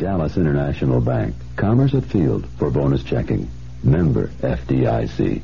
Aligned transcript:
Dallas 0.00 0.38
International 0.38 1.00
Bank. 1.00 1.34
Commerce 1.56 1.94
at 1.94 2.04
Field 2.04 2.46
for 2.58 2.70
bonus 2.70 3.04
checking. 3.04 3.50
Member 3.84 4.28
FDIC. 4.28 5.42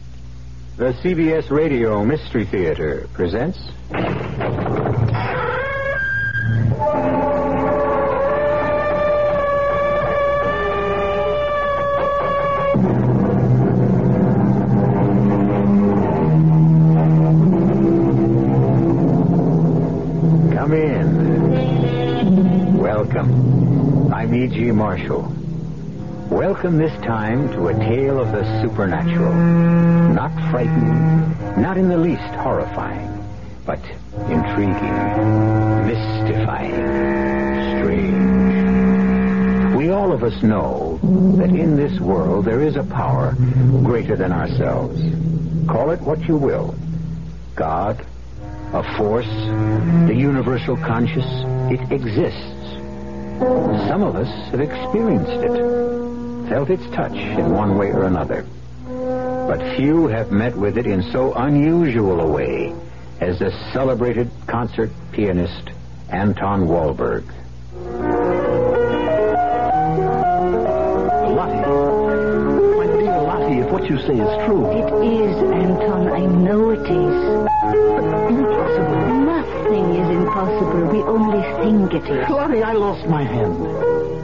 The 0.78 0.92
CBS 0.94 1.50
Radio 1.50 2.04
Mystery 2.04 2.46
Theater 2.46 3.06
presents. 3.12 3.58
Come 20.52 20.72
in. 20.72 20.95
E.G. 24.36 24.70
Marshall. 24.70 25.32
Welcome 26.28 26.76
this 26.76 26.92
time 27.00 27.48
to 27.52 27.68
a 27.68 27.72
tale 27.72 28.20
of 28.20 28.32
the 28.32 28.44
supernatural. 28.60 29.32
Not 30.12 30.30
frightening, 30.50 31.62
not 31.62 31.78
in 31.78 31.88
the 31.88 31.96
least 31.96 32.20
horrifying, 32.34 33.24
but 33.64 33.80
intriguing, 34.28 34.92
mystifying, 35.86 36.74
strange. 37.78 39.74
We 39.74 39.88
all 39.88 40.12
of 40.12 40.22
us 40.22 40.42
know 40.42 40.98
that 41.38 41.48
in 41.48 41.74
this 41.76 41.98
world 41.98 42.44
there 42.44 42.60
is 42.60 42.76
a 42.76 42.84
power 42.84 43.34
greater 43.82 44.16
than 44.16 44.32
ourselves. 44.32 45.00
Call 45.66 45.92
it 45.92 46.00
what 46.02 46.20
you 46.28 46.36
will. 46.36 46.74
God, 47.54 48.04
a 48.74 48.82
force, 48.98 49.32
the 50.06 50.14
universal 50.14 50.76
conscious, 50.76 51.24
it 51.72 51.90
exists. 51.90 52.55
Some 53.38 54.02
of 54.02 54.16
us 54.16 54.28
have 54.50 54.60
experienced 54.60 55.30
it, 55.30 56.48
felt 56.48 56.70
its 56.70 56.84
touch 56.94 57.12
in 57.12 57.52
one 57.52 57.76
way 57.76 57.90
or 57.90 58.04
another. 58.04 58.46
But 58.86 59.76
few 59.76 60.06
have 60.06 60.32
met 60.32 60.56
with 60.56 60.78
it 60.78 60.86
in 60.86 61.02
so 61.12 61.34
unusual 61.34 62.20
a 62.20 62.26
way 62.26 62.74
as 63.20 63.38
the 63.38 63.50
celebrated 63.72 64.30
concert 64.46 64.90
pianist 65.12 65.70
Anton 66.08 66.66
Walberg. 66.66 67.24
Lottie. 71.34 71.66
My 72.76 72.86
dear 72.86 73.20
Lottie, 73.20 73.58
if 73.58 73.70
what 73.70 73.90
you 73.90 73.98
say 73.98 74.14
is 74.14 74.46
true. 74.46 74.66
It 74.70 74.92
is, 75.04 75.36
Anton. 75.52 76.08
I 76.08 76.24
know 76.26 76.70
it 76.70 76.80
is. 76.80 77.36
Impossible. 78.30 78.85
Impossible. 80.16 80.86
We 80.88 81.02
only 81.02 81.42
think 81.62 81.92
it 81.94 82.10
is. 82.10 82.28
Lottie, 82.30 82.62
I 82.62 82.72
lost 82.72 83.06
my 83.06 83.22
hand. 83.22 83.58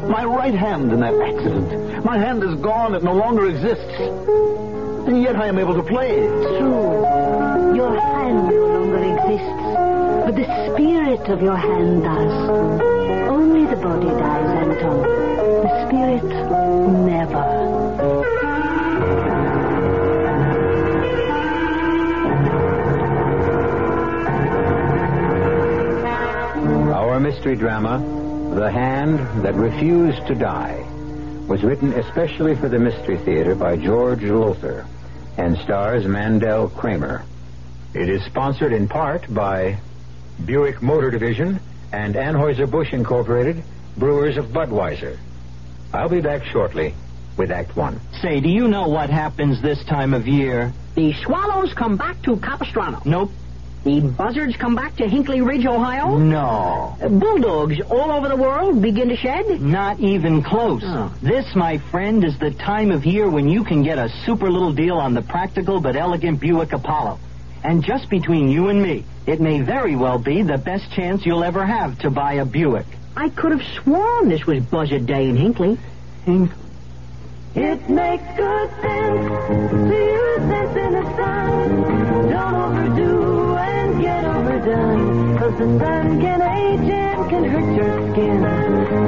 My 0.08 0.24
right 0.24 0.54
hand 0.54 0.90
in 0.92 1.00
that 1.00 1.14
accident. 1.14 2.04
My 2.04 2.16
hand 2.18 2.42
is 2.42 2.54
gone. 2.60 2.94
It 2.94 3.02
no 3.02 3.12
longer 3.12 3.46
exists. 3.46 4.00
And 5.06 5.22
yet 5.22 5.36
I 5.36 5.48
am 5.48 5.58
able 5.58 5.74
to 5.74 5.82
play. 5.82 6.26
True. 6.58 7.76
Your 7.76 7.94
hand 8.00 8.48
no 8.48 8.66
longer 8.66 9.02
exists. 9.12 9.62
But 10.24 10.34
the 10.36 10.46
spirit 10.72 11.28
of 11.28 11.42
your 11.42 11.56
hand 11.56 12.02
does. 12.04 12.50
Only 13.28 13.66
the 13.66 13.76
body 13.76 14.08
dies, 14.08 14.50
Anton. 14.62 15.02
The 15.62 15.88
spirit 15.88 16.24
never. 17.04 17.61
Mystery 27.32 27.56
drama, 27.56 27.98
The 28.54 28.70
Hand 28.70 29.42
That 29.42 29.54
Refused 29.54 30.26
to 30.26 30.34
Die, 30.34 30.86
was 31.48 31.62
written 31.62 31.94
especially 31.94 32.54
for 32.54 32.68
the 32.68 32.78
Mystery 32.78 33.16
Theater 33.16 33.54
by 33.54 33.78
George 33.78 34.22
Lowther 34.22 34.86
and 35.38 35.56
stars 35.56 36.04
Mandel 36.04 36.68
Kramer. 36.68 37.24
It 37.94 38.10
is 38.10 38.22
sponsored 38.26 38.74
in 38.74 38.86
part 38.86 39.32
by 39.32 39.78
Buick 40.44 40.82
Motor 40.82 41.10
Division 41.10 41.58
and 41.90 42.16
Anheuser-Busch 42.16 42.92
Incorporated, 42.92 43.64
brewers 43.96 44.36
of 44.36 44.48
Budweiser. 44.48 45.16
I'll 45.90 46.10
be 46.10 46.20
back 46.20 46.44
shortly 46.44 46.94
with 47.38 47.50
Act 47.50 47.74
One. 47.74 47.98
Say, 48.20 48.40
do 48.40 48.50
you 48.50 48.68
know 48.68 48.88
what 48.88 49.08
happens 49.08 49.62
this 49.62 49.82
time 49.86 50.12
of 50.12 50.28
year? 50.28 50.70
The 50.96 51.14
swallows 51.24 51.72
come 51.72 51.96
back 51.96 52.20
to 52.24 52.36
Capistrano. 52.36 53.00
Nope. 53.06 53.30
The 53.84 54.00
buzzards 54.00 54.56
come 54.56 54.76
back 54.76 54.94
to 54.96 55.08
Hinckley 55.08 55.40
Ridge, 55.40 55.66
Ohio. 55.66 56.16
No. 56.16 56.96
Uh, 57.02 57.08
Bulldogs 57.08 57.80
all 57.90 58.12
over 58.12 58.28
the 58.28 58.36
world 58.36 58.80
begin 58.80 59.08
to 59.08 59.16
shed. 59.16 59.60
Not 59.60 59.98
even 59.98 60.40
close. 60.42 60.82
Oh. 60.84 61.12
This, 61.20 61.52
my 61.56 61.78
friend, 61.78 62.24
is 62.24 62.38
the 62.38 62.52
time 62.52 62.92
of 62.92 63.04
year 63.04 63.28
when 63.28 63.48
you 63.48 63.64
can 63.64 63.82
get 63.82 63.98
a 63.98 64.08
super 64.24 64.48
little 64.50 64.72
deal 64.72 64.98
on 64.98 65.14
the 65.14 65.22
practical 65.22 65.80
but 65.80 65.96
elegant 65.96 66.38
Buick 66.38 66.72
Apollo. 66.72 67.18
And 67.64 67.82
just 67.82 68.08
between 68.08 68.48
you 68.48 68.68
and 68.68 68.80
me, 68.80 69.04
it 69.26 69.40
may 69.40 69.60
very 69.62 69.96
well 69.96 70.18
be 70.18 70.42
the 70.42 70.58
best 70.58 70.90
chance 70.92 71.26
you'll 71.26 71.44
ever 71.44 71.64
have 71.66 71.98
to 72.00 72.10
buy 72.10 72.34
a 72.34 72.44
Buick. 72.44 72.86
I 73.16 73.30
could 73.30 73.50
have 73.52 73.62
sworn 73.82 74.28
this 74.28 74.46
was 74.46 74.62
Buzzard 74.64 75.06
Day 75.06 75.28
in 75.28 75.36
Hinckley. 75.36 75.76
Hink- 76.24 76.50
It 77.56 77.90
makes 77.90 78.24
good 78.36 78.70
sense 78.80 79.26
to 79.90 79.96
use 79.96 80.42
sense 80.50 80.76
in 80.76 80.94
a 80.94 81.16
sun. 81.16 82.30
Don't 82.30 82.54
overdo 82.54 83.01
Cause 84.62 85.58
the 85.58 85.78
sun 85.80 86.20
can 86.20 86.40
age 86.40 86.88
and 86.88 87.28
can 87.28 87.44
hurt 87.44 87.74
your 87.74 88.12
skin. 88.12 88.42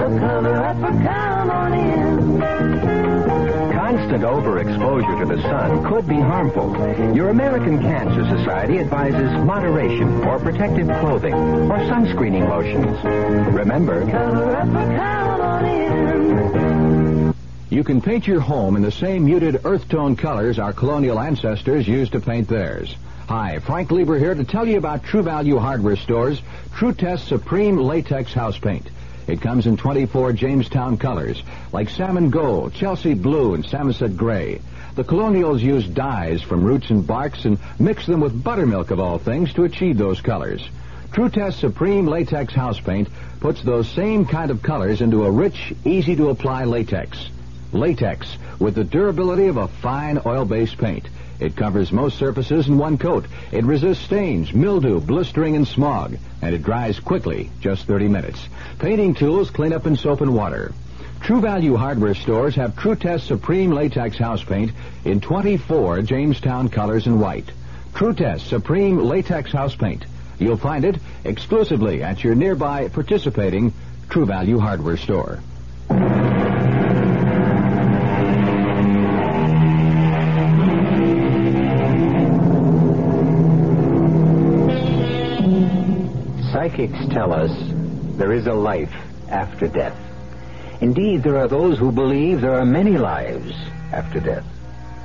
So 0.01 0.19
cover 0.19 0.57
up 0.57 0.77
or 0.79 0.91
come 0.91 1.51
on 1.51 1.73
in. 1.75 2.41
Constant 3.73 4.25
overexposure 4.25 5.21
to 5.21 5.27
the 5.37 5.41
sun 5.43 5.85
could 5.85 6.09
be 6.09 6.17
harmful. 6.17 6.75
Your 7.15 7.29
American 7.29 7.81
Cancer 7.81 8.25
Society 8.37 8.81
advises 8.81 9.31
moderation 9.45 10.25
or 10.25 10.41
protective 10.41 10.89
clothing 10.99 11.35
or 11.35 11.79
sunscreening 11.87 12.49
lotions. 12.49 13.55
Remember, 13.55 14.11
Cover 14.11 14.57
up 14.57 14.67
or 14.67 14.97
come 14.97 15.41
on 15.41 15.65
in. 15.67 17.35
You 17.71 17.85
can 17.85 18.01
paint 18.03 18.27
your 18.27 18.41
home 18.41 18.75
in 18.75 18.83
the 18.83 18.91
same 18.91 19.25
muted 19.25 19.65
earth 19.65 19.89
tone 19.89 20.17
colors 20.17 20.59
our 20.59 20.73
colonial 20.73 21.21
ancestors 21.21 21.87
used 21.87 22.11
to 22.13 22.21
paint 22.21 22.49
theirs. 22.49 22.97
Hi, 23.29 23.59
Frank 23.59 23.91
Lieber 23.91 24.19
here 24.19 24.35
to 24.35 24.45
tell 24.45 24.69
you 24.69 24.77
about 24.77 25.03
True 25.03 25.23
Value 25.23 25.59
Hardware 25.59 25.97
Store's 25.97 26.43
True 26.75 26.93
Test 26.93 27.27
Supreme 27.27 27.79
Latex 27.79 28.35
House 28.35 28.59
Paint. 28.59 28.91
It 29.27 29.41
comes 29.41 29.67
in 29.67 29.79
24 29.79 30.35
Jamestown 30.35 30.99
colors, 30.99 31.43
like 31.73 31.89
salmon 31.89 32.29
gold, 32.29 32.75
Chelsea 32.75 33.15
blue, 33.15 33.55
and 33.55 33.65
Samoset 33.65 34.19
gray. 34.19 34.61
The 34.95 35.05
colonials 35.05 35.63
used 35.63 35.95
dyes 35.95 36.43
from 36.43 36.65
roots 36.65 36.91
and 36.91 37.07
barks 37.07 37.47
and 37.47 37.59
mixed 37.79 38.09
them 38.09 38.21
with 38.21 38.45
buttermilk 38.45 38.91
of 38.91 39.01
all 39.01 39.17
things 39.17 39.55
to 39.55 39.65
achieve 39.65 39.97
those 39.97 40.21
colors. 40.21 40.69
True 41.13 41.31
Test 41.31 41.61
Supreme 41.61 42.07
Latex 42.07 42.53
House 42.53 42.79
Paint 42.79 43.09
puts 43.41 43.63
those 43.63 43.89
same 43.89 44.27
kind 44.27 44.51
of 44.51 44.63
colors 44.63 45.01
into 45.01 45.25
a 45.25 45.31
rich, 45.31 45.73
easy 45.87 46.15
to 46.17 46.29
apply 46.29 46.65
latex. 46.65 47.31
Latex 47.73 48.37
with 48.59 48.75
the 48.75 48.85
durability 48.85 49.47
of 49.47 49.57
a 49.57 49.69
fine 49.69 50.21
oil-based 50.27 50.77
paint. 50.77 51.09
It 51.41 51.57
covers 51.57 51.93
most 51.93 52.19
surfaces 52.19 52.69
in 52.69 52.79
one 52.79 52.99
coat. 52.99 53.27
It 53.53 53.65
resists 53.65 54.05
stains, 54.05 54.53
mildew, 54.53 55.01
blistering, 55.01 55.57
and 55.57 55.67
smog. 55.67 56.17
And 56.43 56.55
it 56.55 56.63
dries 56.63 57.01
quickly, 57.01 57.51
just 57.61 57.87
30 57.87 58.09
minutes. 58.09 58.49
Painting 58.79 59.15
tools 59.15 59.51
clean 59.51 59.73
up 59.73 59.87
in 59.87 59.97
soap 59.97 60.21
and 60.21 60.35
water. 60.35 60.73
True 61.21 61.41
Value 61.41 61.77
hardware 61.77 62.15
stores 62.15 62.55
have 62.57 62.77
True 62.77 62.97
Test 62.97 63.27
Supreme 63.27 63.73
Latex 63.73 64.19
House 64.19 64.45
Paint 64.45 64.73
in 65.05 65.21
24 65.21 66.03
Jamestown 66.03 66.69
colors 66.69 67.07
and 67.07 67.21
white. 67.21 67.51
True 67.95 68.13
Test 68.13 68.47
Supreme 68.47 68.99
Latex 68.99 69.51
House 69.51 69.75
Paint. 69.75 70.05
You'll 70.39 70.57
find 70.57 70.85
it 70.85 70.99
exclusively 71.25 72.03
at 72.03 72.23
your 72.23 72.35
nearby 72.35 72.89
participating 72.89 73.73
True 74.11 74.27
Value 74.27 74.59
hardware 74.59 74.99
store. 74.99 75.41
Psychics 86.75 87.07
tell 87.15 87.33
us 87.33 87.53
there 88.17 88.33
is 88.33 88.49
a 88.49 88.53
life 88.53 88.93
after 89.29 89.69
death. 89.69 89.97
Indeed, 90.81 91.23
there 91.23 91.39
are 91.39 91.47
those 91.47 91.79
who 91.79 91.93
believe 91.93 92.41
there 92.41 92.59
are 92.59 92.65
many 92.65 92.99
lives 92.99 93.53
after 93.93 94.19
death, 94.19 94.45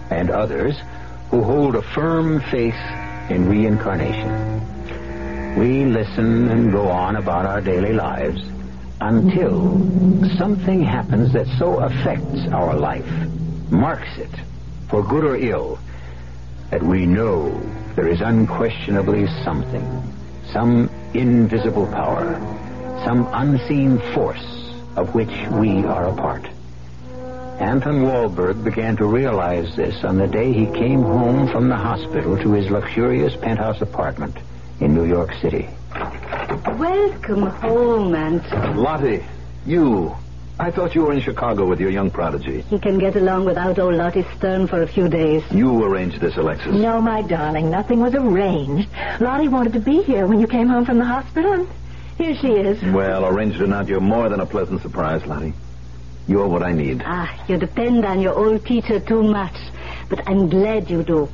and 0.10 0.32
others 0.32 0.76
who 1.30 1.44
hold 1.44 1.76
a 1.76 1.84
firm 1.84 2.42
faith 2.50 2.74
in 3.30 3.48
reincarnation. 3.48 5.60
We 5.60 5.86
listen 5.86 6.50
and 6.50 6.72
go 6.72 6.88
on 6.88 7.18
about 7.18 7.46
our 7.46 7.62
daily 7.62 7.94
lives 7.94 8.42
until 9.00 9.78
something 10.40 10.82
happens 10.82 11.34
that 11.34 11.46
so 11.60 11.82
affects 11.82 12.48
our 12.52 12.76
life, 12.76 13.08
marks 13.70 14.18
it, 14.18 14.32
for 14.90 15.04
good 15.04 15.24
or 15.24 15.36
ill, 15.36 15.78
that 16.72 16.82
we 16.82 17.06
know 17.06 17.52
there 17.96 18.08
is 18.08 18.22
unquestionably 18.22 19.28
something, 19.44 19.86
some 20.52 20.90
invisible 21.14 21.88
power, 21.88 22.40
some 23.06 23.28
unseen 23.34 24.00
force 24.14 24.74
of 24.96 25.14
which 25.16 25.30
we 25.52 25.86
are 25.86 26.10
a 26.10 26.16
part. 26.16 26.46
Anton 27.60 28.04
Wahlberg 28.04 28.64
began 28.64 28.96
to 28.98 29.06
realize 29.06 29.76
this 29.76 30.04
on 30.04 30.18
the 30.18 30.28
day 30.28 30.54
he 30.54 30.66
came 30.66 31.02
home 31.02 31.48
from 31.50 31.68
the 31.68 31.76
hospital 31.76 32.38
to 32.38 32.54
his 32.54 32.70
luxurious 32.70 33.36
penthouse 33.36 33.82
apartment 33.82 34.38
in 34.80 34.94
New 34.94 35.06
York 35.06 35.34
City. 35.42 35.68
Welcome 36.78 37.48
home, 37.48 38.16
Anton. 38.16 38.78
Lottie, 38.78 39.26
you. 39.66 40.16
I 40.62 40.72
thought 40.72 40.94
you 40.94 41.04
were 41.04 41.14
in 41.14 41.22
Chicago 41.22 41.66
with 41.66 41.80
your 41.80 41.90
young 41.90 42.12
prodigy. 42.12 42.62
He 42.64 42.80
can 42.80 43.00
get 43.00 43.16
along 43.16 43.46
without 43.46 43.80
old 43.80 43.96
Lottie 43.96 44.26
Stern 44.36 44.68
for 44.68 44.82
a 44.82 44.88
few 44.88 45.08
days. 45.08 45.42
You 45.52 45.86
arranged 45.86 46.20
this, 46.20 46.36
Alexis. 46.36 46.76
No, 46.76 47.00
my 47.00 47.22
darling, 47.22 47.70
nothing 47.70 48.02
was 48.02 48.14
arranged. 48.14 48.90
Lottie 49.22 49.48
wanted 49.48 49.72
to 49.74 49.80
be 49.80 50.04
here 50.04 50.28
when 50.28 50.42
you 50.42 50.48
came 50.48 50.68
home 50.68 50.86
from 50.86 50.98
the 50.98 51.06
hospital, 51.06 51.54
and 51.54 51.68
here 52.18 52.36
she 52.36 52.50
is. 52.50 52.84
Well, 52.94 53.26
arranged 53.26 53.62
or 53.62 53.68
not, 53.68 53.88
you're 53.88 54.02
more 54.02 54.28
than 54.28 54.42
a 54.42 54.46
pleasant 54.46 54.82
surprise, 54.82 55.26
Lottie. 55.26 55.54
You're 56.28 56.50
what 56.50 56.62
I 56.62 56.74
need. 56.74 57.04
Ah, 57.06 57.42
you 57.48 57.58
depend 57.58 58.04
on 58.04 58.20
your 58.20 58.38
old 58.38 58.66
teacher 58.66 59.00
too 59.00 59.24
much. 59.24 59.56
But 60.10 60.28
I'm 60.28 60.50
glad 60.50 60.90
you 60.90 61.04
do. 61.04 61.30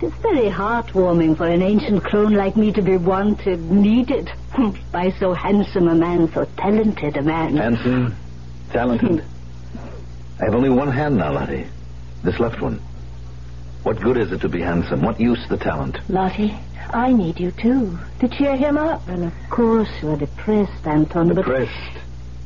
It's 0.00 0.14
very 0.18 0.48
heartwarming 0.48 1.36
for 1.36 1.48
an 1.48 1.62
ancient 1.62 2.04
crone 2.04 2.34
like 2.34 2.56
me 2.56 2.72
to 2.74 2.82
be 2.82 2.96
wanted, 2.96 3.58
needed 3.72 4.30
by 4.92 5.10
so 5.18 5.32
handsome 5.32 5.88
a 5.88 5.96
man, 5.96 6.32
so 6.32 6.44
talented 6.56 7.16
a 7.16 7.22
man. 7.22 7.56
Handsome, 7.56 8.14
talented. 8.70 9.24
I 10.40 10.44
have 10.44 10.54
only 10.54 10.70
one 10.70 10.90
hand 10.90 11.16
now, 11.16 11.32
Lottie. 11.32 11.66
This 12.22 12.38
left 12.38 12.60
one. 12.60 12.80
What 13.82 14.00
good 14.00 14.16
is 14.16 14.32
it 14.32 14.40
to 14.42 14.48
be 14.48 14.60
handsome? 14.60 15.02
What 15.02 15.20
use 15.20 15.44
the 15.48 15.56
talent? 15.56 15.98
Lottie, 16.08 16.56
I 16.90 17.12
need 17.12 17.38
you 17.38 17.50
too 17.50 17.98
to 18.20 18.28
cheer 18.28 18.56
him 18.56 18.76
up. 18.76 19.06
Well, 19.08 19.24
of 19.24 19.32
course 19.50 19.88
you're 20.02 20.16
depressed, 20.16 20.86
Anton, 20.86 21.34
Depressed. 21.34 21.98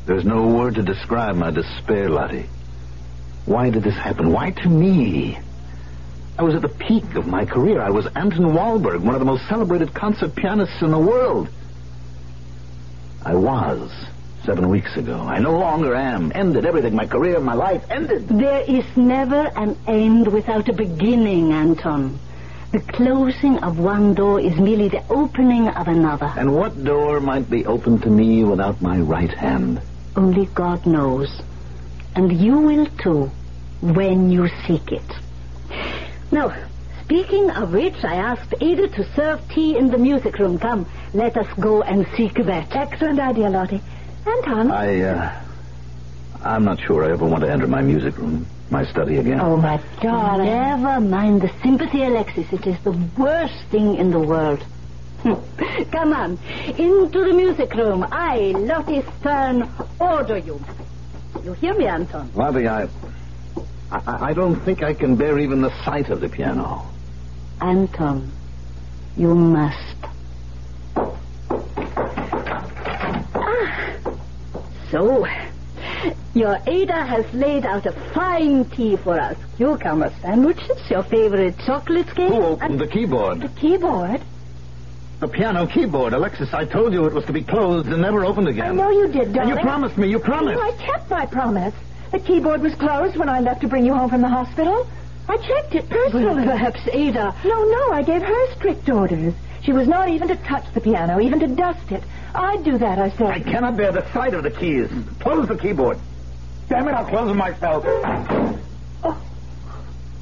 There's 0.07 0.25
no 0.25 0.47
word 0.49 0.75
to 0.77 0.83
describe 0.83 1.37
my 1.37 1.51
despair, 1.51 2.09
Lottie. 2.09 2.49
Why 3.47 3.71
did 3.71 3.83
this 3.83 3.95
happen? 3.95 4.33
Why 4.33 4.51
to 4.51 4.69
me? 4.69 5.39
I 6.39 6.43
was 6.43 6.55
at 6.55 6.63
the 6.63 6.69
peak 6.69 7.15
of 7.15 7.27
my 7.27 7.45
career. 7.45 7.81
I 7.81 7.91
was 7.91 8.07
Anton 8.07 8.55
Wahlberg, 8.55 9.01
one 9.03 9.15
of 9.15 9.21
the 9.21 9.27
most 9.27 9.49
celebrated 9.49 9.95
concert 9.95 10.35
pianists 10.35 10.81
in 10.83 10.91
the 10.91 10.99
world. 10.99 11.49
I 13.25 13.35
was 13.35 13.91
seven 14.45 14.69
weeks 14.69 14.97
ago. 14.97 15.21
I 15.21 15.39
no 15.39 15.59
longer 15.59 15.95
am. 15.95 16.33
Ended 16.35 16.67
everything. 16.67 16.95
My 16.95 17.07
career, 17.07 17.39
my 17.41 17.55
life 17.55 17.85
ended. 17.91 18.29
there 18.29 18.63
is 18.63 18.85
never 18.97 19.51
an 19.57 19.77
end 19.87 20.29
without 20.29 20.69
a 20.69 20.73
beginning, 20.73 21.53
Anton. 21.53 22.19
The 22.73 22.81
closing 22.81 23.59
of 23.59 23.79
one 23.79 24.15
door 24.15 24.41
is 24.41 24.57
merely 24.57 24.89
the 24.89 25.05
opening 25.11 25.69
of 25.69 25.89
another. 25.89 26.33
And 26.37 26.55
what 26.55 26.83
door 26.83 27.21
might 27.21 27.51
be 27.51 27.67
open 27.67 28.01
to 28.01 28.09
me 28.09 28.45
without 28.45 28.81
my 28.81 28.99
right 28.99 29.31
hand? 29.31 29.81
Only 30.17 30.47
God 30.47 30.87
knows. 30.87 31.43
And 32.15 32.33
you 32.33 32.59
will 32.59 32.87
too, 33.03 33.31
when 33.81 34.31
you 34.31 34.49
seek 34.67 34.91
it. 34.91 35.03
Now, 36.31 36.55
speaking 37.05 37.51
of 37.51 37.73
which, 37.75 38.03
I 38.05 38.15
asked 38.15 38.55
Ada 38.61 38.89
to 38.89 39.15
serve 39.15 39.47
tea 39.51 39.77
in 39.77 39.91
the 39.91 39.99
music 39.99 40.39
room. 40.39 40.59
Come, 40.59 40.87
let 41.13 41.37
us 41.37 41.49
go 41.61 41.83
and 41.83 42.07
seek 42.17 42.35
that. 42.35 42.75
Excellent 42.75 43.21
idea, 43.21 43.51
Lottie. 43.51 43.83
Anton. 44.27 44.71
I, 44.71 45.01
uh, 45.01 45.41
I'm 46.45 46.65
not 46.65 46.81
sure 46.81 47.05
I 47.05 47.11
ever 47.11 47.27
want 47.27 47.43
to 47.43 47.51
enter 47.51 47.67
my 47.67 47.83
music 47.83 48.17
room, 48.19 48.47
my 48.71 48.85
study 48.87 49.17
again. 49.19 49.41
Oh, 49.41 49.57
my 49.57 49.81
darling. 50.01 50.47
Never 50.47 51.01
mind 51.01 51.43
the 51.43 51.51
sympathy, 51.63 52.03
Alexis. 52.03 52.53
It 52.53 52.67
is 52.67 52.79
the 52.83 52.93
worst 53.17 53.65
thing 53.71 53.97
in 53.97 54.11
the 54.11 54.21
world. 54.21 54.65
Come 55.23 56.13
on, 56.13 56.39
into 56.79 57.25
the 57.25 57.33
music 57.33 57.73
room. 57.75 58.07
I, 58.11 58.53
Lottie 58.57 59.05
Stern, 59.21 59.69
order 60.01 60.39
you. 60.39 60.61
You 61.45 61.53
hear 61.55 61.75
me, 61.75 61.87
Anton? 61.87 62.31
Lottie, 62.35 62.67
I, 62.67 62.89
I, 63.91 64.31
I 64.31 64.33
don't 64.33 64.57
think 64.57 64.83
I 64.83 64.95
can 64.95 65.17
bear 65.17 65.39
even 65.39 65.61
the 65.61 65.71
sight 65.85 66.09
of 66.09 66.21
the 66.21 66.29
piano. 66.29 66.87
Anton, 67.61 68.33
you 69.17 69.35
must. 69.35 69.97
So, 74.93 75.27
your 76.35 76.59
Ada 76.67 77.05
has 77.07 77.25
laid 77.35 77.65
out 77.65 77.87
a 77.87 77.93
fine 78.13 78.65
tea 78.67 78.97
for 78.97 79.19
us. 79.19 79.37
Cucumber 79.57 80.13
sandwiches, 80.21 80.79
your 80.91 81.03
favorite 81.03 81.57
chocolate 81.67 82.07
cake. 82.15 82.29
Who 82.29 82.43
opened 82.43 82.79
the 82.79 82.87
keyboard? 82.87 83.41
The 83.41 83.49
keyboard? 83.49 84.21
The 85.21 85.29
piano 85.29 85.67
keyboard. 85.67 86.13
Alexis, 86.13 86.53
I 86.53 86.65
told 86.67 86.93
you 86.93 87.07
it 87.07 87.15
was 87.15 87.25
to 87.25 87.33
be 87.33 87.43
closed 87.43 87.89
and 87.89 88.03
never 88.03 88.25
opened 88.25 88.49
again. 88.49 88.73
I 88.73 88.75
know 88.75 88.91
you 88.91 89.09
did, 89.09 89.23
And 89.29 89.35
darling. 89.35 89.57
you 89.57 89.61
promised 89.63 89.97
me. 89.97 90.09
You 90.11 90.19
promised. 90.19 90.59
No, 90.59 90.63
I 90.63 90.73
kept 90.73 91.09
my 91.11 91.27
promise. 91.27 91.75
The 92.11 92.19
keyboard 92.19 92.61
was 92.61 92.75
closed 92.75 93.17
when 93.17 93.29
I 93.29 93.41
left 93.41 93.63
to 93.63 93.69
bring 93.69 93.87
you 93.87 93.95
home 93.95 94.11
from 94.11 94.21
the 94.21 94.29
hospital. 94.29 94.87
I 95.29 95.37
checked 95.39 95.75
it 95.75 95.89
personally. 95.89 96.35
Well, 96.35 96.45
perhaps 96.45 96.81
Ada. 96.93 97.35
No, 97.45 97.65
no, 97.65 97.93
I 97.93 98.03
gave 98.03 98.21
her 98.21 98.53
strict 98.57 98.89
orders. 98.91 99.33
She 99.63 99.73
was 99.73 99.89
not 99.89 100.09
even 100.11 100.29
to 100.29 100.37
touch 100.37 100.65
the 100.75 100.81
piano, 100.81 101.21
even 101.21 101.39
to 101.41 101.47
dust 101.47 101.91
it. 101.93 102.03
I'd 102.35 102.65
do 102.65 102.79
that, 102.79 102.99
I 102.99 103.11
said. 103.11 103.27
I 103.27 103.41
cannot 103.41 103.77
bear 103.77 103.93
the 103.93 104.11
sight 104.13 104.35
of 104.35 104.43
the 104.43 104.51
keys. 104.51 104.89
Close 105.21 105.49
the 105.49 105.57
keyboard. 105.57 105.99
Damn 106.69 106.89
it, 106.89 106.93
I'll 106.93 107.07
close 107.07 107.31
it 107.31 107.35
myself. 107.35 107.85
Oh, 109.05 109.23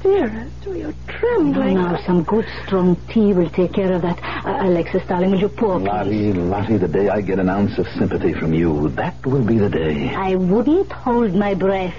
dearest, 0.01 0.55
oh, 0.67 0.73
you're 0.73 0.93
trembling. 1.07 1.75
Now, 1.75 1.97
some 2.05 2.23
good 2.23 2.45
strong 2.65 2.95
tea 3.09 3.31
will 3.33 3.49
take 3.49 3.73
care 3.73 3.93
of 3.93 4.01
that. 4.01 4.19
Uh, 4.45 4.67
Alexis, 4.67 5.03
darling, 5.07 5.31
will 5.31 5.39
you 5.39 5.49
pour, 5.49 5.79
please? 5.79 5.87
Lottie, 5.87 6.33
Lottie, 6.33 6.77
the 6.77 6.87
day 6.87 7.07
I 7.09 7.21
get 7.21 7.39
an 7.39 7.49
ounce 7.49 7.77
of 7.77 7.87
sympathy 7.97 8.33
from 8.33 8.53
you, 8.53 8.89
that 8.89 9.25
will 9.25 9.43
be 9.45 9.57
the 9.57 9.69
day. 9.69 10.13
I 10.13 10.35
wouldn't 10.35 10.91
hold 10.91 11.33
my 11.33 11.53
breath. 11.53 11.95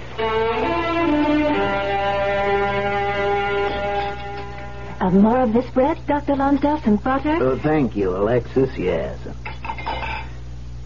Uh, 4.99 5.09
more 5.09 5.41
of 5.41 5.51
this 5.51 5.69
bread, 5.71 5.97
Dr. 6.07 6.35
Lonsdale, 6.35 6.79
some 6.83 6.95
butter? 6.97 7.37
Oh, 7.41 7.57
thank 7.57 7.95
you, 7.95 8.15
Alexis. 8.15 8.69
Yes. 8.77 9.17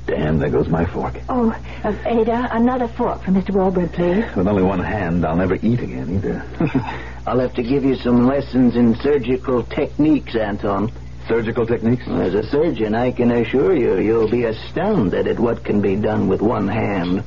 Damn, 0.08 0.40
there 0.40 0.50
goes 0.50 0.70
my 0.70 0.86
fork. 0.86 1.16
Oh, 1.28 1.52
uh, 1.84 1.94
Ada, 2.06 2.48
another 2.56 2.88
fork 2.88 3.24
for 3.24 3.32
Mr. 3.32 3.50
Wahlberg, 3.52 3.92
please. 3.92 4.24
With 4.38 4.48
only 4.48 4.64
one 4.64 4.80
hand, 4.80 5.26
I'll 5.26 5.36
never 5.36 5.56
eat 5.56 5.82
again 5.82 6.16
either. 6.16 6.46
I'll 7.28 7.40
have 7.40 7.54
to 7.56 7.64
give 7.64 7.84
you 7.84 7.96
some 7.96 8.26
lessons 8.26 8.78
in 8.78 8.96
surgical 8.96 9.64
techniques, 9.64 10.34
Anton. 10.34 10.92
Surgical 11.28 11.68
techniques? 11.68 12.08
As 12.08 12.34
a 12.34 12.44
surgeon, 12.44 12.96
I 12.96 13.12
can 13.12 13.32
assure 13.32 13.76
you, 13.76 13.98
you'll 13.98 14.32
be 14.32 14.46
astounded 14.46 15.28
at 15.28 15.38
what 15.40 15.66
can 15.66 15.82
be 15.82 15.98
done 15.98 16.30
with 16.30 16.42
one 16.42 16.70
hand. 16.70 17.24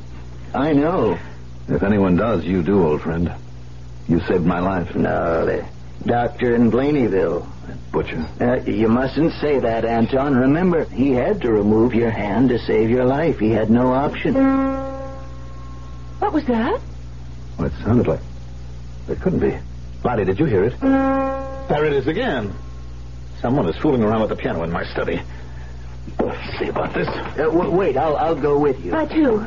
I 0.55 0.73
know. 0.73 1.19
If 1.69 1.83
anyone 1.83 2.17
does, 2.17 2.47
you 2.47 2.63
do, 2.63 2.83
old 2.83 3.03
friend. 3.03 3.31
You 4.09 4.21
saved 4.21 4.47
my 4.47 4.59
life. 4.59 4.95
No, 4.97 5.45
the 5.45 5.67
doctor 6.07 6.55
in 6.55 6.71
Blaneyville. 6.71 7.47
Butcher. 7.93 8.27
Uh, 8.41 8.57
you 8.69 8.89
mustn't 8.89 9.33
say 9.41 9.59
that, 9.59 9.85
Anton. 9.85 10.35
Remember, 10.37 10.85
he 10.85 11.11
had 11.13 11.41
to 11.43 11.51
remove 11.51 11.95
your 11.95 12.11
hand 12.11 12.49
to 12.51 12.59
save 12.59 12.91
your 12.91 13.05
life. 13.05 13.39
He 13.39 13.51
had 13.51 13.71
no 13.71 13.93
option. 13.93 14.35
What 16.19 16.33
was 16.33 16.45
that? 16.47 16.81
Well, 17.59 17.69
it 17.69 17.73
sounded 17.83 18.07
like... 18.07 18.21
It 19.09 19.21
couldn't 19.21 19.41
be. 19.41 19.59
Lottie, 20.05 20.25
did 20.25 20.39
you 20.39 20.47
hear 20.47 20.65
it? 20.65 20.79
There 20.81 21.85
it 21.85 21.93
is 21.93 22.07
again. 22.07 22.55
Someone 23.41 23.69
is 23.69 23.77
fooling 23.77 24.03
around 24.03 24.21
with 24.21 24.31
the 24.31 24.37
piano 24.37 24.63
in 24.63 24.71
my 24.71 24.85
study. 24.85 25.21
Let's 26.19 26.59
see 26.59 26.69
about 26.69 26.95
this. 26.95 27.09
Uh, 27.09 27.35
w- 27.37 27.71
wait, 27.71 27.97
I'll, 27.97 28.17
I'll 28.17 28.41
go 28.41 28.59
with 28.59 28.79
you. 28.85 28.95
I 28.95 29.07
too. 29.07 29.45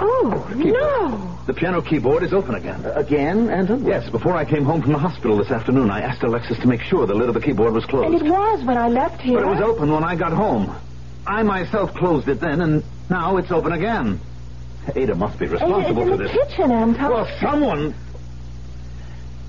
Oh, 0.00 0.50
no. 0.54 1.38
The 1.46 1.54
piano 1.54 1.80
keyboard 1.82 2.22
is 2.22 2.32
open 2.32 2.54
again. 2.54 2.84
Uh, 2.84 2.92
again, 2.94 3.48
Anton? 3.50 3.84
Yes, 3.84 4.08
before 4.10 4.34
I 4.34 4.44
came 4.44 4.64
home 4.64 4.82
from 4.82 4.92
the 4.92 4.98
hospital 4.98 5.36
this 5.36 5.50
afternoon, 5.50 5.90
I 5.90 6.00
asked 6.02 6.22
Alexis 6.22 6.58
to 6.58 6.66
make 6.68 6.80
sure 6.82 7.06
the 7.06 7.14
lid 7.14 7.28
of 7.28 7.34
the 7.34 7.40
keyboard 7.40 7.72
was 7.72 7.84
closed. 7.86 8.06
And 8.06 8.26
it 8.26 8.30
was 8.30 8.64
when 8.64 8.76
I 8.76 8.88
left 8.88 9.20
here. 9.20 9.38
But 9.40 9.46
it 9.46 9.50
was 9.50 9.60
open 9.60 9.90
when 9.90 10.04
I 10.04 10.14
got 10.14 10.32
home. 10.32 10.74
I 11.26 11.42
myself 11.42 11.94
closed 11.94 12.28
it 12.28 12.40
then, 12.40 12.60
and 12.60 12.84
now 13.10 13.36
it's 13.38 13.50
open 13.50 13.72
again. 13.72 14.20
Ada 14.94 15.14
must 15.14 15.38
be 15.38 15.44
Ada, 15.46 15.54
responsible 15.54 16.02
it's 16.02 16.08
for 16.08 16.14
in 16.14 16.18
the 16.22 16.28
this. 16.28 16.32
kitchen, 16.50 16.70
Anton. 16.70 17.10
Well, 17.10 17.28
someone. 17.40 17.94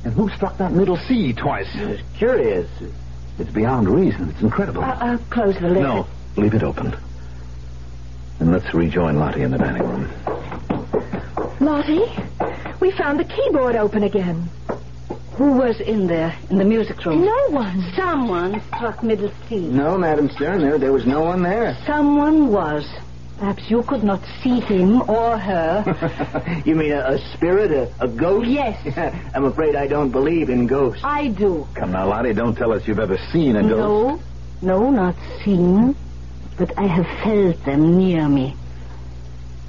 And 0.04 0.14
who 0.14 0.30
struck 0.30 0.58
that 0.58 0.72
middle 0.72 0.98
C 0.98 1.34
twice? 1.34 1.68
It's 1.74 2.02
curious. 2.18 2.70
It's 3.38 3.52
beyond 3.52 3.88
reason. 3.90 4.30
It's 4.30 4.42
incredible. 4.42 4.84
Uh, 4.84 4.98
I'll 5.00 5.18
close 5.30 5.56
the 5.60 5.70
lid. 5.70 5.84
no, 5.84 6.08
leave 6.36 6.54
it 6.54 6.64
open. 6.64 6.96
And 8.40 8.52
let's 8.52 8.74
rejoin 8.74 9.20
Lottie 9.20 9.42
in 9.42 9.52
the 9.52 9.58
dining 9.58 9.84
room. 9.84 10.10
Lottie, 11.60 12.06
we 12.80 12.92
found 12.92 13.20
the 13.20 13.26
keyboard 13.26 13.76
open 13.76 14.04
again. 14.04 14.50
Who 15.34 15.54
was 15.54 15.80
in 15.80 16.08
there, 16.08 16.36
in 16.50 16.58
the 16.58 16.66
music 16.66 17.04
room? 17.06 17.26
No 17.26 17.50
one. 17.50 17.82
Someone 17.96 18.62
struck 18.68 19.04
middle 19.04 19.32
C. 19.48 19.58
No, 19.60 19.98
Madam 19.98 20.30
Stern, 20.30 20.62
there, 20.62 20.78
there 20.78 20.92
was 20.92 21.06
no 21.06 21.24
one 21.24 21.44
there. 21.44 21.78
Someone 21.86 22.52
was. 22.52 22.86
Perhaps 23.38 23.70
you 23.70 23.84
could 23.84 24.04
not 24.04 24.22
see 24.44 24.60
him 24.60 25.02
or 25.10 25.38
her. 25.38 26.62
you 26.66 26.76
mean 26.76 26.92
a, 26.92 27.14
a 27.14 27.34
spirit, 27.34 27.72
a, 27.72 27.90
a 28.04 28.08
ghost? 28.10 28.50
Yes. 28.50 28.98
I'm 29.34 29.46
afraid 29.46 29.76
I 29.76 29.88
don't 29.88 30.12
believe 30.12 30.50
in 30.50 30.68
ghosts. 30.68 31.02
I 31.06 31.30
do. 31.30 31.66
Come 31.74 31.94
now, 31.94 32.08
Lottie, 32.08 32.34
don't 32.34 32.56
tell 32.56 32.74
us 32.74 32.86
you've 32.86 33.00
ever 33.00 33.18
seen 33.32 33.56
a 33.56 33.64
ghost. 33.64 34.22
No, 34.62 34.80
no, 34.80 34.90
not 34.90 35.16
seen, 35.46 35.96
but 36.60 36.78
I 36.78 36.86
have 36.86 37.08
felt 37.24 37.64
them 37.66 37.98
near 37.98 38.28
me. 38.28 38.56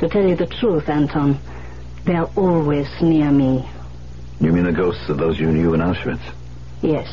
To 0.00 0.08
tell 0.08 0.26
you 0.26 0.34
the 0.36 0.46
truth, 0.46 0.88
Anton, 0.88 1.38
they 2.04 2.14
are 2.14 2.28
always 2.36 2.88
near 3.00 3.30
me. 3.30 3.66
You 4.40 4.52
mean 4.52 4.64
the 4.64 4.72
ghosts 4.72 5.08
of 5.08 5.18
those 5.18 5.38
you 5.38 5.50
knew 5.52 5.72
in 5.74 5.80
Auschwitz? 5.80 6.20
Yes. 6.82 7.06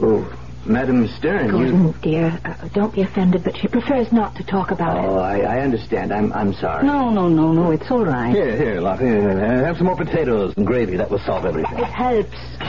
Oh, 0.00 0.26
Madame 0.64 1.06
Stern, 1.08 1.50
Gordon, 1.50 1.86
you... 1.88 1.94
dear, 2.00 2.40
uh, 2.44 2.68
don't 2.68 2.94
be 2.94 3.02
offended, 3.02 3.42
but 3.44 3.56
she 3.56 3.66
prefers 3.66 4.12
not 4.12 4.36
to 4.36 4.44
talk 4.44 4.70
about 4.70 4.96
it. 4.96 5.08
Oh, 5.08 5.18
I, 5.18 5.40
I 5.40 5.60
understand. 5.60 6.12
I'm, 6.12 6.32
I'm 6.32 6.54
sorry. 6.54 6.86
No, 6.86 7.10
no, 7.10 7.28
no, 7.28 7.52
no, 7.52 7.70
it's 7.72 7.90
all 7.90 8.04
right. 8.04 8.32
Here, 8.34 8.56
here, 8.56 8.80
Lottie. 8.80 9.08
uh, 9.08 9.64
Have 9.64 9.76
some 9.78 9.86
more 9.86 9.96
potatoes 9.96 10.54
and 10.56 10.66
gravy. 10.66 10.96
That 10.96 11.10
will 11.10 11.18
solve 11.18 11.44
everything. 11.44 11.78
It 11.78 11.84
helps. 11.84 12.28
it. 12.32 12.60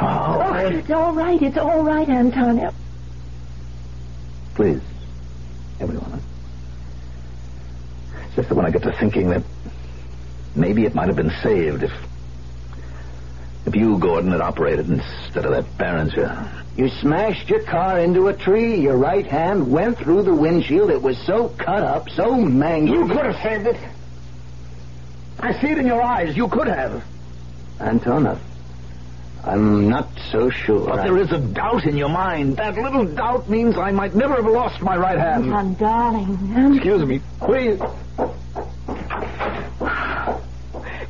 Oh, 0.00 0.52
it's 0.54 0.90
all 0.90 1.14
right. 1.14 1.40
It's 1.42 1.58
all 1.58 1.82
right, 1.84 2.08
Antonio. 2.08 2.72
Please, 4.54 4.80
everyone. 5.80 6.22
It's 8.26 8.36
just 8.36 8.48
that 8.48 8.54
when 8.54 8.66
I 8.66 8.70
get 8.70 8.82
to 8.82 8.92
thinking 8.92 9.30
that 9.30 9.42
maybe 10.54 10.84
it 10.84 10.94
might 10.94 11.08
have 11.08 11.16
been 11.16 11.32
saved 11.42 11.82
if 11.82 11.92
if 13.66 13.76
you, 13.76 13.98
Gordon, 13.98 14.32
had 14.32 14.40
operated 14.40 14.88
instead 14.88 15.44
of 15.44 15.50
that 15.50 15.76
Barringer. 15.76 16.64
You 16.76 16.88
smashed 16.88 17.50
your 17.50 17.62
car 17.64 17.98
into 17.98 18.28
a 18.28 18.32
tree. 18.32 18.80
Your 18.80 18.96
right 18.96 19.26
hand 19.26 19.70
went 19.70 19.98
through 19.98 20.22
the 20.22 20.34
windshield. 20.34 20.90
It 20.90 21.02
was 21.02 21.18
so 21.26 21.50
cut 21.50 21.82
up, 21.82 22.08
so 22.08 22.34
mangled. 22.34 22.98
You 22.98 23.14
could 23.14 23.26
have 23.26 23.42
saved 23.42 23.66
it. 23.66 23.76
I 25.40 25.52
see 25.60 25.68
it 25.68 25.78
in 25.78 25.86
your 25.86 26.00
eyes. 26.00 26.34
You 26.36 26.48
could 26.48 26.68
have. 26.68 27.04
Antona, 27.78 28.38
I'm 29.44 29.88
not 29.88 30.08
so 30.30 30.50
sure. 30.50 30.86
But 30.88 31.00
I- 31.00 31.04
there 31.04 31.16
is 31.18 31.32
a 31.32 31.38
doubt 31.38 31.84
in 31.84 31.96
your 31.96 32.08
mind. 32.08 32.56
That 32.56 32.76
little 32.76 33.04
doubt 33.06 33.48
means 33.48 33.76
I 33.78 33.90
might 33.92 34.14
never 34.14 34.34
have 34.34 34.46
lost 34.46 34.82
my 34.82 34.96
right 34.96 35.18
hand. 35.18 35.44
Anton, 35.46 35.74
darling. 35.78 36.74
Excuse 36.74 37.06
me, 37.06 37.20
please. 37.40 37.80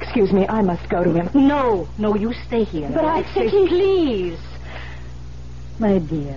Excuse 0.00 0.32
me, 0.32 0.46
I 0.48 0.62
must 0.62 0.88
go 0.88 1.04
to 1.04 1.12
him. 1.12 1.30
No, 1.34 1.88
no, 1.98 2.14
you 2.14 2.32
stay 2.46 2.64
here. 2.64 2.88
But 2.92 3.04
I 3.04 3.22
think 3.22 3.50
say, 3.50 3.56
he- 3.58 3.68
please. 3.68 4.38
My 5.78 5.98
dear, 5.98 6.36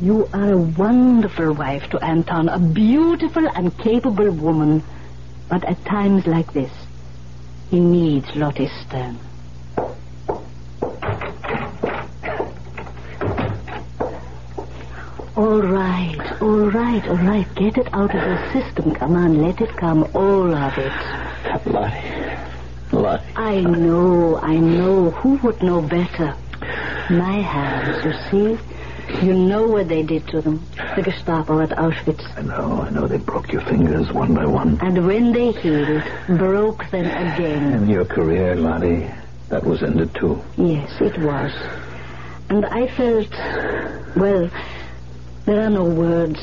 you 0.00 0.28
are 0.32 0.52
a 0.52 0.58
wonderful 0.58 1.52
wife 1.54 1.88
to 1.90 1.98
Anton, 2.04 2.48
a 2.48 2.58
beautiful 2.58 3.46
and 3.48 3.76
capable 3.78 4.30
woman. 4.30 4.82
But 5.48 5.64
at 5.64 5.84
times 5.84 6.26
like 6.26 6.52
this, 6.52 6.70
he 7.70 7.80
needs 7.80 8.34
Lottie 8.36 8.70
Stern. 8.86 9.18
All 15.34 15.62
right, 15.62 16.42
all 16.42 16.70
right, 16.70 17.08
all 17.08 17.16
right. 17.16 17.54
Get 17.54 17.78
it 17.78 17.88
out 17.94 18.14
of 18.14 18.22
your 18.22 18.52
system. 18.52 18.94
Come 18.94 19.16
on, 19.16 19.40
let 19.40 19.62
it 19.62 19.74
come, 19.78 20.06
all 20.14 20.54
of 20.54 20.76
it. 20.76 20.92
Lottie. 21.66 22.36
Lottie. 22.92 23.32
I 23.36 23.60
know, 23.60 24.36
I 24.36 24.56
know. 24.56 25.10
Who 25.10 25.36
would 25.38 25.62
know 25.62 25.80
better? 25.80 26.36
My 27.08 27.40
hands, 27.40 28.04
you 28.04 28.12
see? 28.58 29.26
You 29.26 29.32
know 29.32 29.66
what 29.66 29.88
they 29.88 30.02
did 30.02 30.28
to 30.28 30.42
them. 30.42 30.66
The 30.96 31.02
Gestapo 31.02 31.60
at 31.60 31.70
Auschwitz. 31.70 32.24
I 32.36 32.42
know, 32.42 32.82
I 32.82 32.90
know. 32.90 33.06
They 33.06 33.16
broke 33.16 33.52
your 33.52 33.62
fingers 33.62 34.12
one 34.12 34.34
by 34.34 34.44
one. 34.44 34.78
And 34.82 35.06
when 35.06 35.32
they 35.32 35.52
healed, 35.52 36.02
broke 36.28 36.90
them 36.90 37.06
again. 37.06 37.72
And 37.72 37.88
your 37.88 38.04
career, 38.04 38.54
Lottie, 38.54 39.10
that 39.48 39.64
was 39.64 39.82
ended 39.82 40.14
too. 40.14 40.42
Yes, 40.58 41.00
it 41.00 41.16
was. 41.18 41.52
And 42.50 42.66
I 42.66 42.86
felt, 42.88 43.30
well, 44.16 44.50
there 45.44 45.60
are 45.60 45.70
no 45.70 45.84
words. 45.84 46.40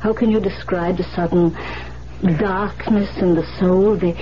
How 0.00 0.12
can 0.12 0.30
you 0.30 0.40
describe 0.40 0.96
the 0.96 1.04
sudden 1.04 1.56
darkness 2.38 3.16
in 3.18 3.34
the 3.34 3.46
soul, 3.58 3.96
the 3.96 4.16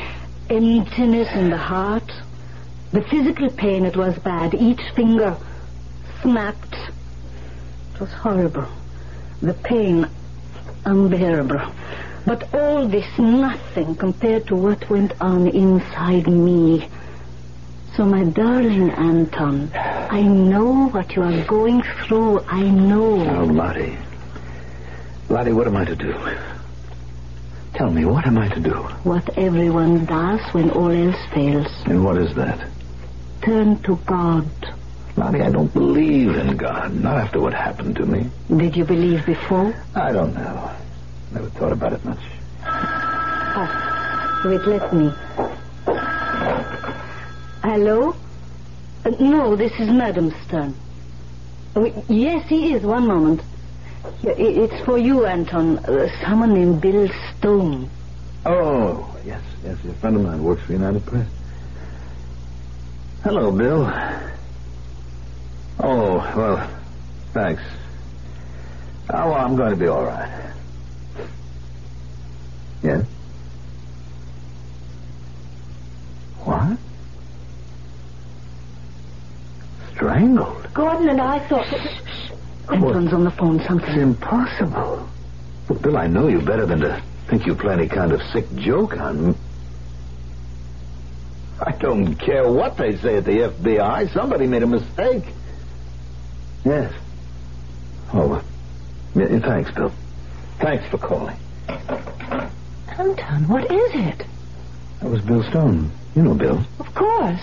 emptiness 0.51 1.29
in 1.35 1.51
the 1.51 1.57
heart? 1.57 2.11
The 2.93 3.03
physical 3.03 3.51
pain, 3.51 3.85
it 3.85 3.97
was 3.97 4.19
bad. 4.19 4.55
Each 4.55 4.81
finger 4.95 5.37
snapped. 6.23 6.75
It 7.95 8.01
was 8.01 8.13
horrible. 8.13 8.69
The 9.43 9.55
pain, 9.55 10.09
unbearable. 10.85 11.73
But 12.27 12.55
all 12.55 12.87
this 12.87 13.07
nothing 13.19 13.95
compared 13.97 14.47
to 14.49 14.57
what 14.57 14.89
went 14.91 15.13
on 15.21 15.47
inside 15.49 16.27
me. 16.27 16.89
So, 17.97 18.05
my 18.05 18.25
darling 18.25 18.91
Anton, 18.91 19.71
I 19.75 20.21
know 20.21 20.88
what 20.88 21.17
you 21.17 21.23
are 21.23 21.45
going 21.47 21.83
through. 22.07 22.45
I 22.45 22.69
know. 22.69 23.26
Oh, 23.38 23.45
Lottie. 23.45 23.97
Lottie, 25.31 25.53
what 25.53 25.67
am 25.67 25.76
I 25.76 25.87
to 25.87 25.97
do? 25.97 26.15
Tell 27.73 27.91
me, 27.91 28.05
what 28.05 28.26
am 28.26 28.37
I 28.37 28.49
to 28.50 28.61
do? 28.61 28.75
What 29.05 29.38
everyone 29.38 30.05
does 30.05 30.41
when 30.53 30.71
all 30.73 30.91
else 30.91 31.17
fails. 31.33 31.73
And 31.87 32.05
what 32.05 32.19
is 32.19 32.35
that? 32.35 32.69
Turn 33.43 33.81
to 33.85 33.97
God. 34.05 34.50
Lottie, 35.17 35.41
I 35.41 35.50
don't 35.50 35.73
believe 35.73 36.37
in 36.37 36.59
God. 36.59 36.95
Not 36.95 37.17
after 37.17 37.41
what 37.41 37.55
happened 37.55 37.97
to 37.97 38.05
me. 38.05 38.29
Did 38.55 38.76
you 38.76 38.85
believe 38.85 39.25
before? 39.25 39.75
I 39.95 40.12
don't 40.12 40.35
know. 40.35 40.71
Never 41.31 41.49
thought 41.49 41.73
about 41.73 41.95
it 41.95 42.05
much. 42.05 42.21
Ah, 42.62 44.43
wait, 44.45 44.67
let 44.67 44.93
me. 44.93 45.11
Hello? 47.66 48.14
Uh, 49.04 49.11
no, 49.18 49.56
this 49.56 49.73
is 49.80 49.90
Madam 49.90 50.32
Stern. 50.46 50.73
Oh, 51.75 52.04
yes, 52.08 52.49
he 52.49 52.73
is. 52.75 52.85
One 52.85 53.08
moment. 53.08 53.42
It's 54.23 54.85
for 54.85 54.99
you, 54.99 55.26
Anton. 55.26 55.78
Uh, 55.78 56.06
someone 56.25 56.54
named 56.54 56.80
Bill 56.80 57.08
Stone. 57.37 57.90
Oh, 58.44 59.16
yes, 59.25 59.42
yes. 59.64 59.76
A 59.85 59.94
friend 59.94 60.14
of 60.14 60.23
mine 60.23 60.44
works 60.44 60.62
for 60.62 60.75
United 60.75 61.04
Press. 61.06 61.26
Hello, 63.25 63.50
Bill. 63.50 63.82
Oh, 65.80 66.18
well, 66.37 66.70
thanks. 67.32 67.62
Oh, 69.12 69.32
I'm 69.32 69.56
going 69.56 69.73
to 69.73 69.76
be 69.76 69.88
all 69.88 70.04
right. 70.04 70.54
Yes? 72.85 73.04
What? 76.44 76.78
Strangled? 80.07 80.73
Gordon 80.73 81.09
and 81.09 81.21
I 81.21 81.41
thought 81.49 81.67
that... 81.69 82.73
Anton's 82.73 83.13
on 83.13 83.25
the 83.25 83.31
phone. 83.33 83.61
something. 83.67 83.89
It's 83.89 83.99
impossible. 83.99 85.09
Well, 85.69 85.79
Bill, 85.81 85.97
I 85.97 86.07
know 86.07 86.29
you 86.29 86.41
better 86.41 86.65
than 86.65 86.79
to 86.81 87.03
think 87.29 87.45
you 87.45 87.57
play 87.57 87.73
any 87.73 87.89
kind 87.89 88.13
of 88.13 88.23
sick 88.33 88.45
joke 88.55 88.97
on 88.97 89.29
me. 89.29 89.35
I 91.61 91.73
don't 91.73 92.15
care 92.17 92.49
what 92.49 92.77
they 92.77 92.97
say 92.99 93.17
at 93.17 93.25
the 93.25 93.51
FBI. 93.51 94.13
Somebody 94.13 94.47
made 94.47 94.63
a 94.63 94.67
mistake. 94.69 95.25
Yes. 96.65 96.93
Oh, 98.13 98.45
yeah, 99.17 99.41
thanks, 99.41 99.73
Bill. 99.73 99.93
Thanks 100.61 100.87
for 100.89 100.99
calling. 100.99 101.37
Anton, 101.69 103.49
what 103.49 103.65
is 103.65 103.91
it? 103.95 104.25
That 105.01 105.11
was 105.11 105.21
Bill 105.23 105.43
Stone. 105.51 105.91
You 106.15 106.23
know 106.23 106.35
Bill. 106.35 106.65
Of 106.79 106.95
course. 106.95 107.43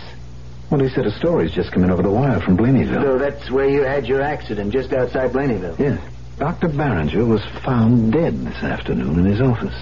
Well, 0.74 0.82
he 0.82 0.90
said 0.90 1.06
a 1.06 1.12
story's 1.12 1.52
just 1.52 1.72
come 1.72 1.84
in 1.84 1.92
over 1.92 2.02
the 2.02 2.10
wire 2.10 2.40
from 2.40 2.58
Blaneyville. 2.58 3.04
So 3.04 3.20
that's 3.20 3.52
where 3.52 3.70
you 3.70 3.84
had 3.84 4.08
your 4.08 4.24
accident, 4.24 4.74
just 4.74 4.92
outside 4.92 5.32
Blaneyville. 5.32 5.78
Yes. 5.78 6.02
Dr. 6.40 6.68
Barringer 6.70 7.26
was 7.26 7.46
found 7.64 8.12
dead 8.12 8.44
this 8.44 8.64
afternoon 8.64 9.20
in 9.20 9.26
his 9.26 9.40
office. 9.40 9.76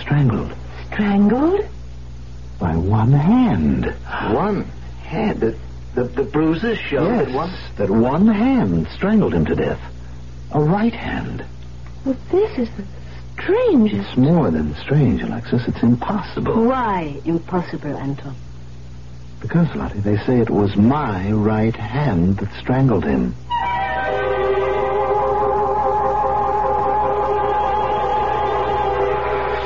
Strangled 0.00 0.54
Strangled? 0.86 1.66
by 2.60 2.76
one 2.76 3.10
hand. 3.10 3.86
One 4.32 4.66
hand. 5.02 5.40
The, 5.40 5.58
the, 5.96 6.04
the 6.04 6.22
bruises 6.22 6.78
show 6.78 7.04
yes, 7.04 7.26
that 7.26 7.34
one. 7.34 7.52
that 7.78 7.90
one 7.90 8.28
hand 8.28 8.86
strangled 8.94 9.34
him 9.34 9.46
to 9.46 9.56
death. 9.56 9.80
A 10.52 10.60
right 10.60 10.94
hand. 10.94 11.44
Well, 12.04 12.16
this 12.30 12.56
is 12.56 12.68
the 12.76 12.84
strangest. 13.42 14.10
It's 14.10 14.16
more 14.16 14.48
than 14.52 14.76
strange, 14.76 15.22
Alexis. 15.22 15.66
It's 15.66 15.82
impossible. 15.82 16.66
Why 16.66 17.20
impossible, 17.24 17.96
Anton? 17.96 18.36
Because, 19.40 19.74
Lottie, 19.74 20.00
they 20.00 20.16
say 20.18 20.40
it 20.40 20.50
was 20.50 20.76
my 20.76 21.30
right 21.32 21.74
hand 21.74 22.38
that 22.38 22.52
strangled 22.60 23.04
him. 23.04 23.34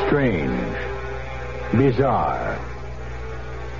Strange. 0.07 0.77
Bizarre. 1.73 2.59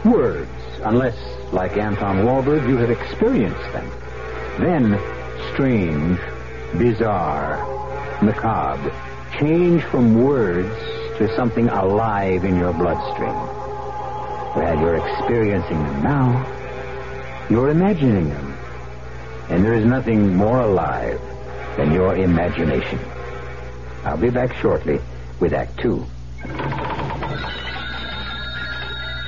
Words, 0.05 0.51
unless, 0.85 1.17
like 1.53 1.77
Anton 1.77 2.25
Walberg, 2.25 2.69
you 2.69 2.77
have 2.77 2.91
experienced 2.91 3.73
them. 3.73 3.91
Then, 4.59 4.99
strange, 5.53 6.19
bizarre, 6.79 7.59
macabre 8.23 8.93
change 9.39 9.83
from 9.85 10.23
words 10.23 10.75
to 11.19 11.35
something 11.37 11.69
alive 11.69 12.45
in 12.45 12.57
your 12.57 12.73
bloodstream. 12.73 13.60
Well, 14.57 14.79
you're 14.81 14.97
experiencing 14.97 15.79
them 15.83 16.03
now. 16.03 17.47
You're 17.49 17.71
imagining 17.71 18.29
them. 18.29 18.57
And 19.49 19.65
there 19.65 19.75
is 19.75 19.85
nothing 19.85 20.37
more 20.37 20.61
alive 20.61 21.21
than 21.77 21.93
your 21.93 22.17
imagination. 22.17 22.99
I'll 24.05 24.17
be 24.17 24.31
back 24.31 24.53
shortly 24.55 24.99
with 25.41 25.53
Act 25.53 25.79
Two. 25.79 26.05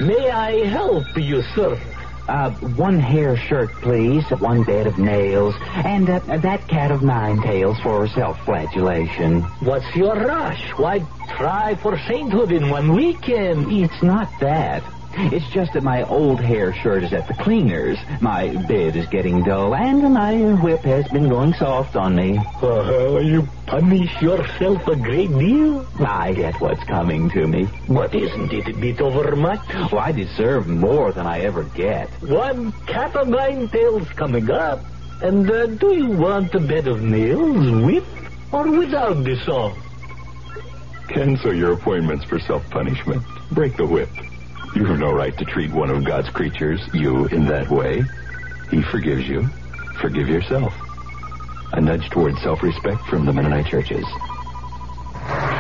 May 0.01 0.31
I 0.31 0.65
help 0.67 1.07
you, 1.17 1.43
sir? 1.55 1.81
Uh, 2.29 2.51
one 2.77 2.99
hair 2.99 3.37
shirt, 3.37 3.71
please, 3.83 4.25
one 4.39 4.63
bed 4.65 4.87
of 4.87 4.99
nails, 4.99 5.55
and 5.61 6.09
uh, 6.09 6.21
that 6.39 6.67
cat 6.69 6.91
of 6.91 7.03
nine 7.03 7.43
tails 7.43 7.79
for 7.81 8.07
self-flagellation. 8.09 9.43
What's 9.61 9.95
your 9.95 10.15
rush? 10.15 10.63
Why, 10.77 11.01
try 11.37 11.75
for 11.77 11.99
sainthood 12.09 12.53
in 12.53 12.71
one 12.71 12.95
weekend. 12.95 13.71
It's 13.73 14.03
not 14.03 14.29
that. 14.41 14.83
It's 15.15 15.49
just 15.51 15.75
that 15.75 15.83
my 15.83 16.03
old 16.05 16.41
hair 16.41 16.73
shirt 16.73 17.05
is 17.05 17.13
at 17.13 17.29
the 17.29 17.35
cleaners. 17.35 17.99
My 18.21 18.49
bed 18.67 18.97
is 18.97 19.07
getting 19.07 19.43
dull, 19.45 19.75
and 19.75 20.15
my 20.15 20.35
whip 20.63 20.81
has 20.81 21.07
been 21.09 21.29
going 21.29 21.53
soft 21.55 21.97
on 21.97 22.17
me. 22.17 22.39
Uh, 22.63 23.19
you 23.19 23.47
punish 23.67 24.21
yourself 24.23 24.87
a 24.89 24.97
great 24.97 25.31
deal. 25.39 25.87
I 26.01 26.33
get 26.33 26.61
what's 26.61 26.83
coming 26.85 27.31
to 27.31 27.47
me. 27.47 27.69
But 27.89 28.15
isn't 28.15 28.53
it 28.53 28.69
a 28.69 28.73
bit 28.73 29.01
overmuch? 29.01 29.61
Well, 29.93 29.99
I 29.99 30.13
deserve 30.13 30.67
more 30.67 31.13
than 31.13 31.27
I 31.27 31.41
ever 31.41 31.65
get. 31.65 32.09
One 32.23 32.73
cat 32.87 33.15
o' 33.17 33.25
nine 33.25 33.69
tails 33.69 34.09
coming 34.11 34.51
up. 34.51 34.85
And 35.23 35.49
uh, 35.49 35.67
do 35.67 35.95
you 35.95 36.09
want 36.11 36.55
a 36.55 36.61
bed 36.61 36.89
of 36.89 37.03
nails 37.03 37.85
with 37.85 38.05
or 38.53 38.71
without 38.71 39.23
the 39.23 39.37
saw? 39.45 39.73
Cancel 41.09 41.55
your 41.55 41.73
appointments 41.73 42.25
for 42.25 42.41
self-punishment. 42.41 43.23
Break 43.53 43.77
the 43.77 43.87
whip. 43.87 44.09
You 44.75 44.87
have 44.87 44.99
no 44.99 45.13
right 45.13 45.37
to 45.37 45.45
treat 45.45 45.71
one 45.71 45.91
of 45.91 46.03
God's 46.03 46.31
creatures, 46.31 46.81
you, 46.95 47.27
in 47.27 47.45
that 47.47 47.69
way. 47.69 48.03
He 48.71 48.81
forgives 48.81 49.29
you. 49.29 49.47
Forgive 50.01 50.29
yourself. 50.29 50.73
A 51.75 51.81
nudge 51.81 52.09
toward 52.09 52.39
self-respect 52.39 53.03
from 53.03 53.27
the 53.27 53.35
Mennonite 53.35 53.67
churches. 53.67 54.05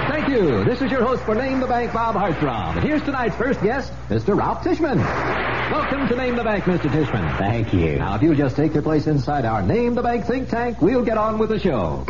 Thank 0.09 0.29
you. 0.29 0.65
This 0.65 0.81
is 0.81 0.91
your 0.91 1.05
host 1.05 1.23
for 1.25 1.35
Name 1.35 1.61
the 1.61 1.67
Bank, 1.67 1.93
Bob 1.93 2.15
Hartram. 2.15 2.79
And 2.79 2.85
here's 2.85 3.03
tonight's 3.03 3.37
first 3.37 3.63
guest, 3.63 3.93
Mr. 4.09 4.37
Ralph 4.37 4.63
Tishman. 4.63 4.97
Welcome 4.97 6.09
to 6.09 6.17
Name 6.17 6.37
the 6.37 6.45
Bank, 6.45 6.65
Mr. 6.65 6.91
Tishman. 6.91 7.37
Thank 7.37 7.75
you. 7.75 7.99
Now, 7.99 8.15
if 8.15 8.23
you'll 8.23 8.35
just 8.35 8.57
take 8.57 8.73
your 8.73 8.83
place 8.83 9.07
inside 9.07 9.45
our 9.45 9.63
Name 9.63 9.95
the 9.95 10.03
Bank 10.03 10.25
think 10.25 10.49
tank, 10.49 10.81
we'll 10.81 11.05
get 11.05 11.19
on 11.19 11.39
with 11.39 11.51
the 11.51 11.59
show. 11.59 12.05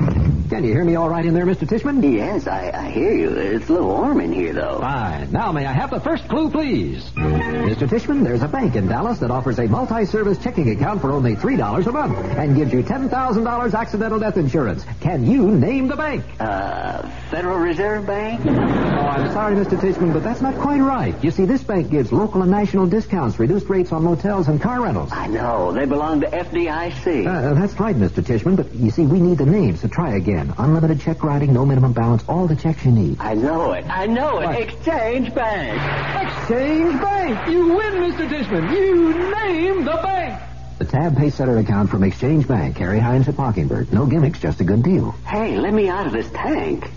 Can 0.53 0.65
you 0.65 0.73
hear 0.75 0.85
me 0.85 0.97
all 0.97 1.09
right 1.09 1.25
in 1.25 1.33
there, 1.33 1.47
Mr. 1.47 1.67
Tishman? 1.67 2.03
Yes, 2.13 2.47
I, 2.47 2.71
I 2.75 2.91
hear 2.91 3.11
you. 3.11 3.31
It's 3.31 3.71
a 3.71 3.73
little 3.73 3.89
warm 3.89 4.21
in 4.21 4.35
here, 4.35 4.53
though. 4.53 4.81
Fine. 4.81 5.33
Now, 5.33 5.51
may 5.51 5.65
I 5.65 5.73
have 5.73 5.89
the 5.89 5.99
first 5.99 6.29
clue, 6.29 6.51
please? 6.51 7.03
Mr. 7.17 7.89
Tishman, 7.89 8.23
there's 8.23 8.43
a 8.43 8.49
bank 8.49 8.75
in 8.75 8.87
Dallas 8.87 9.19
that 9.21 9.31
offers 9.31 9.59
a 9.59 9.67
multi-service 9.67 10.37
checking 10.45 10.69
account 10.69 11.01
for 11.01 11.11
only 11.11 11.37
$3 11.37 11.87
a 11.87 11.91
month 11.91 12.19
and 12.37 12.55
gives 12.55 12.71
you 12.71 12.83
$10,000 12.83 13.75
accidental 13.75 14.19
death 14.19 14.37
insurance. 14.37 14.85
Can 15.01 15.25
you 15.25 15.53
name 15.53 15.89
the 15.89 15.97
bank? 15.97 16.23
Uh, 16.39 17.09
Federal 17.31 17.57
Reserve 17.57 18.05
Bank? 18.05 18.43
Oh, 18.45 18.51
I'm 18.51 19.33
sorry, 19.33 19.55
Mr. 19.57 19.81
Tishman, 19.81 20.13
but 20.13 20.23
that's 20.23 20.43
not 20.43 20.55
quite 20.57 20.81
right. 20.81 21.15
You 21.25 21.31
see, 21.31 21.47
this 21.47 21.63
bank 21.65 21.91
gives 21.91 22.13
local 22.13 22.43
and 22.43 22.51
national 22.51 22.85
discounts, 22.85 23.39
reduced 23.39 23.71
rates 23.71 23.91
on 23.91 24.05
motels 24.05 24.49
and 24.49 24.61
car 24.61 24.83
rentals. 24.83 25.13
I 25.13 25.29
know. 25.29 25.73
They 25.73 25.87
belong 25.87 26.21
to 26.21 26.27
FDIC. 26.27 27.27
Uh, 27.27 27.55
that's 27.55 27.81
right, 27.81 27.97
Mr. 27.97 28.23
Tishman, 28.23 28.57
but 28.57 28.75
you 28.75 28.91
see, 28.91 29.07
we 29.07 29.19
need 29.19 29.39
the 29.39 29.47
names 29.47 29.81
to 29.81 29.89
try 29.89 30.17
again. 30.17 30.42
Unlimited 30.59 31.01
check 31.01 31.23
writing, 31.23 31.53
no 31.53 31.65
minimum 31.65 31.93
balance, 31.93 32.23
all 32.29 32.47
the 32.47 32.57
checks 32.57 32.85
you 32.85 32.93
need. 32.93 33.21
I 33.21 33.35
know 33.35 33.73
it. 33.73 33.85
I 33.89 34.07
know 34.07 34.41
it. 34.41 34.47
What? 34.47 34.61
Exchange 34.61 35.35
Bank. 35.35 35.81
Exchange 36.29 37.01
Bank! 37.01 37.49
You 37.51 37.75
win, 37.75 37.93
Mr. 37.95 38.29
Tishman! 38.29 38.73
You 38.73 39.31
name 39.31 39.85
the 39.85 39.93
bank! 40.03 40.41
The 40.79 40.85
tab 40.85 41.17
pay 41.17 41.31
setter 41.31 41.59
account 41.59 41.91
from 41.91 42.03
Exchange 42.03 42.49
Bank, 42.49 42.77
Harry 42.79 42.99
Hines 42.99 43.29
at 43.29 43.39
Mockingbird. 43.39 43.93
No 43.93 44.07
gimmicks, 44.07 44.41
just 44.41 44.61
a 44.61 44.65
good 44.65 44.83
deal. 44.83 45.13
Hey, 45.27 45.57
let 45.59 45.73
me 45.73 45.89
out 45.89 46.07
of 46.07 46.13
this 46.13 46.29
tank. 46.31 46.91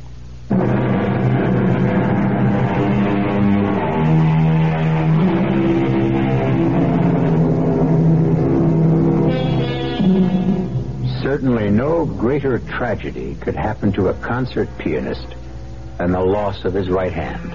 Certainly 11.46 11.70
no 11.70 12.06
greater 12.08 12.58
tragedy 12.58 13.36
could 13.36 13.56
happen 13.56 13.92
to 13.92 14.08
a 14.08 14.16
concert 14.16 14.68
pianist 14.80 15.28
than 16.00 16.12
the 16.12 16.20
loss 16.20 16.66
of 16.66 16.74
his 16.74 16.90
right 16.90 17.14
hand. 17.14 17.54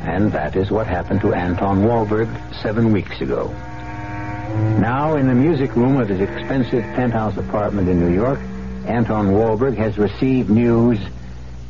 And 0.00 0.32
that 0.32 0.56
is 0.56 0.70
what 0.70 0.86
happened 0.86 1.20
to 1.20 1.34
Anton 1.34 1.84
Walberg 1.84 2.30
seven 2.62 2.94
weeks 2.94 3.20
ago. 3.20 3.48
Now, 4.80 5.16
in 5.16 5.26
the 5.26 5.34
music 5.34 5.76
room 5.76 6.00
of 6.00 6.08
his 6.08 6.22
expensive 6.22 6.84
penthouse 6.94 7.36
apartment 7.36 7.90
in 7.90 8.00
New 8.00 8.14
York, 8.14 8.40
Anton 8.86 9.26
Walberg 9.26 9.76
has 9.76 9.98
received 9.98 10.48
news 10.48 10.98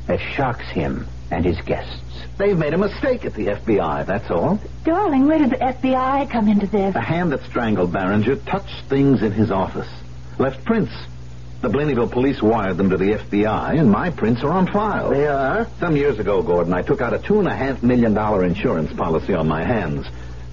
that 0.07 0.21
shocks 0.21 0.69
him 0.69 1.09
and 1.33 1.45
his 1.45 1.61
guests. 1.63 2.23
They've 2.39 2.57
made 2.57 2.73
a 2.73 2.79
mistake 2.79 3.25
at 3.25 3.35
the 3.35 3.47
FBI, 3.47 4.07
that's 4.07 4.31
all. 4.31 4.61
Darling, 4.85 5.27
where 5.27 5.41
did 5.41 5.51
the 5.51 5.57
FBI 5.57 6.31
come 6.31 6.47
into 6.49 6.69
this? 6.69 6.95
The 6.95 7.01
hand 7.01 7.33
that 7.33 7.43
strangled 7.43 7.93
Barringer 7.93 8.37
touched 8.37 8.85
things 8.89 9.25
in 9.25 9.33
his 9.33 9.51
office. 9.51 9.89
Left 10.39 10.65
prints. 10.65 10.93
The 11.63 11.69
Blaneyville 11.69 12.11
police 12.11 12.43
wired 12.43 12.77
them 12.77 12.91
to 12.91 12.97
the 12.97 13.13
FBI, 13.13 13.79
and 13.79 13.91
my 13.91 14.11
prints 14.11 14.43
are 14.43 14.53
on 14.53 14.67
file. 14.67 15.11
They 15.11 15.27
are? 15.27 15.67
Some 15.81 15.97
years 15.97 16.19
ago, 16.19 16.43
Gordon, 16.43 16.73
I 16.75 16.83
took 16.83 17.01
out 17.01 17.15
a 17.15 17.19
two 17.19 17.39
and 17.39 17.49
a 17.49 17.57
half 17.57 17.83
million 17.83 18.15
dollar 18.15 18.45
insurance 18.45 18.93
policy 18.93 19.35
on 19.35 19.49
my 19.49 19.65
hands. 19.65 20.07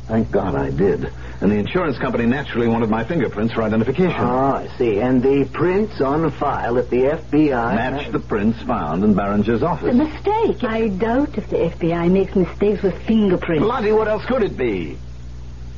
Thank 0.08 0.32
God 0.32 0.56
I 0.56 0.70
did. 0.70 1.12
And 1.42 1.52
the 1.52 1.56
insurance 1.56 1.98
company 1.98 2.26
naturally 2.26 2.68
wanted 2.68 2.90
my 2.90 3.04
fingerprints 3.04 3.54
for 3.54 3.64
identification. 3.64 4.22
Oh, 4.22 4.54
I 4.56 4.70
see. 4.78 5.00
And 5.00 5.22
the 5.22 5.46
prints 5.52 6.00
on 6.02 6.30
file 6.32 6.78
at 6.78 6.90
the 6.90 7.04
FBI... 7.04 7.76
Match 7.76 8.12
the 8.12 8.20
prints 8.20 8.62
found 8.64 9.04
in 9.04 9.14
Barringer's 9.14 9.64
office. 9.64 9.94
A 9.94 9.94
mistake. 9.94 10.64
I 10.64 10.88
doubt 10.90 11.38
if 11.38 11.50
the 11.50 11.58
FBI 11.58 12.12
makes 12.12 12.36
mistakes 12.36 12.82
with 12.82 12.98
fingerprints. 13.06 13.66
Lottie, 13.66 13.92
what 13.92 14.08
else 14.08 14.26
could 14.26 14.44
it 14.44 14.58
be? 14.58 14.98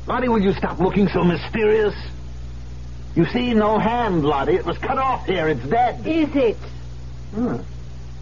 Lottie, 0.06 0.28
will 0.28 0.42
you 0.42 0.52
stop 0.52 0.78
looking 0.78 1.08
so 1.08 1.24
mysterious? 1.24 1.94
You 3.16 3.24
see, 3.26 3.54
no 3.54 3.78
hand, 3.78 4.26
Lottie. 4.26 4.56
It 4.56 4.66
was 4.66 4.76
cut 4.76 4.98
off 4.98 5.24
here. 5.24 5.48
It's 5.48 5.64
dead. 5.64 6.06
Is 6.06 6.28
it? 6.36 6.56
Hmm. 7.34 7.56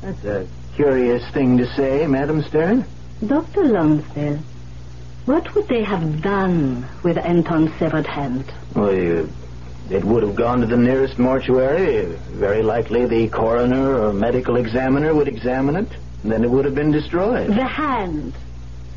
That's 0.01 0.25
a 0.25 0.47
curious 0.77 1.29
thing 1.33 1.59
to 1.59 1.67
say, 1.75 2.07
Madam 2.07 2.43
Stern. 2.45 2.85
Dr. 3.27 3.65
Lonsdale, 3.65 4.39
what 5.27 5.53
would 5.55 5.67
they 5.67 5.83
have 5.83 6.23
done 6.23 6.87
with 7.03 7.19
Anton's 7.19 7.77
severed 7.79 8.07
hand? 8.07 8.53
Well, 8.77 8.95
you, 8.95 9.31
it 9.91 10.05
would 10.05 10.23
have 10.23 10.37
gone 10.37 10.61
to 10.61 10.67
the 10.67 10.77
nearest 10.77 11.19
mortuary. 11.19 12.05
Very 12.31 12.63
likely 12.63 13.07
the 13.07 13.29
coroner 13.29 14.01
or 14.01 14.13
medical 14.13 14.57
examiner 14.57 15.13
would 15.13 15.27
examine 15.27 15.75
it. 15.75 15.89
And 16.23 16.31
then 16.31 16.45
it 16.45 16.51
would 16.51 16.65
have 16.67 16.75
been 16.77 16.93
destroyed. 16.93 17.49
The 17.49 17.67
hand, 17.67 18.33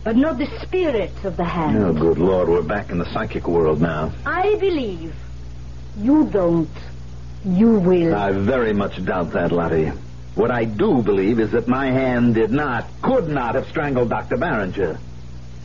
but 0.03 0.15
not 0.15 0.37
the 0.37 0.47
spirit 0.61 1.11
of 1.23 1.37
the 1.37 1.43
hand. 1.43 1.77
Oh, 1.77 1.91
good 1.91 2.19
Lord, 2.19 2.49
we're 2.49 2.61
back 2.61 2.91
in 2.91 2.99
the 2.99 3.11
psychic 3.13 3.47
world 3.47 3.81
now. 3.81 4.11
I 4.27 4.55
believe. 4.55 5.15
You 5.99 6.25
don't. 6.25 6.69
You 7.45 7.79
will. 7.79 8.15
I 8.15 8.31
very 8.31 8.73
much 8.73 9.03
doubt 9.03 9.31
that, 9.31 9.51
Lottie. 9.51 9.91
What 10.35 10.51
I 10.51 10.65
do 10.65 11.01
believe 11.01 11.39
is 11.39 11.51
that 11.51 11.67
my 11.67 11.87
hand 11.87 12.35
did 12.35 12.51
not, 12.51 12.85
could 13.01 13.27
not 13.27 13.55
have 13.55 13.67
strangled 13.67 14.09
Dr. 14.09 14.37
Barringer. 14.37 14.99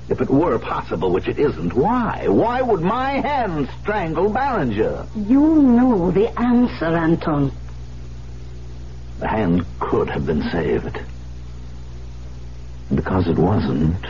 If 0.08 0.20
it 0.20 0.30
were 0.30 0.58
possible, 0.58 1.12
which 1.12 1.28
it 1.28 1.38
isn't, 1.38 1.74
why? 1.74 2.26
Why 2.28 2.62
would 2.62 2.80
my 2.80 3.12
hand 3.20 3.68
strangle 3.82 4.30
Barringer? 4.30 5.06
You 5.14 5.62
know 5.62 6.10
the 6.10 6.28
answer, 6.40 6.86
Anton. 6.86 7.52
The 9.20 9.28
hand 9.28 9.64
could 9.78 10.08
have 10.10 10.26
been 10.26 10.42
saved. 10.50 10.98
Because 12.94 13.28
it 13.28 13.38
wasn't, 13.38 14.04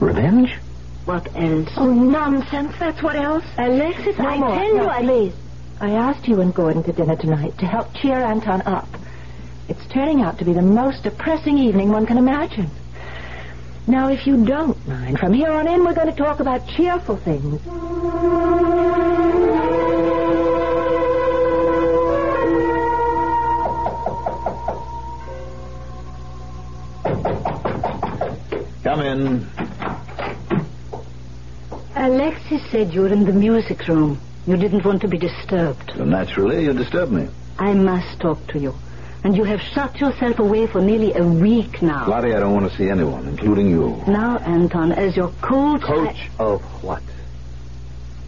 revenge? 0.00 0.56
What 1.08 1.26
else? 1.34 1.70
Oh, 1.78 1.90
nonsense. 1.90 2.74
That's 2.78 3.02
what 3.02 3.16
else. 3.16 3.42
Alexis, 3.56 4.18
No 4.18 4.28
I 4.28 4.36
more. 4.36 4.54
tell 4.54 4.64
you, 4.68 4.74
No, 4.76 4.88
I... 4.90 5.00
please. 5.00 5.34
I 5.80 5.92
asked 5.92 6.28
you 6.28 6.42
and 6.42 6.54
Gordon 6.54 6.82
to 6.82 6.92
dinner 6.92 7.16
tonight 7.16 7.56
to 7.60 7.66
help 7.66 7.94
cheer 7.94 8.18
Anton 8.22 8.60
up. 8.66 8.86
It's 9.68 9.86
turning 9.90 10.20
out 10.20 10.36
to 10.40 10.44
be 10.44 10.52
the 10.52 10.60
most 10.60 11.04
depressing 11.04 11.56
evening 11.56 11.88
one 11.88 12.04
can 12.04 12.18
imagine. 12.18 12.68
Now, 13.86 14.08
if 14.08 14.26
you 14.26 14.44
don't 14.44 14.86
mind, 14.86 15.18
from 15.18 15.32
here 15.32 15.50
on 15.50 15.66
in, 15.66 15.82
we're 15.82 15.94
going 15.94 16.10
to 16.10 16.14
talk 16.14 16.40
about 16.40 16.68
cheerful 16.68 17.16
things. 17.16 17.58
Come 28.82 29.00
in. 29.00 29.67
Alexis 32.50 32.70
said 32.70 32.94
you 32.94 33.02
were 33.02 33.12
in 33.12 33.24
the 33.24 33.32
music 33.32 33.86
room. 33.88 34.18
You 34.46 34.56
didn't 34.56 34.84
want 34.84 35.02
to 35.02 35.08
be 35.08 35.18
disturbed. 35.18 35.92
So 35.94 36.04
naturally, 36.04 36.64
you 36.64 36.72
disturb 36.72 37.10
me. 37.10 37.28
I 37.58 37.74
must 37.74 38.20
talk 38.20 38.46
to 38.48 38.58
you. 38.58 38.74
And 39.22 39.36
you 39.36 39.44
have 39.44 39.60
shut 39.60 40.00
yourself 40.00 40.38
away 40.38 40.66
for 40.66 40.80
nearly 40.80 41.12
a 41.12 41.22
week 41.22 41.82
now. 41.82 42.08
Lottie, 42.08 42.32
I 42.32 42.40
don't 42.40 42.54
want 42.54 42.70
to 42.70 42.76
see 42.78 42.88
anyone, 42.88 43.26
including 43.26 43.68
you. 43.68 44.02
Now, 44.06 44.38
Anton, 44.38 44.92
as 44.92 45.14
your 45.16 45.28
coach... 45.42 45.82
Coach 45.82 46.30
of 46.38 46.62
what? 46.82 47.02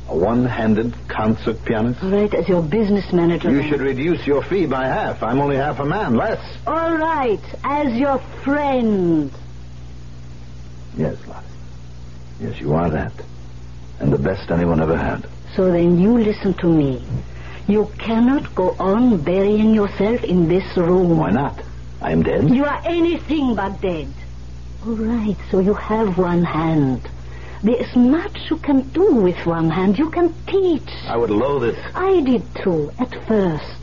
A 0.08 0.16
one-handed 0.16 0.94
concert 1.08 1.64
pianist? 1.64 2.02
All 2.02 2.10
right, 2.10 2.34
as 2.34 2.46
your 2.46 2.62
business 2.62 3.10
manager... 3.14 3.50
You 3.50 3.66
should 3.70 3.80
reduce 3.80 4.26
your 4.26 4.42
fee 4.42 4.66
by 4.66 4.84
half. 4.84 5.22
I'm 5.22 5.38
only 5.40 5.56
half 5.56 5.78
a 5.78 5.86
man, 5.86 6.16
less. 6.16 6.40
All 6.66 6.96
right, 6.96 7.40
as 7.64 7.94
your 7.94 8.18
friend. 8.44 9.32
Yes, 10.98 11.16
Lottie. 11.26 11.46
Yes, 12.40 12.60
you 12.60 12.74
are 12.74 12.90
that. 12.90 13.12
And 14.00 14.12
the 14.12 14.18
best 14.18 14.50
anyone 14.50 14.80
ever 14.80 14.96
had. 14.96 15.26
So 15.54 15.70
then 15.70 15.98
you 16.00 16.18
listen 16.18 16.54
to 16.54 16.66
me. 16.66 17.06
You 17.68 17.90
cannot 17.98 18.54
go 18.54 18.74
on 18.78 19.18
burying 19.22 19.74
yourself 19.74 20.24
in 20.24 20.48
this 20.48 20.76
room. 20.76 21.18
Why 21.18 21.30
not? 21.30 21.60
I 22.00 22.12
am 22.12 22.22
dead. 22.22 22.50
You 22.50 22.64
are 22.64 22.80
anything 22.84 23.54
but 23.54 23.80
dead. 23.80 24.08
All 24.86 24.94
right, 24.94 25.36
so 25.50 25.58
you 25.58 25.74
have 25.74 26.16
one 26.16 26.42
hand. 26.42 27.06
There 27.62 27.76
is 27.76 27.94
much 27.94 28.50
you 28.50 28.56
can 28.56 28.88
do 28.88 29.16
with 29.16 29.44
one 29.44 29.68
hand. 29.68 29.98
You 29.98 30.08
can 30.08 30.32
teach. 30.46 30.88
I 31.06 31.18
would 31.18 31.28
loathe 31.28 31.64
it. 31.64 31.78
I 31.94 32.20
did 32.22 32.42
too, 32.56 32.90
at 32.98 33.14
first. 33.26 33.76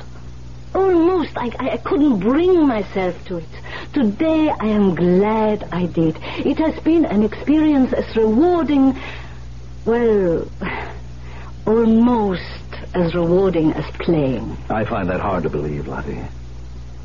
Almost, 0.74 1.38
I, 1.38 1.52
I 1.60 1.78
couldn't 1.78 2.20
bring 2.20 2.68
myself 2.68 3.24
to 3.26 3.38
it. 3.38 3.50
Today, 3.94 4.50
I 4.50 4.68
am 4.68 4.96
glad 4.96 5.70
I 5.72 5.86
did. 5.86 6.18
It 6.40 6.58
has 6.58 6.80
been 6.84 7.06
an 7.06 7.24
experience 7.24 7.94
as 7.94 8.16
rewarding, 8.16 8.98
well, 9.88 10.46
almost 11.66 12.44
as 12.94 13.16
rewarding 13.16 13.72
as 13.72 13.86
playing. 13.96 14.58
I 14.70 14.84
find 14.84 15.10
that 15.10 15.22
hard 15.22 15.44
to 15.44 15.50
believe, 15.50 15.88
Lottie. 15.88 16.22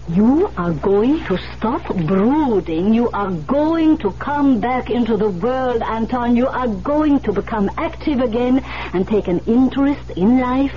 You 0.09 0.51
are 0.57 0.73
going 0.73 1.25
to 1.27 1.39
stop 1.57 1.87
brooding. 1.95 2.93
You 2.93 3.09
are 3.11 3.31
going 3.31 3.99
to 3.99 4.11
come 4.13 4.61
back 4.61 4.91
into 4.91 5.17
the 5.17 5.31
world, 5.31 5.81
Anton. 5.81 6.35
You 6.35 6.49
are 6.49 6.67
going 6.67 7.21
to 7.21 7.33
become 7.33 7.71
active 7.79 8.19
again 8.19 8.59
and 8.93 9.07
take 9.07 9.29
an 9.29 9.39
interest 9.47 10.11
in 10.17 10.41
life 10.41 10.75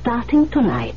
starting 0.00 0.48
tonight. 0.50 0.96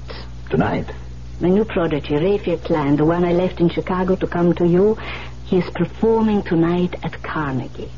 Tonight? 0.49 0.91
My 1.39 1.47
new 1.47 1.63
prodigy, 1.63 2.15
Raphael 2.15 2.57
Klein, 2.57 2.97
the 2.97 3.05
one 3.05 3.23
I 3.23 3.31
left 3.31 3.61
in 3.61 3.69
Chicago 3.69 4.17
to 4.17 4.27
come 4.27 4.53
to 4.55 4.67
you, 4.67 4.97
he 5.45 5.59
is 5.59 5.69
performing 5.73 6.43
tonight 6.43 6.95
at 7.03 7.23
Carnegie. 7.23 7.89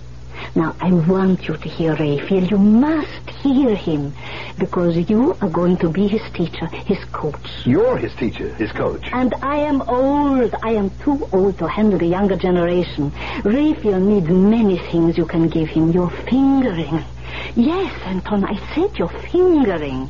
Now, 0.55 0.75
I 0.79 0.91
want 0.91 1.47
you 1.47 1.57
to 1.57 1.69
hear 1.69 1.91
Raphael. 1.91 2.43
You 2.43 2.57
must 2.57 3.29
hear 3.41 3.75
him 3.75 4.13
because 4.59 4.97
you 5.09 5.35
are 5.41 5.49
going 5.49 5.77
to 5.77 5.89
be 5.89 6.07
his 6.07 6.21
teacher, 6.31 6.67
his 6.67 7.03
coach. 7.05 7.65
You're 7.65 7.97
his 7.97 8.13
teacher, 8.15 8.53
his 8.55 8.71
coach. 8.71 9.07
And 9.11 9.33
I 9.41 9.57
am 9.57 9.81
old. 9.81 10.53
I 10.61 10.71
am 10.71 10.89
too 10.99 11.27
old 11.31 11.57
to 11.57 11.67
handle 11.67 11.99
the 11.99 12.05
younger 12.05 12.35
generation. 12.35 13.11
Raphael 13.43 13.99
needs 13.99 14.29
many 14.29 14.77
things 14.77 15.17
you 15.17 15.25
can 15.25 15.49
give 15.49 15.69
him. 15.69 15.91
Your 15.91 16.09
fingering. 16.09 17.03
Yes, 17.55 17.93
Anton, 18.05 18.45
I 18.45 18.55
said 18.73 18.97
your 18.97 19.09
fingering. 19.09 20.09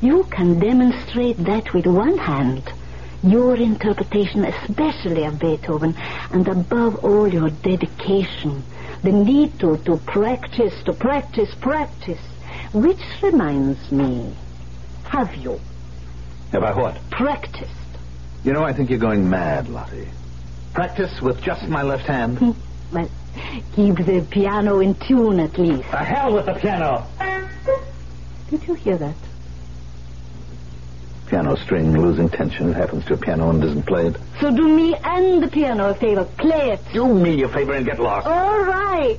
You 0.00 0.24
can 0.24 0.58
demonstrate 0.58 1.36
that 1.44 1.72
with 1.74 1.86
one 1.86 2.18
hand. 2.18 2.70
Your 3.22 3.56
interpretation, 3.56 4.44
especially 4.44 5.24
of 5.24 5.38
Beethoven, 5.38 5.94
and 6.32 6.48
above 6.48 7.04
all, 7.04 7.28
your 7.28 7.50
dedication. 7.50 8.64
The 9.02 9.12
need 9.12 9.58
to, 9.60 9.78
to 9.78 9.96
practice, 9.96 10.74
to 10.84 10.92
practice, 10.92 11.52
practice. 11.60 12.20
Which 12.72 13.00
reminds 13.22 13.90
me, 13.90 14.34
have 15.04 15.34
you 15.36 15.60
Have 16.52 16.62
I 16.62 16.72
what? 16.72 16.98
practiced? 17.10 17.70
You 18.44 18.52
know, 18.52 18.62
I 18.62 18.72
think 18.72 18.90
you're 18.90 18.98
going 18.98 19.28
mad, 19.28 19.68
Lottie. 19.68 20.08
Practice 20.74 21.20
with 21.20 21.40
just 21.42 21.68
my 21.68 21.82
left 21.82 22.06
hand? 22.06 22.38
Hmm. 22.38 22.50
Well, 22.92 23.10
keep 23.74 23.96
the 23.96 24.26
piano 24.30 24.80
in 24.80 24.94
tune 24.94 25.40
at 25.40 25.58
least. 25.58 25.90
The 25.90 25.96
hell 25.98 26.34
with 26.34 26.46
the 26.46 26.54
piano! 26.54 27.06
Did 28.50 28.66
you 28.68 28.74
hear 28.74 28.98
that? 28.98 29.14
Piano 31.32 31.56
string 31.56 31.98
losing 31.98 32.28
tension. 32.28 32.68
It 32.68 32.76
happens 32.76 33.06
to 33.06 33.14
a 33.14 33.16
piano 33.16 33.48
and 33.48 33.62
doesn't 33.62 33.84
play 33.84 34.06
it. 34.08 34.16
So 34.38 34.54
do 34.54 34.68
me 34.68 34.94
and 35.02 35.42
the 35.42 35.48
piano 35.48 35.88
a 35.88 35.94
favor. 35.94 36.26
Play 36.36 36.72
it. 36.72 36.80
Do 36.92 37.08
me 37.08 37.42
a 37.42 37.48
favor 37.48 37.72
and 37.72 37.86
get 37.86 37.98
lost. 37.98 38.26
All 38.26 38.60
right. 38.60 39.18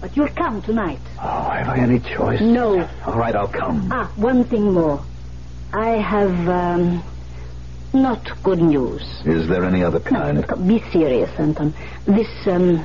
But 0.00 0.16
you'll 0.16 0.26
come 0.30 0.60
tonight. 0.60 0.98
Oh, 1.22 1.48
have 1.50 1.68
I 1.68 1.78
any 1.78 2.00
choice? 2.00 2.40
No. 2.40 2.90
All 3.06 3.16
right, 3.16 3.32
I'll 3.36 3.46
come. 3.46 3.88
Ah, 3.92 4.10
one 4.16 4.42
thing 4.42 4.72
more. 4.72 5.00
I 5.72 5.90
have, 5.90 6.48
um, 6.48 7.04
not 7.92 8.28
good 8.42 8.60
news. 8.60 9.02
Is 9.24 9.46
there 9.48 9.64
any 9.64 9.84
other 9.84 10.00
kind? 10.00 10.44
Be 10.66 10.82
serious, 10.90 11.30
Anton. 11.38 11.72
This, 12.06 12.26
um, 12.48 12.78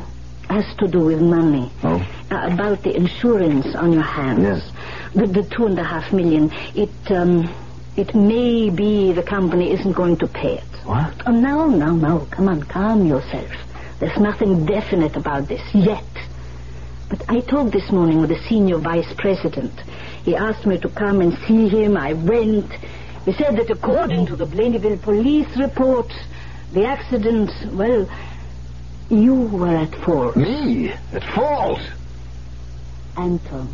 has 0.52 0.66
to 0.76 0.88
do 0.88 1.00
with 1.06 1.20
money. 1.20 1.72
Oh? 1.82 1.96
Uh, 2.30 2.50
about 2.54 2.84
the 2.84 2.96
insurance 2.96 3.74
on 3.74 3.92
your 3.92 4.04
hands. 4.04 4.44
Yes. 4.44 4.72
The, 5.16 5.26
the 5.26 5.44
two 5.50 5.66
and 5.66 5.80
a 5.80 5.84
half 5.84 6.14
million. 6.14 6.52
It, 6.76 6.92
um, 7.10 7.52
it 7.96 8.16
may 8.16 8.70
be 8.70 9.12
the 9.12 9.24
company 9.24 9.72
isn't 9.72 9.94
going 9.94 10.18
to 10.18 10.28
pay 10.28 10.58
it. 10.58 10.86
What? 10.86 11.14
Oh, 11.26 11.32
no, 11.32 11.68
no, 11.68 11.96
no. 11.96 12.28
Come 12.32 12.48
on, 12.48 12.64
calm 12.64 13.06
yourself. 13.06 13.52
There's 14.00 14.18
nothing 14.18 14.66
definite 14.66 15.16
about 15.16 15.48
this 15.48 15.62
yet. 15.74 16.04
But 17.10 17.30
I 17.30 17.42
talked 17.42 17.74
this 17.74 17.92
morning 17.92 18.22
with 18.22 18.30
the 18.30 18.42
senior 18.48 18.78
vice 18.78 19.14
president. 19.18 19.78
He 20.24 20.36
asked 20.36 20.66
me 20.66 20.78
to 20.80 20.90
come 20.90 21.22
and 21.22 21.38
see 21.46 21.68
him. 21.68 21.98
I 21.98 22.14
went. 22.14 22.72
He 23.26 23.34
said 23.34 23.58
that 23.58 23.70
according 23.70 24.28
to 24.28 24.36
the 24.36 24.46
Blaneyville 24.46 25.02
police 25.02 25.56
report, 25.58 26.12
the 26.74 26.86
accident, 26.86 27.52
well, 27.74 28.10
you 29.10 29.36
were 29.36 29.76
at 29.76 29.94
fault. 29.94 30.38
Me? 30.38 30.94
At 31.12 31.24
fault? 31.36 31.82
Anton, 33.18 33.74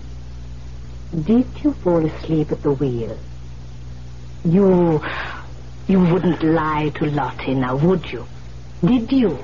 did 1.24 1.46
you 1.64 1.74
fall 1.74 2.04
asleep 2.04 2.52
at 2.52 2.64
the 2.64 2.72
wheel? 2.72 3.18
You, 4.48 5.04
you 5.88 6.00
wouldn't 6.00 6.42
lie 6.42 6.90
to 6.96 7.06
Lottie 7.12 7.54
now, 7.54 7.76
would 7.76 8.10
you? 8.10 8.26
Did 8.86 9.12
you? 9.12 9.44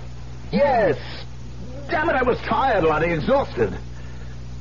Yes. 0.51 0.97
Damn 1.89 2.09
it, 2.09 2.15
I 2.15 2.23
was 2.23 2.37
tired, 2.39 2.85
Lottie, 2.85 3.11
exhausted. 3.11 3.77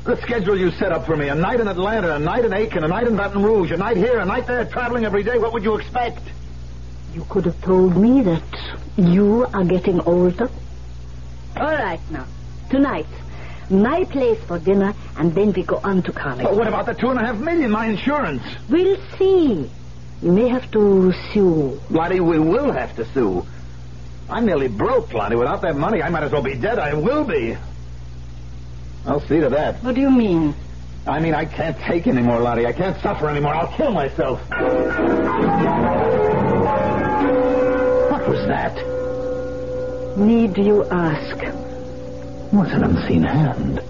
The 0.04 0.20
schedule 0.22 0.58
you 0.58 0.72
set 0.72 0.90
up 0.90 1.06
for 1.06 1.16
me, 1.16 1.28
a 1.28 1.34
night 1.36 1.60
in 1.60 1.68
Atlanta, 1.68 2.16
a 2.16 2.18
night 2.18 2.44
in 2.44 2.52
Aiken, 2.52 2.82
a 2.82 2.88
night 2.88 3.06
in 3.06 3.14
Baton 3.16 3.42
Rouge, 3.42 3.70
a 3.70 3.76
night 3.76 3.96
here, 3.96 4.18
a 4.18 4.24
night 4.24 4.48
there, 4.48 4.64
traveling 4.64 5.04
every 5.04 5.22
day, 5.22 5.38
what 5.38 5.52
would 5.52 5.62
you 5.62 5.76
expect? 5.76 6.20
You 7.14 7.24
could 7.30 7.44
have 7.44 7.60
told 7.62 7.96
me 7.96 8.22
that 8.22 8.42
you 8.96 9.46
are 9.52 9.64
getting 9.64 10.00
older. 10.00 10.50
All 11.56 11.72
right, 11.72 12.00
now. 12.10 12.26
Tonight, 12.68 13.06
my 13.70 14.02
place 14.04 14.40
for 14.48 14.58
dinner, 14.58 14.92
and 15.16 15.32
then 15.36 15.52
we 15.52 15.62
go 15.62 15.78
on 15.84 16.02
to 16.02 16.12
college. 16.12 16.42
But 16.42 16.56
what 16.56 16.66
about 16.66 16.86
the 16.86 16.94
two 16.94 17.10
and 17.10 17.20
a 17.20 17.24
half 17.24 17.36
million, 17.36 17.70
my 17.70 17.86
insurance? 17.86 18.42
We'll 18.68 18.96
see. 19.18 19.70
You 20.22 20.30
may 20.30 20.48
have 20.48 20.70
to 20.70 21.12
sue. 21.32 21.80
Lottie, 21.90 22.20
we 22.20 22.38
will 22.38 22.72
have 22.72 22.94
to 22.96 23.04
sue. 23.12 23.44
I'm 24.30 24.46
nearly 24.46 24.68
broke, 24.68 25.12
Lottie. 25.12 25.34
Without 25.36 25.62
that 25.62 25.76
money, 25.76 26.00
I 26.00 26.08
might 26.10 26.22
as 26.22 26.30
well 26.30 26.42
be 26.42 26.54
dead. 26.54 26.78
I 26.78 26.94
will 26.94 27.24
be. 27.24 27.56
I'll 29.04 29.20
see 29.20 29.40
to 29.40 29.48
that. 29.50 29.82
What 29.82 29.96
do 29.96 30.00
you 30.00 30.10
mean? 30.10 30.54
I 31.06 31.18
mean, 31.18 31.34
I 31.34 31.44
can't 31.44 31.76
take 31.80 32.06
anymore, 32.06 32.38
Lottie. 32.40 32.66
I 32.66 32.72
can't 32.72 32.96
suffer 33.02 33.28
anymore. 33.28 33.52
I'll 33.52 33.76
kill 33.76 33.90
myself. 33.90 34.38
What 38.10 38.28
was 38.28 38.46
that? 38.46 38.76
Need 40.16 40.56
you 40.56 40.84
ask? 40.84 41.36
What's 42.52 42.70
an 42.72 42.84
unseen 42.84 43.24
hand? 43.24 43.82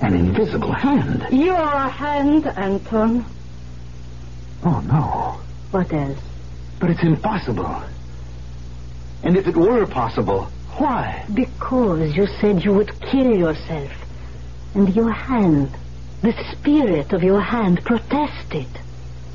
An 0.00 0.14
invisible 0.14 0.72
hand. 0.72 1.26
Your 1.30 1.66
hand, 1.88 2.46
Anton. 2.46 3.26
Oh, 4.64 4.80
no. 4.80 5.40
What 5.72 5.92
else? 5.92 6.18
But 6.78 6.90
it's 6.90 7.02
impossible. 7.02 7.82
And 9.24 9.36
if 9.36 9.46
it 9.46 9.56
were 9.56 9.86
possible, 9.86 10.44
why? 10.78 11.24
Because 11.32 12.16
you 12.16 12.26
said 12.40 12.64
you 12.64 12.72
would 12.74 12.98
kill 13.00 13.36
yourself. 13.36 13.90
And 14.74 14.94
your 14.94 15.10
hand, 15.10 15.70
the 16.22 16.32
spirit 16.52 17.12
of 17.12 17.22
your 17.22 17.40
hand, 17.40 17.84
protested. 17.84 18.68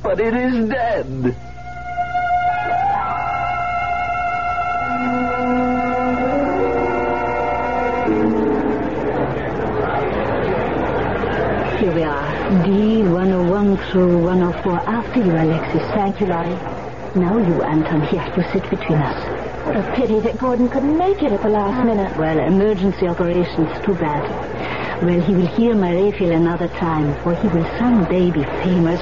But 0.01 0.19
it 0.19 0.33
is 0.33 0.69
dead. 0.69 1.35
Here 11.79 11.93
we 11.93 12.03
are. 12.03 12.63
D101 13.57 13.91
through 13.91 14.23
104. 14.23 14.71
After 14.87 15.19
you, 15.19 15.31
Alexis. 15.31 15.81
Thank 15.93 16.21
you, 16.21 16.27
Lottie. 16.27 16.49
Now 17.19 17.37
you, 17.37 17.63
Anton. 17.63 18.01
Here, 18.01 18.23
you 18.37 18.43
sit 18.53 18.69
between 18.69 18.99
us. 18.99 19.65
What 19.65 19.77
a 19.77 19.95
pity 19.95 20.19
that 20.19 20.37
Gordon 20.37 20.69
couldn't 20.69 20.95
make 20.95 21.23
it 21.23 21.31
at 21.31 21.41
the 21.41 21.49
last 21.49 21.83
minute. 21.83 22.15
Well, 22.17 22.37
emergency 22.37 23.07
operations, 23.07 23.69
too 23.83 23.95
bad. 23.95 25.03
Well, 25.03 25.19
he 25.21 25.33
will 25.33 25.47
hear 25.47 25.73
my 25.73 25.91
Raphael 25.93 26.33
another 26.33 26.67
time, 26.67 27.19
for 27.23 27.33
he 27.33 27.47
will 27.47 27.65
someday 27.79 28.29
be 28.29 28.43
famous. 28.63 29.01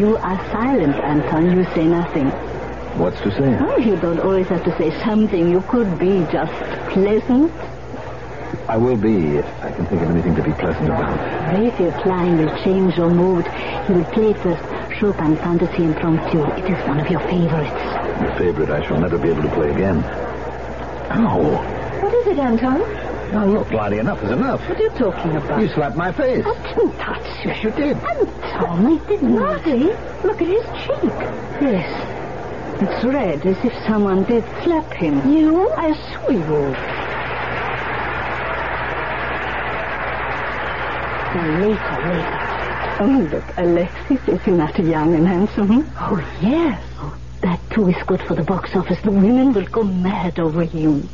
You 0.00 0.16
are 0.18 0.38
silent, 0.52 0.94
Anton. 0.94 1.56
You 1.56 1.64
say 1.74 1.86
nothing. 1.86 2.28
What's 2.98 3.20
to 3.22 3.30
say? 3.32 3.58
Oh, 3.60 3.76
you 3.76 3.96
don't 3.96 4.20
always 4.20 4.46
have 4.48 4.62
to 4.64 4.78
say 4.78 4.96
something. 5.02 5.50
You 5.50 5.62
could 5.62 5.98
be 5.98 6.24
just 6.30 6.52
pleasant. 6.92 7.52
I 8.66 8.78
will 8.78 8.96
be 8.96 9.36
if 9.36 9.46
I 9.62 9.70
can 9.72 9.84
think 9.86 10.00
of 10.02 10.10
anything 10.10 10.34
to 10.36 10.42
be 10.42 10.52
pleasant 10.52 10.86
about. 10.86 11.18
Raphael 11.52 12.02
Klein 12.02 12.38
will 12.38 12.64
change 12.64 12.96
your 12.96 13.10
mood. 13.10 13.46
He 13.86 13.92
will 13.92 14.04
play 14.06 14.32
first 14.32 14.62
Chopin 14.98 15.36
Fantasy 15.36 15.84
in 15.84 15.92
Impromptu. 15.92 16.42
It 16.56 16.70
is 16.70 16.88
one 16.88 16.98
of 16.98 17.10
your 17.10 17.20
favorites. 17.20 18.20
The 18.20 18.34
favorite 18.38 18.70
I 18.70 18.86
shall 18.86 18.98
never 18.98 19.18
be 19.18 19.28
able 19.28 19.42
to 19.42 19.50
play 19.50 19.70
again. 19.70 20.02
Ow. 21.10 21.40
What 22.00 22.14
is 22.14 22.26
it, 22.26 22.38
Anton? 22.38 22.80
Now, 23.32 23.44
look, 23.44 23.70
Lottie, 23.70 23.98
enough 23.98 24.22
is 24.24 24.30
enough. 24.30 24.66
What 24.68 24.78
are 24.78 24.82
you 24.82 24.90
talking 24.90 25.36
about? 25.36 25.60
You 25.60 25.68
slapped 25.68 25.96
my 25.96 26.12
face. 26.12 26.44
I 26.46 26.74
didn't 26.74 26.96
touch 26.98 27.44
you. 27.44 27.50
Yes, 27.50 27.64
you 27.64 27.70
did. 27.72 27.96
Anton, 27.98 28.86
I 28.86 29.08
didn't. 29.08 29.28
Hmm. 29.28 29.34
Lottie, 29.34 30.26
look 30.26 30.40
at 30.40 30.48
his 30.48 30.64
cheek. 30.84 31.18
Yes. 31.60 32.80
It's 32.80 33.04
red, 33.04 33.44
as 33.44 33.62
if 33.64 33.72
someone 33.86 34.24
did 34.24 34.44
slap 34.62 34.90
him. 34.92 35.32
You? 35.32 35.68
I 35.70 35.88
assure 35.88 36.74
you. 41.34 41.40
Now, 41.40 41.58
later, 41.60 42.08
later. 42.08 42.44
Oh, 43.00 43.28
look, 43.32 43.44
Alexis, 43.56 44.28
isn't 44.28 44.56
that 44.58 44.78
young 44.78 45.14
and 45.14 45.26
handsome? 45.26 45.90
Oh, 45.98 46.16
yes. 46.40 46.82
Oh, 46.98 47.16
that 47.42 47.60
too 47.70 47.88
is 47.88 47.96
good 48.06 48.22
for 48.22 48.34
the 48.34 48.44
box 48.44 48.74
office. 48.76 49.00
The 49.02 49.10
women 49.10 49.52
will 49.52 49.66
go 49.66 49.82
mad 49.82 50.38
over 50.38 50.62
him. 50.62 51.08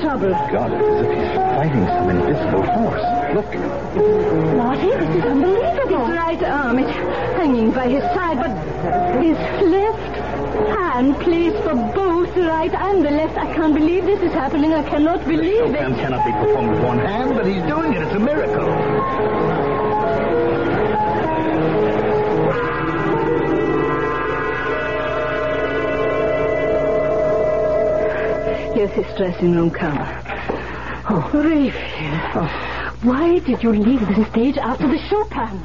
Some 0.00 0.22
of 0.22 0.22
trouble. 0.22 0.30
God, 0.52 0.72
it's 0.72 0.88
as 0.88 1.06
if 1.06 1.12
he's 1.12 1.34
fighting 1.36 1.86
some 1.86 2.10
invisible 2.10 2.64
force. 2.74 3.04
Look. 3.34 3.50
Lottie, 4.56 4.90
this 4.90 5.16
is 5.16 5.24
unbelievable. 5.24 6.06
His 6.06 6.16
right 6.16 6.42
arm 6.42 6.78
is 6.78 6.90
hanging 7.36 7.70
by 7.70 7.88
his 7.88 8.02
side, 8.14 8.38
but 8.38 8.52
his 9.22 9.36
left 9.68 10.16
hand 10.76 11.16
plays 11.20 11.54
for 11.62 11.74
both 11.74 12.34
the 12.34 12.42
right 12.42 12.72
and 12.72 13.04
the 13.04 13.10
left. 13.10 13.36
I 13.36 13.52
can't 13.54 13.74
believe 13.74 14.04
this 14.04 14.20
is 14.22 14.32
happening. 14.32 14.72
I 14.72 14.82
cannot 14.88 15.24
believe 15.26 15.58
Chopin 15.58 15.92
it. 15.92 15.96
cannot 15.96 16.24
be 16.24 16.32
performed 16.32 16.70
with 16.70 16.84
one 16.84 16.98
hand, 16.98 17.34
but 17.34 17.46
he's 17.46 17.62
doing 17.64 17.94
it. 17.94 18.02
It's 18.02 18.14
a 18.14 18.18
miracle. 18.18 19.61
Here's 28.82 29.06
his 29.06 29.16
dressing 29.16 29.52
room 29.54 29.70
cover. 29.70 30.02
Oh, 31.08 31.30
Raphael. 31.32 32.30
Oh. 32.34 32.98
Why 33.02 33.38
did 33.38 33.62
you 33.62 33.70
leave 33.72 34.00
the 34.00 34.28
stage 34.30 34.56
after 34.56 34.88
the 34.88 34.98
Chopin? 35.08 35.62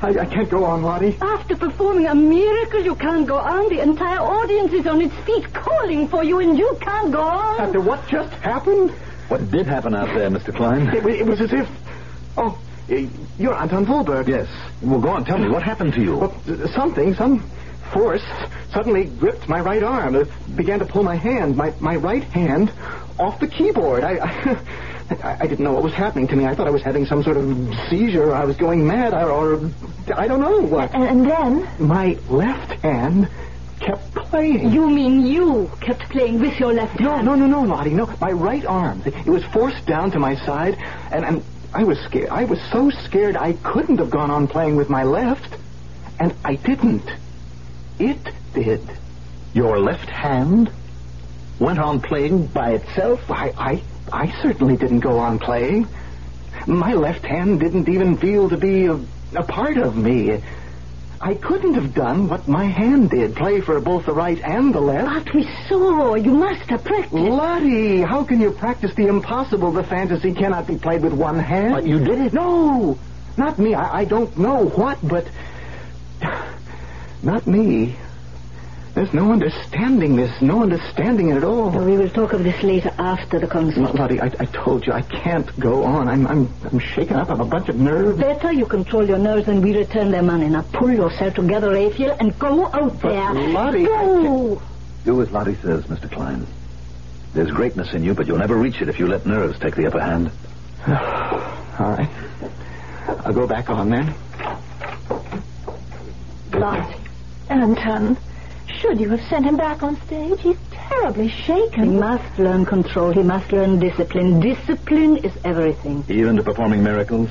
I, 0.00 0.20
I 0.20 0.26
can't 0.26 0.48
go 0.48 0.64
on, 0.64 0.82
Lottie. 0.82 1.16
After 1.20 1.56
performing 1.56 2.06
a 2.06 2.14
miracle, 2.14 2.80
you 2.84 2.94
can't 2.94 3.26
go 3.26 3.36
on. 3.38 3.68
The 3.68 3.80
entire 3.82 4.20
audience 4.20 4.72
is 4.74 4.86
on 4.86 5.02
its 5.02 5.14
feet 5.26 5.52
calling 5.52 6.06
for 6.06 6.22
you, 6.22 6.38
and 6.38 6.56
you 6.56 6.78
can't 6.80 7.10
go 7.10 7.22
on. 7.22 7.60
After 7.60 7.80
what 7.80 8.06
just 8.06 8.32
happened? 8.34 8.90
What 9.26 9.50
did 9.50 9.66
happen 9.66 9.96
out 9.96 10.14
there, 10.14 10.30
Mr. 10.30 10.54
Klein? 10.54 10.86
It, 10.94 11.04
it 11.04 11.26
was 11.26 11.40
as 11.40 11.52
if. 11.52 11.68
Oh, 12.36 12.56
y- 12.88 13.08
you're 13.40 13.54
Anton 13.56 13.86
Volberg. 13.86 14.28
Yes. 14.28 14.46
Well, 14.82 15.00
go 15.00 15.08
on. 15.08 15.24
Tell 15.24 15.38
me. 15.38 15.48
What 15.48 15.64
happened 15.64 15.94
to 15.94 16.00
you? 16.00 16.16
Well, 16.16 16.68
something, 16.76 17.12
some 17.16 17.40
force 17.92 18.22
suddenly 18.72 19.04
gripped 19.04 19.48
my 19.48 19.60
right 19.60 19.82
arm. 19.82 20.16
It 20.16 20.28
began 20.56 20.78
to 20.78 20.84
pull 20.86 21.02
my 21.02 21.16
hand, 21.16 21.56
my, 21.56 21.74
my 21.80 21.96
right 21.96 22.24
hand, 22.24 22.72
off 23.18 23.38
the 23.40 23.46
keyboard. 23.48 24.04
I, 24.04 24.16
I, 25.22 25.36
I 25.40 25.46
didn't 25.46 25.64
know 25.64 25.72
what 25.72 25.82
was 25.82 25.94
happening 25.94 26.28
to 26.28 26.36
me. 26.36 26.46
I 26.46 26.54
thought 26.54 26.66
I 26.66 26.70
was 26.70 26.82
having 26.82 27.06
some 27.06 27.22
sort 27.22 27.36
of 27.36 27.74
seizure. 27.88 28.30
Or 28.30 28.34
I 28.34 28.44
was 28.44 28.56
going 28.56 28.86
mad, 28.86 29.12
or, 29.14 29.30
or 29.30 29.70
I 30.14 30.26
don't 30.26 30.40
know 30.40 30.60
what. 30.60 30.94
And, 30.94 31.04
and 31.04 31.30
then? 31.30 31.68
My 31.78 32.18
left 32.28 32.72
hand 32.82 33.28
kept 33.80 34.14
playing. 34.14 34.72
You 34.72 34.88
mean 34.88 35.26
you 35.26 35.70
kept 35.80 36.02
playing 36.10 36.40
with 36.40 36.58
your 36.58 36.72
left 36.72 36.98
No, 37.00 37.12
hand? 37.12 37.26
No, 37.26 37.34
no, 37.34 37.46
no, 37.46 37.62
no, 37.62 37.68
Lottie. 37.68 37.90
No, 37.90 38.06
my 38.20 38.30
right 38.32 38.64
arm. 38.64 39.02
It 39.04 39.26
was 39.26 39.44
forced 39.46 39.84
down 39.86 40.10
to 40.12 40.18
my 40.18 40.36
side, 40.36 40.78
and, 41.10 41.24
and 41.24 41.44
I 41.74 41.84
was 41.84 41.98
scared. 42.00 42.30
I 42.30 42.44
was 42.44 42.60
so 42.70 42.90
scared 42.90 43.36
I 43.36 43.52
couldn't 43.54 43.98
have 43.98 44.10
gone 44.10 44.30
on 44.30 44.48
playing 44.48 44.76
with 44.76 44.88
my 44.88 45.04
left, 45.04 45.56
and 46.18 46.34
I 46.44 46.54
didn't. 46.54 47.08
It 47.98 48.18
did. 48.52 48.80
Your 49.54 49.78
left 49.78 50.08
hand 50.08 50.70
went 51.58 51.78
on 51.78 52.00
playing 52.00 52.46
by 52.46 52.72
itself? 52.72 53.30
I, 53.30 53.52
I, 53.56 53.82
I 54.12 54.42
certainly 54.42 54.76
didn't 54.76 55.00
go 55.00 55.18
on 55.18 55.38
playing. 55.38 55.88
My 56.66 56.94
left 56.94 57.24
hand 57.24 57.60
didn't 57.60 57.88
even 57.88 58.16
feel 58.16 58.48
to 58.48 58.56
be 58.56 58.86
a, 58.86 58.98
a 59.34 59.42
part 59.42 59.76
of 59.76 59.96
me. 59.96 60.40
I 61.20 61.34
couldn't 61.34 61.74
have 61.74 61.94
done 61.94 62.28
what 62.28 62.48
my 62.48 62.64
hand 62.64 63.10
did, 63.10 63.36
play 63.36 63.60
for 63.60 63.78
both 63.80 64.06
the 64.06 64.12
right 64.12 64.40
and 64.42 64.74
the 64.74 64.80
left. 64.80 65.26
But 65.26 65.34
we 65.34 65.48
saw. 65.68 66.16
You 66.16 66.32
must 66.32 66.68
have 66.68 66.82
practiced. 66.82 67.14
Lottie, 67.14 68.00
how 68.00 68.24
can 68.24 68.40
you 68.40 68.50
practice 68.50 68.92
the 68.94 69.06
impossible? 69.06 69.70
The 69.70 69.84
fantasy 69.84 70.34
cannot 70.34 70.66
be 70.66 70.78
played 70.78 71.02
with 71.02 71.12
one 71.12 71.38
hand. 71.38 71.74
But 71.74 71.86
you 71.86 72.00
did 72.00 72.20
it. 72.20 72.32
No, 72.32 72.98
not 73.36 73.56
me. 73.56 73.72
I, 73.72 74.00
I 74.00 74.04
don't 74.04 74.36
know 74.36 74.66
what, 74.66 74.98
but 75.00 75.28
not 77.22 77.46
me. 77.46 77.96
There's 78.94 79.14
no 79.14 79.32
understanding 79.32 80.16
this, 80.16 80.42
no 80.42 80.62
understanding 80.62 81.30
it 81.30 81.38
at 81.38 81.44
all. 81.44 81.70
We 81.70 81.96
will 81.96 82.10
talk 82.10 82.34
of 82.34 82.44
this 82.44 82.62
later 82.62 82.92
after 82.98 83.38
the 83.38 83.46
concert. 83.46 83.94
Lottie, 83.94 84.20
I, 84.20 84.26
I 84.26 84.44
told 84.44 84.86
you 84.86 84.92
I 84.92 85.00
can't 85.00 85.48
go 85.58 85.84
on. 85.84 86.08
I'm, 86.08 86.26
I'm, 86.26 86.52
I'm 86.64 86.78
shaken 86.78 87.16
up. 87.16 87.30
I'm 87.30 87.40
a 87.40 87.46
bunch 87.46 87.70
of 87.70 87.76
nerves. 87.76 88.18
Better 88.20 88.52
you 88.52 88.66
control 88.66 89.08
your 89.08 89.18
nerves 89.18 89.48
and 89.48 89.62
we 89.64 89.74
return 89.74 90.10
their 90.10 90.22
money. 90.22 90.48
Now 90.48 90.62
pull 90.74 90.92
yourself 90.92 91.34
together, 91.34 91.70
Raphael, 91.70 92.16
and 92.20 92.38
go 92.38 92.66
out 92.66 93.00
there. 93.00 93.32
Lottie, 93.32 93.86
Go! 93.86 94.60
Do 95.04 95.22
as 95.22 95.30
Lottie 95.30 95.56
says, 95.56 95.84
Mr. 95.84 96.10
Klein. 96.10 96.46
There's 97.32 97.50
greatness 97.50 97.94
in 97.94 98.04
you, 98.04 98.12
but 98.12 98.26
you'll 98.26 98.38
never 98.38 98.56
reach 98.56 98.82
it 98.82 98.90
if 98.90 98.98
you 98.98 99.06
let 99.06 99.24
nerves 99.24 99.58
take 99.58 99.74
the 99.74 99.86
upper 99.86 100.00
hand. 100.00 100.30
All 100.86 101.90
right. 101.96 102.10
I'll 103.24 103.32
go 103.32 103.46
back 103.46 103.70
on 103.70 103.88
then. 103.88 104.14
Lottie. 106.52 106.96
Anton, 107.48 108.16
should 108.66 109.00
you 109.00 109.08
have 109.10 109.20
sent 109.28 109.44
him 109.44 109.56
back 109.56 109.82
on 109.82 110.00
stage? 110.06 110.40
He's 110.40 110.56
terribly 110.70 111.28
shaken. 111.28 111.92
He 111.92 111.98
must 111.98 112.38
learn 112.38 112.64
control. 112.64 113.12
He 113.12 113.22
must 113.22 113.52
learn 113.52 113.78
discipline. 113.78 114.40
Discipline 114.40 115.18
is 115.18 115.32
everything. 115.44 116.04
Even 116.08 116.36
to 116.36 116.42
performing 116.42 116.82
miracles? 116.82 117.30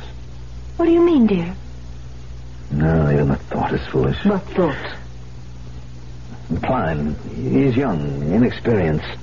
What 0.78 0.86
do 0.86 0.92
you 0.92 1.02
mean, 1.02 1.28
dear? 1.28 1.56
No, 2.72 3.12
even 3.12 3.28
the 3.28 3.36
thought 3.36 3.74
is 3.74 3.86
foolish. 3.88 4.24
What 4.26 4.44
thought? 4.44 4.96
Klein, 6.64 7.16
he's 7.36 7.76
young, 7.76 8.00
inexperienced. 8.34 9.20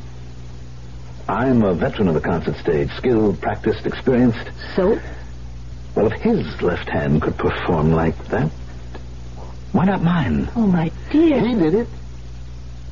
I'm 1.29 1.62
a 1.62 1.75
veteran 1.75 2.09
of 2.09 2.14
the 2.14 2.21
concert 2.21 2.57
stage, 2.57 2.90
skilled, 2.97 3.40
practiced, 3.40 3.87
experienced. 3.87 4.51
So? 4.75 4.99
Well, 5.94 6.07
if 6.07 6.21
his 6.21 6.62
left 6.62 6.88
hand 6.88 7.21
could 7.21 7.37
perform 7.37 7.92
like 7.92 8.16
that, 8.29 8.51
why 9.79 9.85
not 9.85 10.03
mine? 10.03 10.51
Oh, 10.57 10.67
my 10.67 10.91
dear. 11.09 11.38
He 11.38 11.55
did 11.55 11.73
it. 11.73 11.87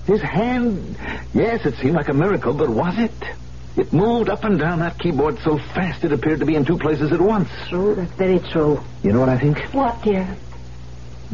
His 0.06 0.22
hand, 0.22 0.96
yes, 1.34 1.66
it 1.66 1.74
seemed 1.78 1.96
like 1.96 2.06
a 2.08 2.14
miracle, 2.14 2.54
but 2.54 2.68
was 2.68 2.96
it? 2.96 3.10
It 3.76 3.92
moved 3.92 4.28
up 4.30 4.44
and 4.44 4.56
down 4.56 4.78
that 4.78 4.96
keyboard 4.96 5.40
so 5.40 5.58
fast 5.58 6.04
it 6.04 6.12
appeared 6.12 6.38
to 6.38 6.46
be 6.46 6.54
in 6.54 6.64
two 6.64 6.78
places 6.78 7.10
at 7.10 7.20
once. 7.20 7.48
True, 7.68 7.96
that's 7.96 8.12
very 8.12 8.38
true. 8.38 8.80
You 9.02 9.12
know 9.12 9.18
what 9.18 9.28
I 9.28 9.36
think? 9.36 9.58
What, 9.74 10.00
dear? 10.04 10.36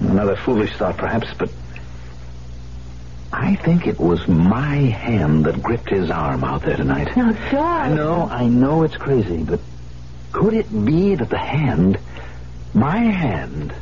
Another 0.01 0.37
foolish 0.37 0.73
thought, 0.73 0.97
perhaps, 0.97 1.29
but 1.39 1.51
I 3.31 3.57
think 3.57 3.87
it 3.87 4.01
was 4.01 4.27
my 4.27 4.77
hand 4.77 5.45
that 5.45 5.63
gripped 5.63 5.91
his 5.91 6.11
arm 6.11 6.45
out 6.45 6.63
there 6.63 6.79
tonight. 6.79 7.15
Now, 7.15 7.29
I 7.29 7.51
darling. 7.51 7.97
know, 7.97 8.27
I 8.31 8.47
know 8.47 8.85
it's 8.85 8.97
crazy, 8.97 9.43
but 9.43 9.61
could 10.33 10.55
it 10.55 10.71
be 10.87 11.15
that 11.15 11.29
the 11.29 11.37
hand, 11.37 11.99
my 12.73 12.97
hand, 12.97 13.75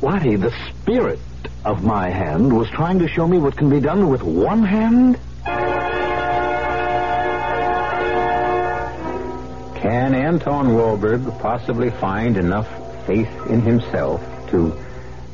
why, 0.00 0.36
the 0.36 0.54
spirit 0.68 1.18
of 1.64 1.82
my 1.82 2.08
hand 2.08 2.56
was 2.56 2.70
trying 2.70 3.00
to 3.00 3.08
show 3.08 3.26
me 3.26 3.38
what 3.38 3.56
can 3.56 3.68
be 3.68 3.80
done 3.80 4.08
with 4.08 4.22
one 4.22 4.62
hand? 4.62 5.18
Can 9.74 10.14
Anton 10.14 10.68
Walberg 10.68 11.40
possibly 11.40 11.90
find 11.90 12.36
enough 12.36 12.68
faith 13.06 13.28
in 13.48 13.60
himself 13.62 14.22
to, 14.50 14.72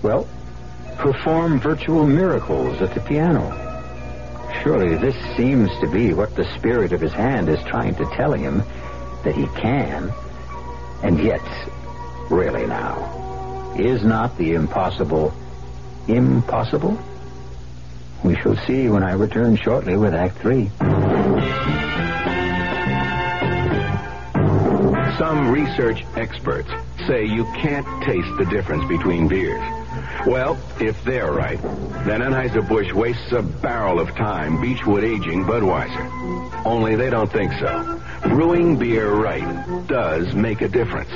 well, 0.02 0.26
perform 0.96 1.60
virtual 1.60 2.06
miracles 2.06 2.80
at 2.80 2.94
the 2.94 3.00
piano? 3.00 3.60
Surely 4.62 4.96
this 4.96 5.16
seems 5.36 5.70
to 5.80 5.88
be 5.88 6.14
what 6.14 6.34
the 6.36 6.44
spirit 6.56 6.92
of 6.92 7.02
his 7.02 7.12
hand 7.12 7.50
is 7.50 7.62
trying 7.64 7.94
to 7.96 8.06
tell 8.16 8.32
him 8.32 8.62
that 9.24 9.34
he 9.34 9.46
can. 9.60 10.10
And 11.02 11.18
yet, 11.22 11.42
really 12.30 12.66
now, 12.66 13.23
is 13.76 14.04
not 14.04 14.36
the 14.38 14.54
impossible 14.54 15.32
impossible? 16.08 16.98
We 18.22 18.36
shall 18.36 18.56
see 18.66 18.88
when 18.88 19.02
I 19.02 19.12
return 19.12 19.56
shortly 19.56 19.96
with 19.96 20.14
Act 20.14 20.38
Three. 20.38 20.70
Some 25.18 25.50
research 25.50 26.04
experts 26.16 26.70
say 27.06 27.24
you 27.24 27.44
can't 27.56 27.86
taste 28.02 28.36
the 28.38 28.46
difference 28.46 28.84
between 28.88 29.28
beers. 29.28 29.62
Well, 30.26 30.58
if 30.80 31.02
they're 31.04 31.30
right, 31.30 31.60
then 32.04 32.20
Anheuser-Busch 32.20 32.92
wastes 32.92 33.32
a 33.32 33.42
barrel 33.42 34.00
of 34.00 34.14
time 34.16 34.60
Beechwood 34.60 35.04
aging 35.04 35.44
Budweiser. 35.44 36.64
Only 36.64 36.96
they 36.96 37.10
don't 37.10 37.30
think 37.30 37.52
so. 37.54 38.00
Brewing 38.22 38.78
beer 38.78 39.12
right 39.12 39.86
does 39.86 40.34
make 40.34 40.62
a 40.62 40.68
difference. 40.68 41.10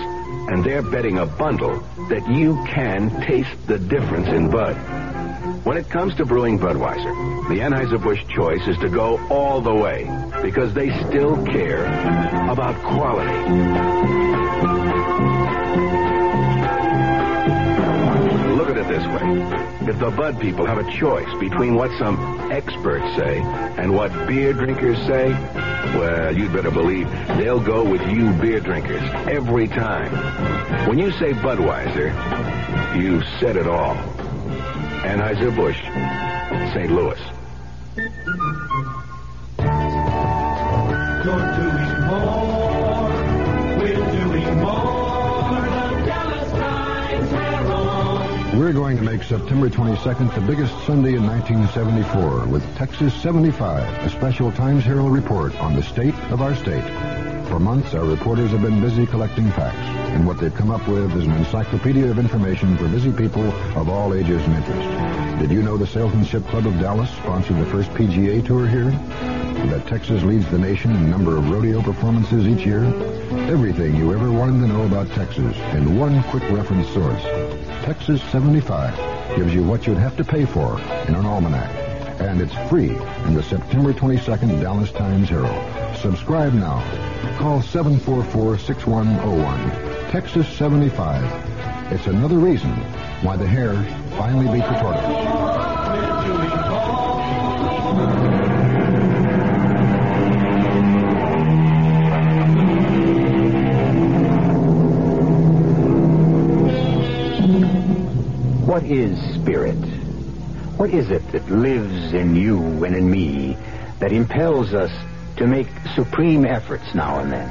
And 0.49 0.65
they're 0.65 0.83
betting 0.83 1.19
a 1.19 1.27
bundle 1.27 1.81
that 2.09 2.27
you 2.29 2.65
can 2.67 3.11
taste 3.21 3.67
the 3.67 3.79
difference 3.79 4.29
in 4.29 4.51
Bud. 4.51 4.75
When 5.65 5.77
it 5.77 5.91
comes 5.91 6.15
to 6.15 6.25
brewing 6.25 6.59
Budweiser, 6.59 7.49
the 7.49 7.61
Anheuser-Busch 7.61 8.27
choice 8.35 8.67
is 8.67 8.79
to 8.79 8.89
go 8.89 9.19
all 9.29 9.61
the 9.61 9.75
way 9.75 10.05
because 10.43 10.73
they 10.73 10.89
still 11.07 11.45
care 11.45 11.85
about 12.51 12.83
quality. 12.83 13.29
Look 18.57 18.71
at 18.71 18.79
it 18.79 18.89
this 18.89 19.07
way. 19.07 19.89
If 19.89 19.99
the 19.99 20.11
Bud 20.11 20.41
people 20.41 20.65
have 20.65 20.79
a 20.79 20.91
choice 20.91 21.29
between 21.39 21.75
what 21.75 21.91
some 21.99 22.51
experts 22.51 23.05
say 23.17 23.39
and 23.39 23.95
what 23.95 24.11
beer 24.27 24.55
drinkers 24.55 24.99
say, 25.07 25.29
well, 25.94 26.37
you'd 26.37 26.53
better 26.53 26.70
believe 26.70 27.11
they'll 27.38 27.61
go 27.61 27.85
with 27.85 28.03
you 28.09 28.33
beer 28.35 28.61
drinkers 28.61 29.03
every 29.29 29.68
time. 29.68 30.12
When 30.88 30.98
you 30.98 31.11
say 31.12 31.33
Budweiser, 31.33 32.12
you've 33.01 33.24
said 33.40 33.57
it 33.57 33.66
all. 33.66 33.94
Anheuser-Busch, 35.05 35.81
St. 36.74 36.90
Louis. 36.90 37.18
We're 48.59 48.73
going 48.73 48.97
to 48.97 49.05
make 49.05 49.23
September 49.23 49.71
22nd 49.71 50.35
the 50.35 50.40
biggest 50.40 50.75
Sunday 50.85 51.14
in 51.14 51.25
1974 51.25 52.49
with 52.49 52.64
Texas 52.75 53.14
75, 53.23 54.05
a 54.05 54.11
special 54.11 54.51
Times 54.51 54.83
Herald 54.83 55.12
report 55.12 55.55
on 55.61 55.77
the 55.77 55.83
state 55.85 56.12
of 56.33 56.42
our 56.42 56.57
state. 56.57 56.83
For 57.47 57.61
months, 57.61 57.94
our 57.94 58.05
reporters 58.05 58.51
have 58.51 58.62
been 58.62 58.81
busy 58.81 59.07
collecting 59.07 59.49
facts, 59.53 59.79
and 60.11 60.27
what 60.27 60.38
they've 60.38 60.53
come 60.53 60.73
up 60.73 60.88
with 60.88 61.16
is 61.16 61.27
an 61.27 61.35
encyclopedia 61.35 62.11
of 62.11 62.18
information 62.18 62.77
for 62.77 62.88
busy 62.88 63.12
people 63.12 63.49
of 63.79 63.88
all 63.88 64.12
ages 64.12 64.42
and 64.42 64.57
interests. 64.57 65.40
Did 65.40 65.53
you 65.53 65.62
know 65.62 65.77
the 65.77 65.87
Salesmanship 65.87 66.44
Club 66.49 66.66
of 66.66 66.81
Dallas 66.81 67.11
sponsored 67.11 67.59
the 67.59 67.66
first 67.66 67.90
PGA 67.90 68.44
Tour 68.44 68.66
here? 68.66 69.38
That 69.66 69.87
Texas 69.87 70.23
leads 70.23 70.49
the 70.51 70.59
nation 70.59 70.94
in 70.94 71.11
number 71.11 71.37
of 71.37 71.51
rodeo 71.51 71.83
performances 71.83 72.47
each 72.47 72.64
year? 72.64 72.85
Everything 73.51 73.97
you 73.97 74.14
ever 74.14 74.31
wanted 74.31 74.61
to 74.61 74.68
know 74.73 74.85
about 74.85 75.11
Texas 75.11 75.57
in 75.75 75.99
one 75.99 76.23
quick 76.25 76.44
reference 76.51 76.88
source. 76.90 77.23
Texas 77.85 78.23
75 78.31 78.97
gives 79.37 79.53
you 79.53 79.64
what 79.64 79.87
you'd 79.87 79.99
have 79.99 80.16
to 80.16 80.25
pay 80.25 80.47
for 80.47 80.81
in 81.09 81.14
an 81.14 81.27
almanac. 81.27 81.68
And 82.21 82.40
it's 82.40 82.55
free 82.71 82.97
in 83.27 83.35
the 83.35 83.42
September 83.42 83.92
22nd 83.92 84.59
Dallas 84.61 84.92
Times 84.92 85.29
Herald. 85.29 85.97
Subscribe 85.99 86.55
now. 86.55 86.81
Call 87.38 87.61
744-6101. 87.61 90.11
Texas 90.11 90.49
75. 90.57 91.92
It's 91.92 92.07
another 92.07 92.38
reason 92.38 92.71
why 93.23 93.37
the 93.37 93.47
hare 93.47 93.75
finally 94.16 94.47
beat 94.47 94.66
the 94.66 94.79
tortoise. 94.81 95.05
What 108.68 108.85
is 108.85 109.18
spirit? 109.35 109.83
What 110.76 110.90
is 110.90 111.11
it 111.11 111.26
that 111.33 111.48
lives 111.48 112.12
in 112.12 112.37
you 112.37 112.85
and 112.85 112.94
in 112.94 113.11
me 113.11 113.57
that 113.98 114.12
impels 114.12 114.74
us 114.74 114.92
to 115.38 115.46
make 115.46 115.68
supreme 115.94 116.44
efforts 116.44 116.94
now 116.94 117.20
and 117.20 117.33
then 117.33 117.48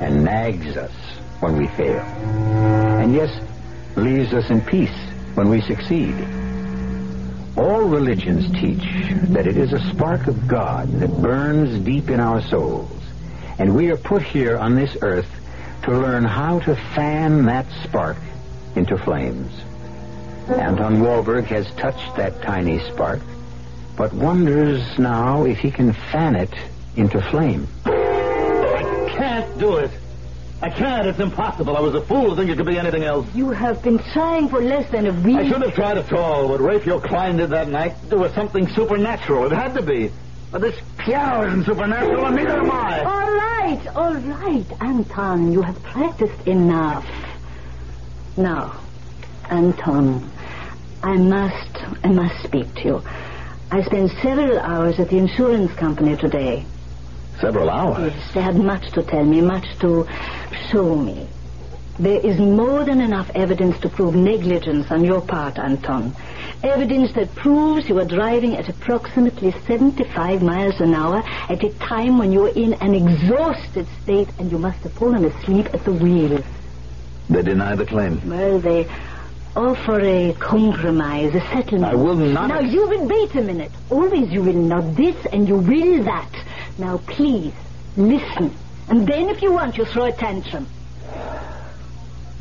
and 0.00 0.24
nags 0.24 0.74
us 0.78 0.94
when 1.40 1.58
we 1.58 1.66
fail? 1.66 2.00
And 2.00 3.12
yes, 3.12 3.30
leaves 3.94 4.32
us 4.32 4.48
in 4.48 4.62
peace 4.62 4.98
when 5.34 5.50
we 5.50 5.60
succeed. 5.60 6.14
All 7.58 7.82
religions 7.82 8.50
teach 8.58 9.12
that 9.28 9.46
it 9.46 9.58
is 9.58 9.74
a 9.74 9.90
spark 9.90 10.28
of 10.28 10.48
God 10.48 10.90
that 11.00 11.10
burns 11.20 11.78
deep 11.84 12.08
in 12.08 12.20
our 12.20 12.40
souls, 12.40 13.02
and 13.58 13.76
we 13.76 13.90
are 13.90 13.98
put 13.98 14.22
here 14.22 14.56
on 14.56 14.76
this 14.76 14.96
earth 15.02 15.28
to 15.82 15.90
learn 15.90 16.24
how 16.24 16.60
to 16.60 16.74
fan 16.94 17.44
that 17.44 17.66
spark 17.84 18.16
into 18.76 18.96
flames. 18.96 19.52
Anton 20.50 21.00
Wahlberg 21.00 21.44
has 21.46 21.70
touched 21.72 22.16
that 22.16 22.42
tiny 22.42 22.78
spark, 22.90 23.20
but 23.96 24.12
wonders 24.12 24.98
now 24.98 25.44
if 25.44 25.58
he 25.58 25.70
can 25.70 25.92
fan 25.92 26.36
it 26.36 26.52
into 26.96 27.20
flame. 27.30 27.68
I 27.84 29.12
can't 29.16 29.58
do 29.58 29.76
it. 29.76 29.90
I 30.60 30.70
can't. 30.70 31.06
It's 31.06 31.20
impossible. 31.20 31.76
I 31.76 31.80
was 31.80 31.94
a 31.94 32.00
fool 32.00 32.30
to 32.30 32.36
think 32.36 32.50
it 32.50 32.56
could 32.56 32.66
be 32.66 32.78
anything 32.78 33.04
else. 33.04 33.26
You 33.34 33.50
have 33.50 33.80
been 33.82 33.98
trying 34.12 34.48
for 34.48 34.60
less 34.60 34.90
than 34.90 35.06
a 35.06 35.12
week. 35.12 35.36
I 35.36 35.44
shouldn't 35.44 35.66
have 35.66 35.74
tried 35.74 35.98
at 35.98 36.12
all. 36.12 36.48
What 36.48 36.60
Raphael 36.60 37.00
Klein 37.00 37.36
did 37.36 37.50
that 37.50 37.68
night, 37.68 37.94
there 38.08 38.18
was 38.18 38.32
something 38.32 38.66
supernatural. 38.68 39.46
It 39.46 39.52
had 39.52 39.74
to 39.74 39.82
be. 39.82 40.10
But 40.50 40.62
this 40.62 40.76
piano 40.96 41.46
isn't 41.46 41.64
supernatural, 41.64 42.26
and 42.26 42.36
neither 42.36 42.58
am 42.58 42.70
I. 42.70 43.04
All 43.04 43.32
right, 43.32 43.86
all 43.94 44.14
right, 44.14 44.66
Anton. 44.80 45.52
You 45.52 45.62
have 45.62 45.80
practiced 45.82 46.46
enough. 46.48 47.06
Now, 48.36 48.80
Anton, 49.50 50.28
I 51.02 51.16
must, 51.16 52.04
I 52.04 52.08
must 52.08 52.42
speak 52.44 52.74
to 52.76 52.84
you. 52.84 53.02
I 53.70 53.82
spent 53.82 54.10
several 54.22 54.58
hours 54.60 54.96
at 54.98 55.10
the 55.10 55.16
insurance 55.16 55.70
company 55.78 56.16
today. 56.16 56.66
Several 57.40 57.70
hours? 57.70 58.12
Yes, 58.14 58.30
they 58.34 58.42
had 58.42 58.56
much 58.56 58.90
to 58.94 59.04
tell 59.04 59.24
me, 59.24 59.40
much 59.40 59.66
to 59.80 60.04
show 60.72 60.96
me. 60.96 61.30
There 62.00 62.20
is 62.24 62.38
more 62.38 62.84
than 62.84 63.00
enough 63.00 63.28
evidence 63.34 63.74
to 63.82 63.88
prove 63.88 64.14
negligence 64.14 64.86
on 64.90 65.04
your 65.04 65.20
part, 65.20 65.58
Anton. 65.58 66.16
Evidence 66.62 67.10
that 67.16 67.34
proves 67.34 67.88
you 67.88 67.96
were 67.96 68.04
driving 68.04 68.54
at 68.54 68.68
approximately 68.68 69.52
75 69.66 70.40
miles 70.40 70.74
an 70.78 70.94
hour 70.94 71.22
at 71.48 71.62
a 71.62 71.70
time 71.88 72.18
when 72.18 72.30
you 72.30 72.42
were 72.42 72.54
in 72.54 72.74
an 72.74 72.94
exhausted 72.94 73.88
state 74.02 74.28
and 74.38 74.50
you 74.50 74.58
must 74.58 74.78
have 74.84 74.92
fallen 74.94 75.24
asleep 75.24 75.66
at 75.74 75.84
the 75.84 75.92
wheel. 75.92 76.38
They 77.28 77.42
deny 77.42 77.74
the 77.74 77.84
claim. 77.84 78.22
Well, 78.28 78.60
they 78.60 78.86
offer 79.58 80.00
a 80.00 80.32
compromise, 80.34 81.34
a 81.34 81.40
settlement. 81.52 81.92
I 81.92 81.96
will 81.96 82.14
not- 82.14 82.48
Now, 82.48 82.60
you 82.60 82.88
will 82.88 83.06
wait 83.06 83.34
a 83.34 83.42
minute. 83.42 83.72
Always 83.90 84.30
you 84.30 84.42
will 84.42 84.52
not 84.74 84.94
this 84.96 85.16
and 85.32 85.48
you 85.48 85.56
will 85.56 86.04
that. 86.04 86.30
Now, 86.78 87.00
please, 87.06 87.52
listen. 87.96 88.52
And 88.88 89.06
then 89.06 89.28
if 89.28 89.42
you 89.42 89.52
want, 89.52 89.76
you 89.76 89.84
throw 89.84 90.04
a 90.04 90.12
tantrum. 90.12 90.66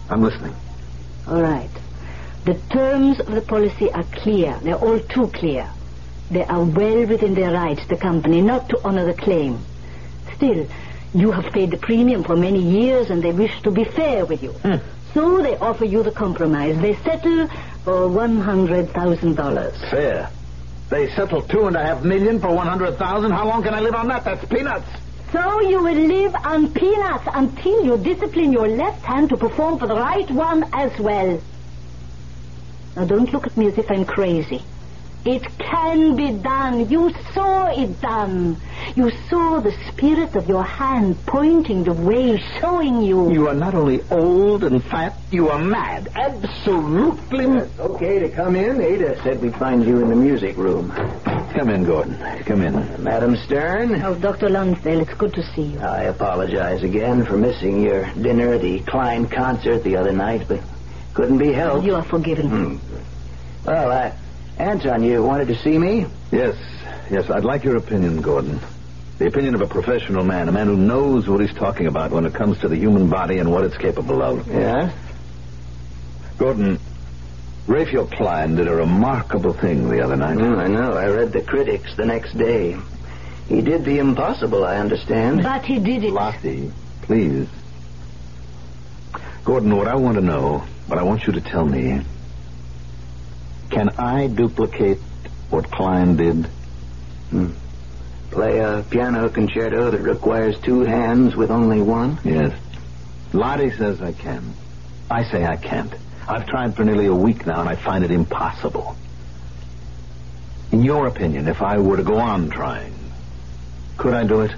I'm 0.09 0.21
listening. 0.23 0.55
All 1.27 1.41
right. 1.41 1.69
The 2.45 2.53
terms 2.69 3.19
of 3.19 3.27
the 3.33 3.41
policy 3.41 3.91
are 3.91 4.05
clear. 4.05 4.57
They're 4.61 4.75
all 4.75 4.99
too 4.99 5.27
clear. 5.33 5.67
They 6.29 6.45
are 6.45 6.63
well 6.63 7.05
within 7.05 7.33
their 7.33 7.51
rights, 7.51 7.81
the 7.87 7.97
company, 7.97 8.41
not 8.41 8.69
to 8.69 8.79
honor 8.85 9.05
the 9.05 9.13
claim. 9.13 9.59
Still, 10.35 10.67
you 11.13 11.31
have 11.31 11.51
paid 11.51 11.71
the 11.71 11.77
premium 11.77 12.23
for 12.23 12.35
many 12.35 12.61
years 12.61 13.09
and 13.09 13.23
they 13.23 13.31
wish 13.31 13.59
to 13.63 13.71
be 13.71 13.83
fair 13.85 14.25
with 14.25 14.43
you. 14.43 14.51
Hmm. 14.51 14.75
So 15.17 15.41
they 15.41 15.57
offer 15.57 15.83
you 15.83 16.03
the 16.03 16.11
compromise. 16.11 16.79
They 16.79 16.93
settle 16.97 17.47
for 17.83 18.07
$100,000. 18.07 19.89
Fair. 19.89 20.29
They 20.91 21.09
settle 21.09 21.41
two 21.41 21.65
and 21.65 21.75
a 21.75 21.83
half 21.83 22.03
million 22.03 22.39
for 22.39 22.53
one 22.53 22.67
hundred 22.67 22.99
thousand. 22.99 23.31
How 23.31 23.47
long 23.47 23.63
can 23.63 23.73
I 23.73 23.79
live 23.79 23.95
on 23.95 24.09
that? 24.09 24.23
That's 24.25 24.45
peanuts. 24.45 24.87
So 25.31 25.61
you 25.61 25.81
will 25.81 25.95
live 25.95 26.35
on 26.43 26.71
peanuts 26.71 27.27
until 27.33 27.83
you 27.83 27.97
discipline 27.97 28.53
your 28.53 28.67
left 28.67 29.03
hand 29.03 29.29
to 29.29 29.37
perform 29.37 29.79
for 29.79 29.87
the 29.87 29.95
right 29.95 30.29
one 30.29 30.63
as 30.71 30.97
well. 30.99 31.41
Now 32.95 33.05
don't 33.05 33.33
look 33.33 33.47
at 33.47 33.57
me 33.57 33.69
as 33.69 33.77
if 33.79 33.89
I'm 33.89 34.05
crazy. 34.05 34.61
It 35.27 35.43
can 35.59 36.15
be 36.15 36.31
done. 36.31 36.89
You 36.89 37.13
saw 37.33 37.67
it 37.67 37.99
done. 37.99 38.55
You 38.95 39.11
saw 39.29 39.59
the 39.59 39.73
spirit 39.89 40.37
of 40.37 40.47
your 40.47 40.63
hand 40.63 41.17
pointing 41.25 41.83
the 41.83 41.91
way, 41.91 42.37
showing 42.61 43.01
you. 43.01 43.29
You 43.29 43.49
are 43.49 43.53
not 43.53 43.75
only 43.75 44.01
old 44.09 44.63
and 44.63 44.81
fat, 44.81 45.17
you 45.29 45.49
are 45.49 45.59
mad. 45.59 46.09
Absolutely. 46.15 47.43
It's 47.43 47.77
okay 47.77 48.19
to 48.19 48.29
come 48.29 48.55
in. 48.55 48.79
Ada 48.79 49.21
said 49.21 49.41
we'd 49.41 49.57
find 49.57 49.83
you 49.83 49.99
in 49.99 50.07
the 50.07 50.15
music 50.15 50.55
room. 50.55 50.91
Come 50.91 51.71
in, 51.71 51.83
Gordon. 51.83 52.17
Come 52.45 52.61
in. 52.61 53.03
Madam 53.03 53.35
Stern? 53.35 54.01
Oh, 54.03 54.15
Dr. 54.15 54.47
Lonsdale, 54.47 55.01
it's 55.01 55.13
good 55.15 55.33
to 55.33 55.43
see 55.53 55.73
you. 55.73 55.79
I 55.81 56.03
apologize 56.03 56.83
again 56.83 57.25
for 57.25 57.35
missing 57.35 57.81
your 57.81 58.05
dinner 58.13 58.53
at 58.53 58.61
the 58.61 58.79
Klein 58.79 59.27
concert 59.27 59.83
the 59.83 59.97
other 59.97 60.13
night, 60.13 60.47
but 60.47 60.61
couldn't 61.13 61.39
be 61.39 61.51
helped. 61.51 61.85
You 61.85 61.95
are 61.95 62.03
forgiven. 62.03 62.47
Hmm. 62.47 62.77
Well, 63.65 63.91
uh, 63.91 64.11
Anton, 64.59 65.03
you 65.03 65.23
wanted 65.23 65.47
to 65.49 65.55
see 65.55 65.77
me? 65.77 66.07
Yes, 66.31 66.55
yes, 67.11 67.29
I'd 67.29 67.45
like 67.45 67.63
your 67.63 67.75
opinion, 67.77 68.21
Gordon. 68.21 68.59
The 69.19 69.27
opinion 69.27 69.55
of 69.55 69.61
a 69.61 69.67
professional 69.67 70.23
man, 70.23 70.47
a 70.49 70.51
man 70.51 70.67
who 70.67 70.77
knows 70.77 71.27
what 71.27 71.41
he's 71.41 71.53
talking 71.53 71.87
about 71.87 72.11
when 72.11 72.25
it 72.25 72.33
comes 72.33 72.59
to 72.59 72.67
the 72.67 72.75
human 72.75 73.09
body 73.09 73.39
and 73.39 73.51
what 73.51 73.63
it's 73.63 73.77
capable 73.77 74.21
of. 74.21 74.47
Yeah? 74.47 74.91
Gordon, 76.37 76.79
Raphael 77.67 78.07
Klein 78.07 78.55
did 78.55 78.67
a 78.67 78.75
remarkable 78.75 79.53
thing 79.53 79.89
the 79.89 80.01
other 80.01 80.15
night. 80.15 80.37
Mm, 80.37 80.57
I 80.57 80.67
know. 80.67 80.93
I 80.93 81.07
read 81.07 81.33
the 81.33 81.41
critics 81.41 81.95
the 81.95 82.05
next 82.05 82.37
day. 82.37 82.77
He 83.47 83.61
did 83.61 83.85
the 83.85 83.99
impossible, 83.99 84.63
I 84.65 84.77
understand. 84.77 85.43
But 85.43 85.65
he 85.65 85.79
did 85.79 86.03
it. 86.03 86.11
Lottie, 86.11 86.71
please. 87.03 87.47
Gordon, 89.43 89.75
what 89.75 89.87
I 89.87 89.95
want 89.95 90.15
to 90.15 90.21
know, 90.21 90.59
what 90.87 90.99
I 90.99 91.03
want 91.03 91.25
you 91.25 91.33
to 91.33 91.41
tell 91.41 91.65
me, 91.65 92.01
can 93.69 93.89
I 93.97 94.27
duplicate 94.27 94.99
what 95.49 95.69
Klein 95.71 96.15
did? 96.15 96.45
Hmm. 97.29 97.51
Play 98.31 98.59
a 98.59 98.85
piano 98.89 99.29
concerto 99.29 99.91
that 99.91 100.01
requires 100.01 100.59
two 100.59 100.81
hands 100.81 101.35
with 101.35 101.49
only 101.49 101.81
one? 101.81 102.19
Yes. 102.23 102.53
Lottie 103.33 103.71
says 103.71 104.01
I 104.01 104.11
can. 104.13 104.53
I 105.09 105.23
say 105.23 105.45
I 105.45 105.55
can't. 105.55 105.93
I've 106.27 106.45
tried 106.45 106.75
for 106.75 106.83
nearly 106.83 107.05
a 107.05 107.15
week 107.15 107.45
now, 107.45 107.61
and 107.61 107.69
I 107.69 107.75
find 107.75 108.03
it 108.03 108.11
impossible. 108.11 108.95
In 110.71 110.83
your 110.83 111.07
opinion, 111.07 111.47
if 111.47 111.61
I 111.61 111.77
were 111.77 111.97
to 111.97 112.03
go 112.03 112.17
on 112.17 112.49
trying, 112.49 112.93
could 113.97 114.13
I 114.13 114.25
do 114.25 114.41
it? 114.41 114.51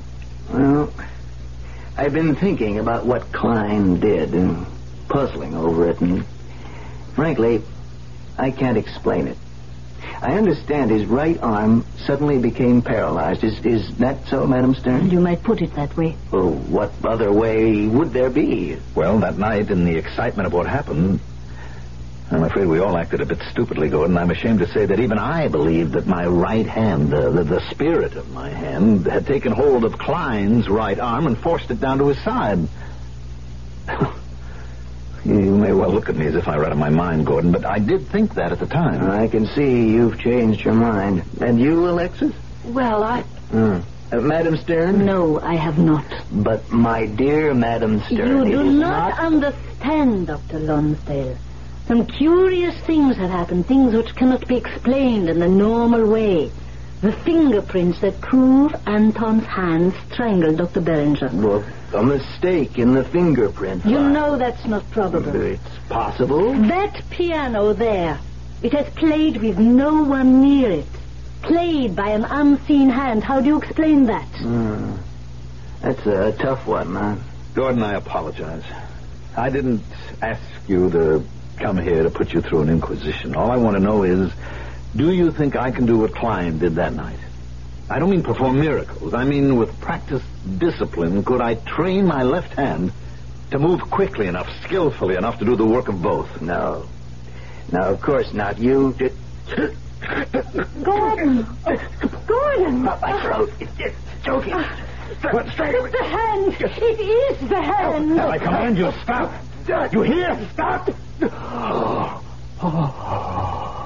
Well, 0.50 0.92
I've 1.96 2.14
been 2.14 2.36
thinking 2.36 2.80
about 2.80 3.06
what 3.06 3.32
Klein 3.32 4.00
did 4.00 4.34
and 4.34 4.66
puzzling 5.08 5.56
over 5.56 5.90
it, 5.90 6.02
and 6.02 6.26
frankly, 7.14 7.62
I 8.40 8.52
can't 8.52 8.78
explain 8.78 9.28
it. 9.28 9.38
I 10.22 10.38
understand 10.38 10.92
his 10.92 11.06
right 11.06 11.40
arm 11.42 11.86
suddenly 12.06 12.40
became 12.40 12.82
paralyzed. 12.82 13.44
Is 13.44 13.66
is 13.66 13.98
that 13.98 14.28
so, 14.28 14.46
Madam 14.46 14.74
Stern? 14.76 15.10
You 15.10 15.20
might 15.20 15.44
put 15.44 15.62
it 15.62 15.76
that 15.76 15.96
way. 15.96 16.16
Well, 16.32 16.52
what 16.52 16.92
other 17.06 17.32
way 17.32 17.88
would 17.88 18.12
there 18.12 18.30
be? 18.30 18.78
Well, 18.96 19.20
that 19.20 19.38
night, 19.38 19.70
in 19.70 19.86
the 19.86 19.96
excitement 19.96 20.48
of 20.48 20.54
what 20.54 20.68
happened, 20.68 21.20
I'm 22.32 22.44
afraid 22.44 22.68
we 22.68 22.80
all 22.80 22.98
acted 22.98 23.22
a 23.22 23.26
bit 23.26 23.42
stupidly, 23.52 23.90
Gordon. 23.90 24.18
I'm 24.18 24.30
ashamed 24.30 24.60
to 24.60 24.72
say 24.72 24.86
that 24.86 25.00
even 25.00 25.18
I 25.18 25.48
believed 25.48 25.94
that 25.94 26.06
my 26.06 26.26
right 26.26 26.68
hand, 26.68 27.14
uh, 27.14 27.30
the, 27.30 27.44
the 27.44 27.70
spirit 27.72 28.16
of 28.16 28.30
my 28.32 28.50
hand, 28.50 29.06
had 29.06 29.26
taken 29.26 29.52
hold 29.52 29.84
of 29.84 29.98
Klein's 29.98 30.68
right 30.68 31.00
arm 31.00 31.28
and 31.28 31.38
forced 31.38 31.72
it 31.72 31.80
down 31.80 31.98
to 32.00 32.08
his 32.08 32.22
side. 32.24 32.68
you 35.26 35.56
may 35.58 35.74
well 35.74 35.92
look 35.92 36.10
at 36.10 36.16
me 36.16 36.26
as 36.28 36.36
if 36.36 36.48
I 36.48 36.58
were 36.58 36.66
out 36.66 36.72
of 36.72 36.78
my 36.78 36.90
mind, 36.90 37.26
Gordon, 37.26 37.52
but 37.52 37.66
I 37.66 37.80
did 37.80 38.08
think 38.08 38.36
that 38.36 38.52
at 38.52 38.60
the 38.60 38.66
time. 38.66 39.10
I 39.10 39.28
can 39.28 39.46
see 39.48 39.90
you've 39.90 40.20
changed 40.20 40.64
your 40.64 40.74
mind. 40.74 41.24
And 41.42 41.60
you, 41.60 41.88
Alexis? 41.88 42.34
Well, 42.66 43.04
I. 43.04 43.22
Hmm. 43.22 43.80
Uh, 44.12 44.20
Madam 44.22 44.58
Stern? 44.58 45.06
No, 45.06 45.40
I 45.40 45.56
have 45.56 45.78
not. 45.78 46.06
But 46.32 46.72
my 46.72 47.06
dear 47.06 47.54
Madam 47.54 48.02
Stern, 48.02 48.46
You 48.48 48.58
do 48.58 48.62
is 48.62 48.74
not, 48.76 49.20
understand, 49.20 50.28
Dr. 50.28 50.60
Lonsdale. 50.60 51.38
Some 51.88 52.06
curious 52.06 52.76
things 52.86 53.18
have 53.18 53.30
happened, 53.30 53.68
things 53.68 53.94
which 53.94 54.16
cannot 54.16 54.48
be 54.48 54.56
explained 54.56 55.30
in 55.30 55.40
the 55.40 55.48
normal 55.48 56.06
way. 56.08 56.52
The 57.02 57.14
fingerprints 57.14 58.02
that 58.02 58.20
prove 58.20 58.76
Anton's 58.86 59.46
hand 59.46 59.94
strangled 60.12 60.58
Dr. 60.58 60.82
Berenger. 60.82 61.30
Well, 61.32 61.64
a 61.94 62.04
mistake 62.04 62.78
in 62.78 62.94
the 62.94 63.06
fingerprint. 63.06 63.86
You 63.86 63.96
file. 63.96 64.10
know 64.10 64.38
that's 64.38 64.66
not 64.66 64.90
probable. 64.92 65.34
It's 65.34 65.64
possible. 65.88 66.54
That 66.54 67.02
piano 67.10 67.74
there, 67.74 68.20
it 68.62 68.74
has 68.74 68.94
played 68.96 69.38
with 69.38 69.58
no 69.58 70.04
one 70.04 70.42
near 70.42 70.72
it. 70.72 70.86
Played 71.42 71.96
by 71.96 72.10
an 72.10 72.26
unseen 72.26 72.90
hand. 72.90 73.24
How 73.24 73.40
do 73.40 73.48
you 73.48 73.62
explain 73.62 74.06
that? 74.08 74.28
Hmm. 74.28 74.96
That's 75.82 76.06
a 76.06 76.34
tough 76.34 76.68
one, 76.68 76.94
huh? 76.96 77.16
Gordon, 77.54 77.82
I 77.82 77.94
apologize. 77.94 78.64
I 79.38 79.50
didn't 79.50 79.84
ask 80.22 80.42
you 80.68 80.90
to 80.92 81.24
come 81.58 81.78
here 81.78 82.04
to 82.04 82.10
put 82.10 82.34
you 82.34 82.42
through 82.42 82.64
an 82.64 82.70
inquisition. 82.70 83.36
All 83.36 83.50
I 83.52 83.56
want 83.56 83.78
to 83.78 83.80
know 83.82 84.04
is, 84.04 84.34
do 84.96 85.12
you 85.12 85.32
think 85.32 85.56
I 85.56 85.72
can 85.72 85.86
do 85.86 86.00
what 86.00 86.16
Klein 86.16 86.60
did 86.60 86.76
that 86.76 86.94
night? 86.94 87.20
I 87.90 88.00
don't 88.00 88.10
mean 88.10 88.24
perform 88.24 88.60
miracles. 88.60 89.14
I 89.14 89.24
mean 89.24 89.58
with 89.58 89.80
practiced 89.82 90.26
discipline, 90.60 91.24
could 91.24 91.42
I 91.42 91.56
train 91.56 92.06
my 92.06 92.24
left 92.24 92.54
hand 92.54 92.92
to 93.52 93.60
move 93.60 93.82
quickly 93.82 94.28
enough, 94.28 94.48
skillfully 94.64 95.16
enough 95.16 95.40
to 95.40 95.46
do 95.46 95.56
the 95.56 95.66
work 95.66 95.88
of 95.88 96.02
both? 96.02 96.42
No. 96.42 96.88
No, 97.72 97.80
of 97.82 98.02
course 98.02 98.34
not. 98.34 98.58
You 98.60 98.94
did. 98.94 99.14
Gordon! 100.84 101.46
Gordon! 102.28 102.84
My 102.84 103.22
throat. 103.22 103.52
Ah. 103.52 103.58
It's, 103.60 103.72
it's 103.80 104.24
choking. 104.24 104.54
It's 105.12 105.22
the 105.22 106.04
hand! 106.04 106.56
It 106.60 107.00
is 107.00 107.50
the 107.50 107.58
oh, 107.58 107.62
hand! 107.62 108.16
Now, 108.16 108.30
I 108.30 108.38
command 108.38 108.78
you, 108.78 108.92
stop! 109.04 109.32
You 109.92 110.02
hear? 110.02 110.50
Stop! 110.54 110.90
Oh, 112.62 112.68
oh, 112.68 113.79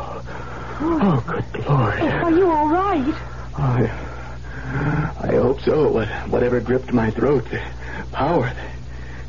Oh, 0.80 1.24
good 1.28 1.66
Lord. 1.66 2.00
Are 2.00 2.32
you 2.32 2.50
all 2.50 2.68
right? 2.68 3.16
I, 3.56 5.18
I 5.22 5.36
hope 5.36 5.62
so. 5.62 5.92
What, 5.92 6.08
whatever 6.30 6.60
gripped 6.60 6.92
my 6.92 7.12
throat, 7.12 7.46
the 7.50 7.62
power, 8.12 8.52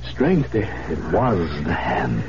the 0.03 0.09
strength, 0.09 0.53
the... 0.53 0.62
It 0.90 0.99
was 1.12 1.49
the 1.64 1.74
hand. 1.74 2.24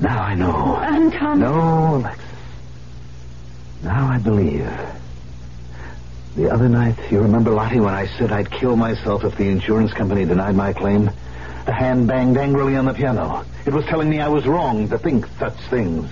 Now 0.00 0.22
I 0.22 0.34
know. 0.34 0.76
Anton. 0.76 1.40
No, 1.40 1.96
Alexis. 1.96 2.24
Now 3.82 4.08
I 4.08 4.18
believe. 4.18 4.70
The 6.36 6.50
other 6.50 6.68
night, 6.68 6.96
you 7.10 7.20
remember, 7.20 7.50
Lottie, 7.50 7.80
when 7.80 7.94
I 7.94 8.06
said 8.18 8.30
I'd 8.30 8.50
kill 8.50 8.76
myself 8.76 9.24
if 9.24 9.36
the 9.36 9.48
insurance 9.48 9.92
company 9.92 10.24
denied 10.24 10.54
my 10.54 10.72
claim? 10.72 11.10
The 11.64 11.72
hand 11.72 12.06
banged 12.06 12.36
angrily 12.36 12.76
on 12.76 12.84
the 12.84 12.94
piano. 12.94 13.44
It 13.64 13.72
was 13.72 13.84
telling 13.86 14.08
me 14.08 14.20
I 14.20 14.28
was 14.28 14.46
wrong 14.46 14.88
to 14.90 14.98
think 14.98 15.26
such 15.38 15.56
things. 15.70 16.10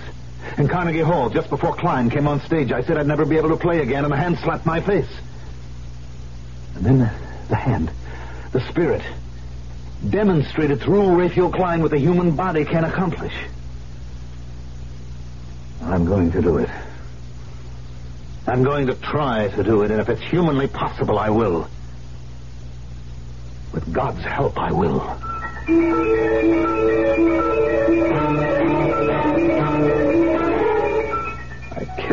In 0.57 0.67
Carnegie 0.67 0.99
Hall, 0.99 1.29
just 1.29 1.49
before 1.49 1.75
Klein 1.75 2.09
came 2.09 2.27
on 2.27 2.39
stage, 2.41 2.71
I 2.71 2.81
said 2.83 2.97
I'd 2.97 3.07
never 3.07 3.25
be 3.25 3.37
able 3.37 3.49
to 3.49 3.57
play 3.57 3.81
again, 3.81 4.03
and 4.03 4.11
the 4.11 4.17
hand 4.17 4.37
slapped 4.39 4.65
my 4.65 4.79
face. 4.79 5.09
And 6.75 6.85
then 6.85 6.99
the, 6.99 7.11
the 7.49 7.55
hand, 7.55 7.91
the 8.51 8.61
spirit, 8.69 9.01
demonstrated 10.09 10.81
through 10.81 11.15
Raphael 11.15 11.51
Klein 11.51 11.81
what 11.81 11.91
the 11.91 11.97
human 11.97 12.35
body 12.35 12.63
can 12.65 12.83
accomplish. 12.83 13.33
I'm 15.81 16.05
going 16.05 16.31
to 16.31 16.41
do 16.41 16.57
it. 16.57 16.69
I'm 18.47 18.63
going 18.63 18.87
to 18.87 18.95
try 18.95 19.47
to 19.49 19.63
do 19.63 19.81
it, 19.83 19.91
and 19.91 19.99
if 19.99 20.09
it's 20.09 20.21
humanly 20.21 20.67
possible, 20.67 21.17
I 21.17 21.29
will. 21.29 21.67
With 23.73 23.91
God's 23.91 24.23
help, 24.23 24.57
I 24.57 24.71
will. 24.71 25.01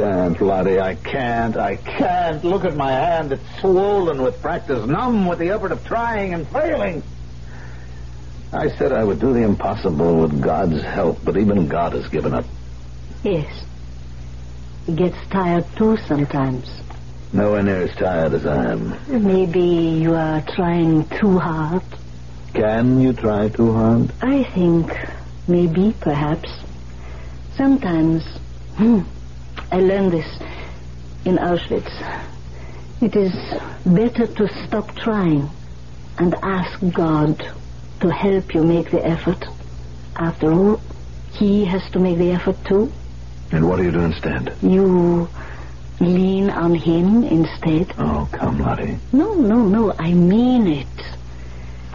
Can't, 0.03 0.41
Lottie. 0.41 0.81
I 0.81 0.97
can't. 0.97 1.57
I 1.57 1.77
can't. 1.77 2.43
Look 2.43 2.65
at 2.65 2.75
my 2.75 2.91
hand. 2.91 3.31
It's 3.31 3.61
swollen 3.61 4.21
with 4.21 4.43
practice, 4.43 4.85
numb 4.85 5.27
with 5.29 5.39
the 5.39 5.51
effort 5.51 5.71
of 5.71 5.85
trying 5.85 6.35
and 6.35 6.47
failing. 6.49 7.05
I 8.53 8.69
said 8.71 8.91
I 8.91 9.05
would 9.05 9.21
do 9.21 9.33
the 9.33 9.45
impossible 9.45 10.23
with 10.23 10.43
God's 10.43 10.83
help, 10.83 11.25
but 11.25 11.37
even 11.37 11.69
God 11.69 11.93
has 11.93 12.09
given 12.09 12.35
up. 12.35 12.45
Yes. 13.23 13.65
He 14.87 14.97
gets 14.97 15.17
tired 15.31 15.65
too 15.77 15.97
sometimes. 16.09 16.69
Nowhere 17.33 17.63
near 17.63 17.83
as 17.83 17.95
tired 17.95 18.35
as 18.35 18.45
I 18.45 18.73
am. 18.73 18.99
Maybe 19.07 19.61
you 20.03 20.17
are 20.17 20.41
trying 20.41 21.09
too 21.11 21.39
hard. 21.39 21.85
Can 22.55 23.01
you 23.01 23.13
try 23.13 23.49
too 23.51 23.73
hard? 23.73 24.13
I 24.21 24.43
think 24.43 24.93
maybe, 25.47 25.95
perhaps. 26.01 26.51
Sometimes. 27.57 28.25
Hmm, 28.75 29.03
I 29.73 29.81
learned 29.81 30.13
this 30.13 30.39
in 31.25 31.39
Auschwitz. 31.39 31.91
It 33.01 33.17
is 33.17 33.33
better 33.87 34.27
to 34.27 34.67
stop 34.67 34.95
trying 34.97 35.49
and 36.19 36.35
ask 36.43 36.79
God 36.93 37.39
to 38.01 38.11
help 38.11 38.55
you 38.55 38.63
make 38.63 38.91
the 38.91 39.03
effort. 39.05 39.43
After 40.15 40.53
all, 40.53 40.81
He 41.33 41.65
has 41.65 41.91
to 41.93 41.99
make 41.99 42.19
the 42.19 42.33
effort 42.33 42.63
too. 42.67 42.93
And 43.51 43.67
what 43.67 43.77
do 43.77 43.85
you 43.85 43.93
do 43.93 44.01
instead? 44.01 44.55
You 44.61 45.31
lean 46.01 46.51
on 46.51 46.75
him 46.75 47.25
instead. 47.25 47.95
Oh, 47.97 48.29
come, 48.33 48.59
Lottie. 48.59 48.99
No, 49.13 49.35
no, 49.35 49.63
no, 49.63 49.95
I 49.99 50.13
mean 50.13 50.67
it. 50.67 50.87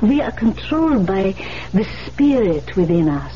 We 0.01 0.21
are 0.21 0.31
controlled 0.31 1.05
by 1.05 1.35
the 1.73 1.85
spirit 2.05 2.75
within 2.75 3.09
us. 3.09 3.33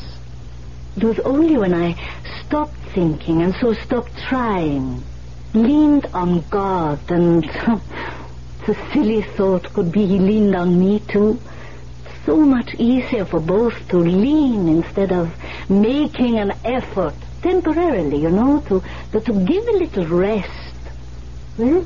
It 0.96 1.04
was 1.04 1.18
only 1.20 1.56
when 1.56 1.74
I 1.74 1.94
stopped 2.40 2.81
thinking 2.94 3.42
and 3.42 3.54
so 3.56 3.72
stopped 3.74 4.16
trying, 4.28 5.02
leaned 5.54 6.06
on 6.14 6.44
God, 6.50 6.98
and 7.10 7.42
the 8.66 8.76
silly 8.92 9.22
thought 9.22 9.72
could 9.72 9.90
be 9.92 10.06
he 10.06 10.18
leaned 10.18 10.54
on 10.54 10.78
me 10.78 11.00
too. 11.00 11.40
So 12.24 12.36
much 12.36 12.74
easier 12.74 13.24
for 13.24 13.40
both 13.40 13.88
to 13.88 13.98
lean 13.98 14.68
instead 14.68 15.12
of 15.12 15.32
making 15.68 16.38
an 16.38 16.52
effort 16.64 17.14
temporarily, 17.42 18.18
you 18.22 18.30
know, 18.30 18.60
to, 18.68 18.82
to, 19.12 19.20
to 19.20 19.32
give 19.44 19.66
a 19.66 19.72
little 19.72 20.06
rest. 20.06 20.76
Well, 21.58 21.84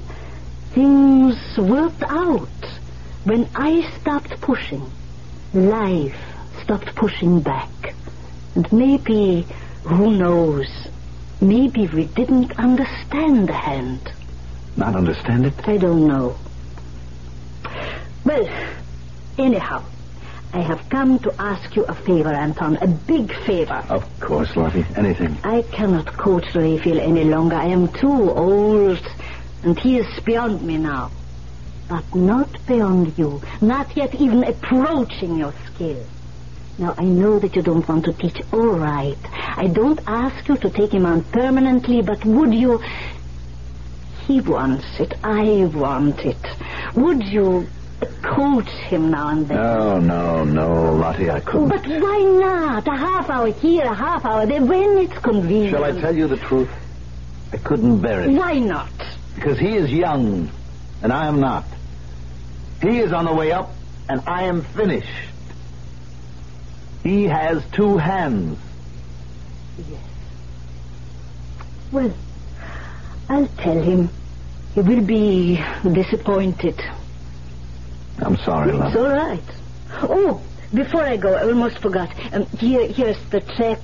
things 0.73 1.37
worked 1.57 2.03
out. 2.03 2.49
When 3.25 3.49
I 3.55 3.91
stopped 3.99 4.41
pushing, 4.41 4.89
life 5.55 6.17
stopped 6.63 6.95
pushing 6.95 7.41
back. 7.41 7.95
And 8.55 8.71
maybe, 8.73 9.47
who 9.85 10.11
knows, 10.17 10.69
maybe 11.41 11.87
we 11.89 12.07
didn't 12.07 12.59
understand 12.59 13.49
the 13.49 13.53
hand. 13.53 14.13
Not 14.77 14.95
understand 14.95 15.47
it? 15.47 15.55
I 15.69 15.77
don't 15.77 16.07
know. 16.07 16.37
Well, 18.25 18.49
anyhow, 19.39 19.85
I 20.53 20.61
have 20.61 20.89
come 20.89 21.19
to 21.21 21.35
ask 21.41 21.77
you 21.77 21.85
a 21.85 21.95
favor, 21.95 22.31
Anton, 22.31 22.77
a 22.79 22.87
big 22.87 23.33
favor. 23.45 23.85
Of 23.89 24.05
course, 24.21 24.57
Lottie. 24.57 24.87
Anything. 24.97 25.37
I 25.45 25.63
cannot 25.63 26.07
coach 26.07 26.55
Raphael 26.55 26.99
any 27.01 27.25
longer. 27.25 27.57
I 27.57 27.67
am 27.67 27.89
too 27.89 28.31
old, 28.31 29.01
and 29.63 29.79
he 29.79 29.99
is 29.99 30.21
beyond 30.21 30.63
me 30.63 30.79
now. 30.79 31.11
But 31.89 32.15
not 32.15 32.67
beyond 32.67 33.17
you, 33.17 33.43
not 33.61 33.97
yet 33.97 34.15
even 34.15 34.43
approaching 34.45 35.37
your 35.37 35.55
skill. 35.67 36.05
Now, 36.79 36.95
I 36.99 37.05
know 37.05 37.39
that 37.39 37.57
you 37.57 37.63
don't 37.63 37.87
want 37.89 38.05
to 38.05 38.13
teach 38.13 38.43
all 38.53 38.79
right. 38.79 39.17
I 39.57 39.67
don't 39.67 40.01
ask 40.07 40.47
you 40.47 40.57
to 40.59 40.69
take 40.69 40.93
him 40.93 41.07
on 41.07 41.23
permanently, 41.25 42.03
but 42.03 42.25
would 42.25 42.53
you... 42.53 42.83
He 44.27 44.41
wants 44.41 45.01
it. 45.01 45.15
I 45.23 45.71
want 45.73 46.19
it. 46.21 46.37
Would 46.95 47.23
you 47.25 47.69
coach 48.23 48.69
him 48.69 49.11
now 49.11 49.29
and 49.29 49.49
then? 49.49 49.57
No, 49.57 49.99
no, 50.01 50.45
no, 50.45 50.95
Lottie, 50.95 51.31
I 51.31 51.41
couldn't. 51.41 51.69
But 51.69 51.87
why 51.87 52.19
not? 52.41 52.87
A 52.87 52.97
half 52.97 53.31
hour 53.31 53.53
here, 53.53 53.85
a 53.85 53.95
half 53.95 54.25
hour 54.25 54.45
there, 54.45 54.63
when 54.63 54.99
it's 54.99 55.17
convenient. 55.19 55.71
Shall 55.71 55.85
I 55.85 55.93
tell 55.93 56.15
you 56.15 56.27
the 56.27 56.37
truth? 56.37 56.69
I 57.53 57.57
couldn't 57.59 58.01
bear 58.01 58.23
it. 58.23 58.31
Why 58.31 58.59
not? 58.59 58.91
Because 59.37 59.59
he 59.59 59.77
is 59.77 59.91
young, 59.93 60.51
and 61.03 61.13
I 61.13 61.27
am 61.27 61.41
not. 61.41 61.65
He 62.83 62.99
is 62.99 63.13
on 63.13 63.25
the 63.25 63.33
way 63.33 63.53
up, 63.53 63.73
and 64.09 64.21
I 64.27 64.43
am 64.45 64.63
finished. 64.63 65.09
He 67.07 67.23
has 67.23 67.63
two 67.71 67.99
hands. 67.99 68.59
Yes. 69.79 70.01
Well, 71.93 72.13
I'll 73.29 73.47
tell 73.47 73.81
him. 73.81 74.11
He 74.75 74.81
will 74.81 75.03
be 75.03 75.63
disappointed. 75.85 76.83
I'm 78.19 78.37
sorry, 78.39 78.73
love. 78.73 78.89
It's 78.89 78.97
all 78.97 79.09
right. 79.09 79.45
Oh, 80.03 80.43
before 80.75 81.05
I 81.05 81.17
go, 81.17 81.33
I 81.33 81.45
almost 81.45 81.79
forgot. 81.79 82.11
Um, 82.33 82.47
here, 82.59 82.89
here's 82.89 83.19
the 83.31 83.41
check 83.57 83.81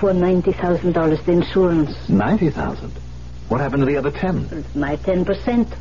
for 0.00 0.12
ninety 0.12 0.52
thousand 0.52 0.94
dollars, 0.94 1.20
the 1.24 1.30
insurance. 1.30 2.08
Ninety 2.08 2.50
thousand. 2.50 2.90
What 3.50 3.60
happened 3.60 3.82
to 3.82 3.86
the 3.86 3.98
other 3.98 4.10
ten? 4.10 4.48
It's 4.50 4.74
my 4.74 4.96
ten 4.96 5.24
percent. 5.24 5.72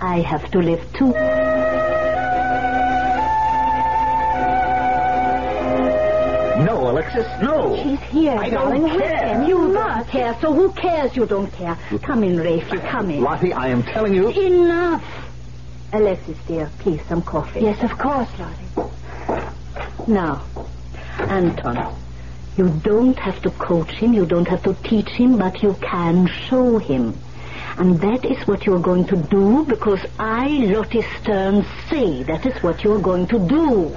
I 0.00 0.22
have 0.22 0.50
to 0.52 0.60
live 0.60 0.80
too. 0.94 1.12
No, 6.58 6.90
Alexis, 6.90 7.26
no. 7.42 7.76
She's 7.82 8.00
here, 8.10 8.36
I 8.38 8.50
darling. 8.50 8.82
don't 8.82 8.92
with 8.94 9.02
care. 9.02 9.26
him. 9.40 9.48
You 9.48 9.72
don't 9.72 10.08
care, 10.08 10.36
so 10.40 10.52
who 10.52 10.72
cares 10.72 11.16
you 11.16 11.26
don't 11.26 11.50
care? 11.52 11.76
Come 12.02 12.24
in, 12.24 12.36
Rafe, 12.38 12.70
you 12.72 12.78
come 12.80 13.10
in. 13.10 13.22
Lottie, 13.22 13.52
I 13.52 13.68
am 13.68 13.82
telling 13.82 14.14
you. 14.14 14.28
Enough. 14.28 15.02
Alexis, 15.92 16.36
dear, 16.46 16.70
please, 16.78 17.00
some 17.08 17.22
coffee. 17.22 17.60
Yes, 17.60 17.82
of 17.82 17.96
course, 17.98 18.28
Lottie. 18.38 18.90
Now, 20.06 20.42
Anton, 21.18 21.94
you 22.56 22.68
don't 22.82 23.18
have 23.18 23.40
to 23.42 23.50
coach 23.50 23.90
him, 23.90 24.12
you 24.12 24.26
don't 24.26 24.48
have 24.48 24.62
to 24.64 24.74
teach 24.84 25.08
him, 25.08 25.38
but 25.38 25.62
you 25.62 25.74
can 25.80 26.26
show 26.26 26.78
him. 26.78 27.16
And 27.78 27.98
that 28.00 28.24
is 28.26 28.46
what 28.46 28.66
you're 28.66 28.78
going 28.80 29.06
to 29.06 29.16
do 29.16 29.64
because 29.64 30.00
I, 30.18 30.48
Lottie 30.48 31.04
Stern, 31.20 31.64
say 31.88 32.22
that 32.24 32.44
is 32.44 32.62
what 32.62 32.84
you're 32.84 33.00
going 33.00 33.26
to 33.28 33.38
do. 33.38 33.94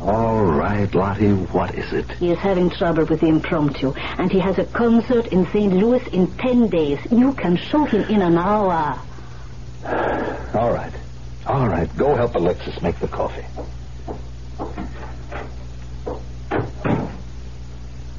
All 0.00 0.44
right, 0.44 0.92
Lottie, 0.94 1.32
what 1.32 1.74
is 1.74 1.92
it? 1.92 2.10
He 2.12 2.30
is 2.30 2.38
having 2.38 2.70
trouble 2.70 3.04
with 3.04 3.20
the 3.20 3.26
impromptu, 3.26 3.92
and 3.92 4.32
he 4.32 4.38
has 4.38 4.58
a 4.58 4.64
concert 4.64 5.26
in 5.26 5.46
St. 5.52 5.72
Louis 5.74 6.06
in 6.08 6.34
ten 6.38 6.68
days. 6.68 6.98
You 7.10 7.34
can 7.34 7.56
show 7.56 7.84
him 7.84 8.02
in 8.08 8.22
an 8.22 8.38
hour. 8.38 8.98
All 10.54 10.72
right. 10.72 10.92
All 11.46 11.68
right, 11.68 11.94
go 11.96 12.14
help 12.14 12.34
Alexis 12.34 12.80
make 12.80 12.98
the 13.00 13.08
coffee. 13.08 13.44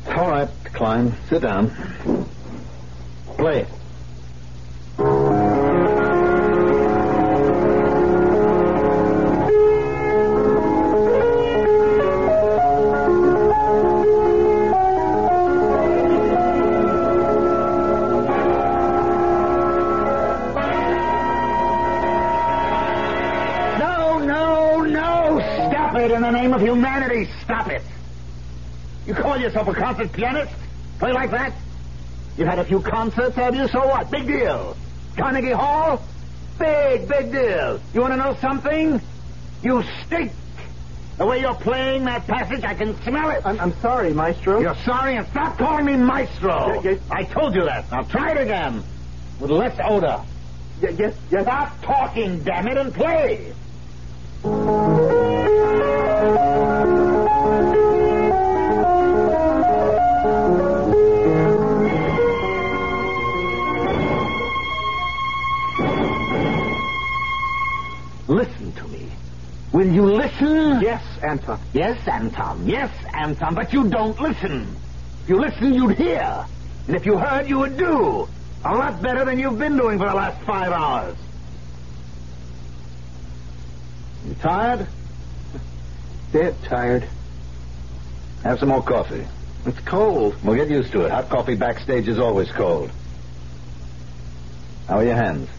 All 0.07 0.29
right, 0.29 0.49
Klein, 0.73 1.15
sit 1.29 1.41
down. 1.41 1.71
Play. 3.38 3.65
No, 3.65 3.80
yourself 29.42 29.68
a 29.68 29.74
concert 29.74 30.14
pianist? 30.14 30.54
Play 31.00 31.12
like 31.14 31.32
that? 31.32 31.56
You've 32.38 32.48
had 32.48 32.60
a 32.60 32.66
few 32.66 32.82
concerts, 32.82 33.36
have 33.36 33.56
you? 33.56 33.68
So 33.68 33.86
what? 33.86 34.10
Big 34.12 34.28
deal. 34.28 34.78
Carnegie 35.18 35.52
Hall? 35.52 36.08
Big, 36.58 37.08
big 37.08 37.32
deal. 37.32 37.82
You 37.94 38.02
want 38.02 38.14
to 38.14 38.18
know 38.18 38.38
something? 38.39 39.02
You 39.62 39.84
stink. 40.06 40.32
The 41.18 41.26
way 41.26 41.39
you're 41.39 41.56
playing 41.56 42.06
that 42.06 42.26
passage, 42.26 42.64
I 42.64 42.74
can 42.74 43.00
smell 43.04 43.30
it. 43.30 43.42
I'm, 43.46 43.60
I'm 43.60 43.80
sorry, 43.82 44.14
Maestro. 44.14 44.60
You're 44.60 44.76
sorry, 44.86 45.18
and 45.18 45.28
stop 45.30 45.58
calling 45.58 45.86
me 45.86 45.96
maestro. 45.98 46.82
Ye- 46.82 46.92
yes. 46.92 47.00
I 47.12 47.24
told 47.26 47.54
you 47.54 47.64
that. 47.66 47.92
Now 47.92 48.04
try 48.04 48.32
it 48.32 48.38
again. 48.39 48.84
With 49.39 49.52
less 49.52 49.78
odor. 49.84 50.24
Y- 50.82 50.96
yes, 50.98 51.14
yes. 51.30 51.44
Stop 51.44 51.82
talking, 51.82 52.44
damn 52.44 52.68
it, 52.68 52.78
and 52.78 52.94
play. 52.94 53.54
You 69.94 70.06
listen? 70.06 70.82
Yes, 70.82 71.04
Anton. 71.24 71.60
Yes, 71.74 72.08
Anton. 72.08 72.68
Yes, 72.68 72.92
Anton. 73.14 73.56
But 73.56 73.74
you 73.74 73.89
don't 73.89 74.20
listen. 74.20 74.76
If 75.24 75.30
you 75.30 75.39
listened, 75.39 75.76
you'd 75.76 75.98
hear. 75.98 76.46
And 76.88 76.96
if 76.96 77.06
you 77.06 77.18
heard, 77.18 77.48
you 77.48 77.60
would 77.60 77.78
do. 77.78 78.28
A 78.64 78.76
lot 78.76 79.02
better 79.02 79.26
than 79.26 79.39
you've 79.39 79.58
been 79.58 79.78
doing 79.78 79.98
for 79.98 80.08
the 80.08 80.14
last 80.14 80.42
five 80.46 80.72
hours. 80.72 81.18
You 84.28 84.36
tired? 84.36 84.88
Dead 86.32 86.56
tired. 86.64 87.08
Have 88.44 88.60
some 88.60 88.70
more 88.70 88.84
coffee. 88.84 89.26
It's 89.66 89.80
cold. 89.82 90.36
We'll 90.44 90.56
get 90.56 90.70
used 90.70 90.92
to 90.94 91.02
it. 91.06 91.12
Hot 91.12 91.30
coffee 91.30 91.56
backstage 91.56 92.08
is 92.08 92.20
always 92.20 92.52
cold. 92.52 92.92
How 94.88 94.98
are 94.98 95.04
your 95.06 95.16
hands? 95.16 95.50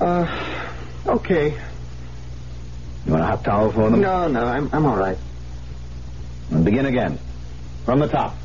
Uh, 0.00 0.68
okay. 1.06 1.58
You 3.06 3.12
want 3.12 3.22
a 3.22 3.26
hot 3.26 3.44
towel 3.44 3.70
for 3.70 3.88
them? 3.88 4.00
No, 4.00 4.26
no, 4.26 4.44
I'm, 4.44 4.68
I'm 4.72 4.84
all 4.84 4.96
right. 4.96 5.16
And 6.50 6.64
begin 6.64 6.86
again. 6.86 7.18
From 7.84 8.00
the 8.00 8.08
top. 8.08 8.36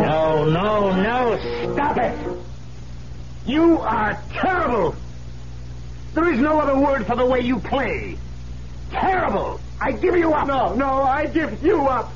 No, 0.00 0.44
no, 0.44 1.00
no. 1.00 1.72
Stop 1.74 1.96
it. 1.98 2.18
You 3.46 3.78
are 3.78 4.20
terrible. 4.32 4.96
There 6.14 6.32
is 6.32 6.40
no 6.40 6.60
other 6.60 6.76
word 6.76 7.06
for 7.06 7.14
the 7.14 7.24
way 7.24 7.40
you 7.40 7.60
play. 7.60 8.18
Terrible. 8.90 9.60
I 9.80 9.92
give 9.92 10.16
you 10.16 10.32
up. 10.32 10.46
No, 10.46 10.74
no, 10.74 11.02
I 11.02 11.26
give 11.26 11.62
you 11.62 11.86
up. 11.86 12.12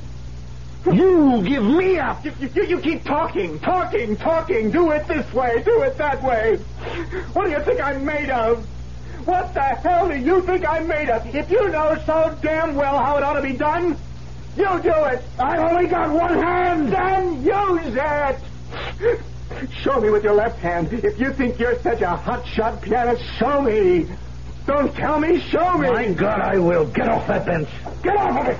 You 0.85 1.41
give 1.45 1.63
me 1.63 1.97
up. 1.97 2.25
You, 2.25 2.33
you, 2.39 2.65
you 2.67 2.79
keep 2.81 3.05
talking, 3.05 3.59
talking, 3.59 4.17
talking. 4.17 4.69
Do 4.71 4.91
it 4.91 5.07
this 5.07 5.31
way, 5.33 5.63
do 5.63 5.81
it 5.83 5.97
that 5.97 6.21
way. 6.23 6.57
What 7.31 7.45
do 7.45 7.51
you 7.51 7.63
think 7.63 7.81
I'm 7.81 8.05
made 8.05 8.29
of? 8.29 8.67
What 9.25 9.53
the 9.53 9.61
hell 9.61 10.09
do 10.09 10.19
you 10.19 10.45
think 10.45 10.67
I'm 10.67 10.87
made 10.87 11.09
of? 11.09 11.25
If 11.25 11.49
you 11.49 11.69
know 11.69 11.97
so 12.05 12.37
damn 12.41 12.75
well 12.75 12.97
how 12.97 13.17
it 13.17 13.23
ought 13.23 13.35
to 13.35 13.41
be 13.41 13.55
done, 13.55 13.97
you 14.57 14.81
do 14.83 14.93
it. 15.05 15.23
I've 15.39 15.71
only 15.71 15.87
got 15.87 16.11
one 16.11 16.33
hand. 16.33 16.91
Then 16.91 17.43
use 17.45 17.97
it. 17.97 19.21
Show 19.83 20.01
me 20.01 20.09
with 20.09 20.23
your 20.23 20.35
left 20.35 20.59
hand. 20.59 20.89
If 20.91 21.17
you 21.17 21.33
think 21.33 21.59
you're 21.59 21.81
such 21.81 22.01
a 22.01 22.15
hot-shot 22.17 22.81
pianist, 22.81 23.23
show 23.39 23.61
me. 23.61 24.09
Don't 24.65 24.95
tell 24.95 25.19
me, 25.19 25.39
show 25.49 25.77
me. 25.77 25.89
My 25.89 26.07
God, 26.13 26.39
I 26.39 26.57
will. 26.57 26.87
Get 26.87 27.09
off 27.09 27.27
that 27.27 27.45
bench. 27.45 27.69
Get 28.03 28.15
off 28.17 28.39
of 28.41 28.47
it. 28.47 28.59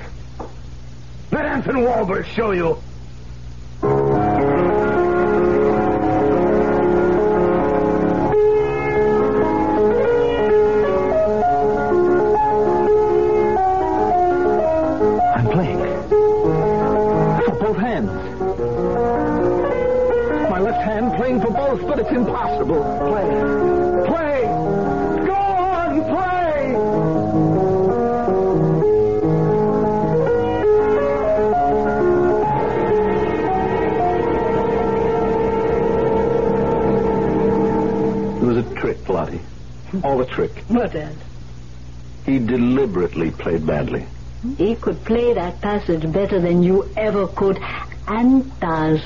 Let 1.32 1.45
Anton 1.45 1.76
Wahlberg 1.76 2.26
show 2.36 2.51
you. 2.51 2.84
Played 43.64 43.86
badly. 43.86 44.05
He 44.57 44.76
could 44.76 45.03
play 45.05 45.34
that 45.34 45.61
passage 45.61 46.11
better 46.11 46.39
than 46.39 46.64
you 46.64 46.89
ever 46.97 47.28
could, 47.28 47.59
and 48.07 48.59
does. 48.59 49.01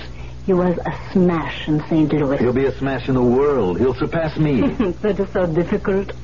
He 0.45 0.53
was 0.53 0.78
a 0.78 1.12
smash 1.12 1.68
in 1.68 1.82
St. 1.89 2.12
Louis. 2.14 2.38
He'll 2.38 2.53
be 2.53 2.66
a 2.66 2.78
smash 2.78 3.10
in 3.10 3.16
the 3.16 3.22
world. 3.22 3.80
He'll 3.80 3.93
surpass 3.93 4.38
me. 4.38 4.62
that 5.01 5.20
is 5.20 5.30
so 5.34 5.45
difficult. 5.45 6.14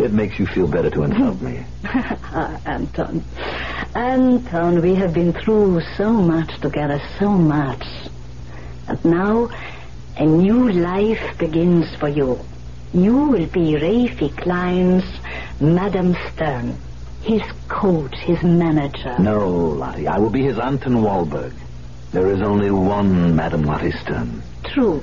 it 0.00 0.12
makes 0.12 0.38
you 0.38 0.46
feel 0.46 0.66
better 0.66 0.88
to 0.88 1.02
insult 1.02 1.42
me. 1.42 1.62
ah, 1.84 2.58
Anton. 2.64 3.22
Anton, 3.94 4.80
we 4.80 4.94
have 4.94 5.12
been 5.12 5.34
through 5.34 5.82
so 5.96 6.10
much 6.10 6.58
together, 6.62 7.00
so 7.18 7.28
much. 7.28 7.84
And 8.88 9.04
now, 9.04 9.50
a 10.16 10.24
new 10.24 10.72
life 10.72 11.36
begins 11.38 11.94
for 11.96 12.08
you. 12.08 12.40
You 12.94 13.26
will 13.26 13.46
be 13.46 13.74
Rafie 13.74 14.34
Klein's 14.38 15.04
Madame 15.60 16.16
Stern, 16.32 16.78
his 17.24 17.42
coach, 17.68 18.14
his 18.16 18.42
manager. 18.42 19.16
No, 19.18 19.48
Lottie. 19.48 20.06
I 20.06 20.18
will 20.18 20.30
be 20.30 20.44
his 20.44 20.58
Anton 20.58 20.96
Wahlberg. 21.02 21.54
There 22.12 22.30
is 22.30 22.42
only 22.42 22.70
one 22.70 23.34
Madame 23.34 23.64
Lottie 23.64 23.92
Stern. 23.92 24.42
True. 24.64 25.02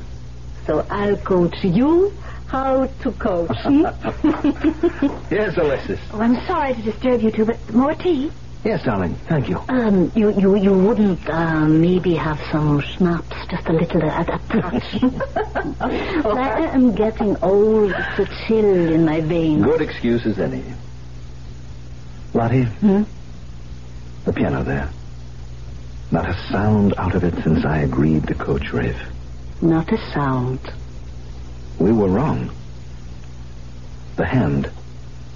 So 0.65 0.85
I'll 0.89 1.17
coach 1.17 1.55
you 1.63 2.13
how 2.47 2.85
to 2.85 3.11
coach. 3.13 3.57
hmm? 3.63 3.85
Yes, 5.31 5.57
Alexis. 5.57 5.99
Oh, 6.13 6.21
I'm 6.21 6.35
sorry 6.45 6.73
to 6.75 6.81
disturb 6.81 7.21
you 7.21 7.31
two, 7.31 7.45
but 7.45 7.73
more 7.73 7.95
tea? 7.95 8.31
Yes, 8.63 8.83
darling. 8.83 9.15
Thank 9.27 9.49
you. 9.49 9.57
Um, 9.69 10.11
you, 10.13 10.37
you, 10.39 10.55
you 10.57 10.73
wouldn't 10.73 11.27
uh, 11.27 11.65
maybe 11.65 12.13
have 12.15 12.39
some 12.51 12.79
schnapps, 12.81 13.35
just 13.49 13.65
a 13.67 13.73
little, 13.73 14.03
a, 14.03 14.21
a 14.21 14.39
touch. 14.49 15.03
I 15.81 16.69
am 16.71 16.93
getting 16.93 17.35
old. 17.41 17.91
It's 17.91 18.19
a 18.19 18.47
chill 18.47 18.93
in 18.93 19.05
my 19.05 19.21
veins. 19.21 19.63
Good 19.63 19.81
excuse 19.81 20.25
as 20.27 20.37
any. 20.37 20.63
Lottie, 22.33 22.63
Hmm? 22.63 23.03
the 24.25 24.33
piano 24.33 24.63
there. 24.63 24.89
Not 26.11 26.29
a 26.29 26.33
sound 26.51 26.93
out 26.97 27.15
of 27.15 27.23
it 27.23 27.33
since 27.43 27.65
I 27.65 27.79
agreed 27.79 28.27
to 28.27 28.35
coach 28.35 28.71
Rafe. 28.73 29.01
Not 29.61 29.91
a 29.91 29.97
sound. 30.13 30.59
We 31.79 31.91
were 31.91 32.07
wrong. 32.07 32.51
The 34.15 34.25
hand. 34.25 34.69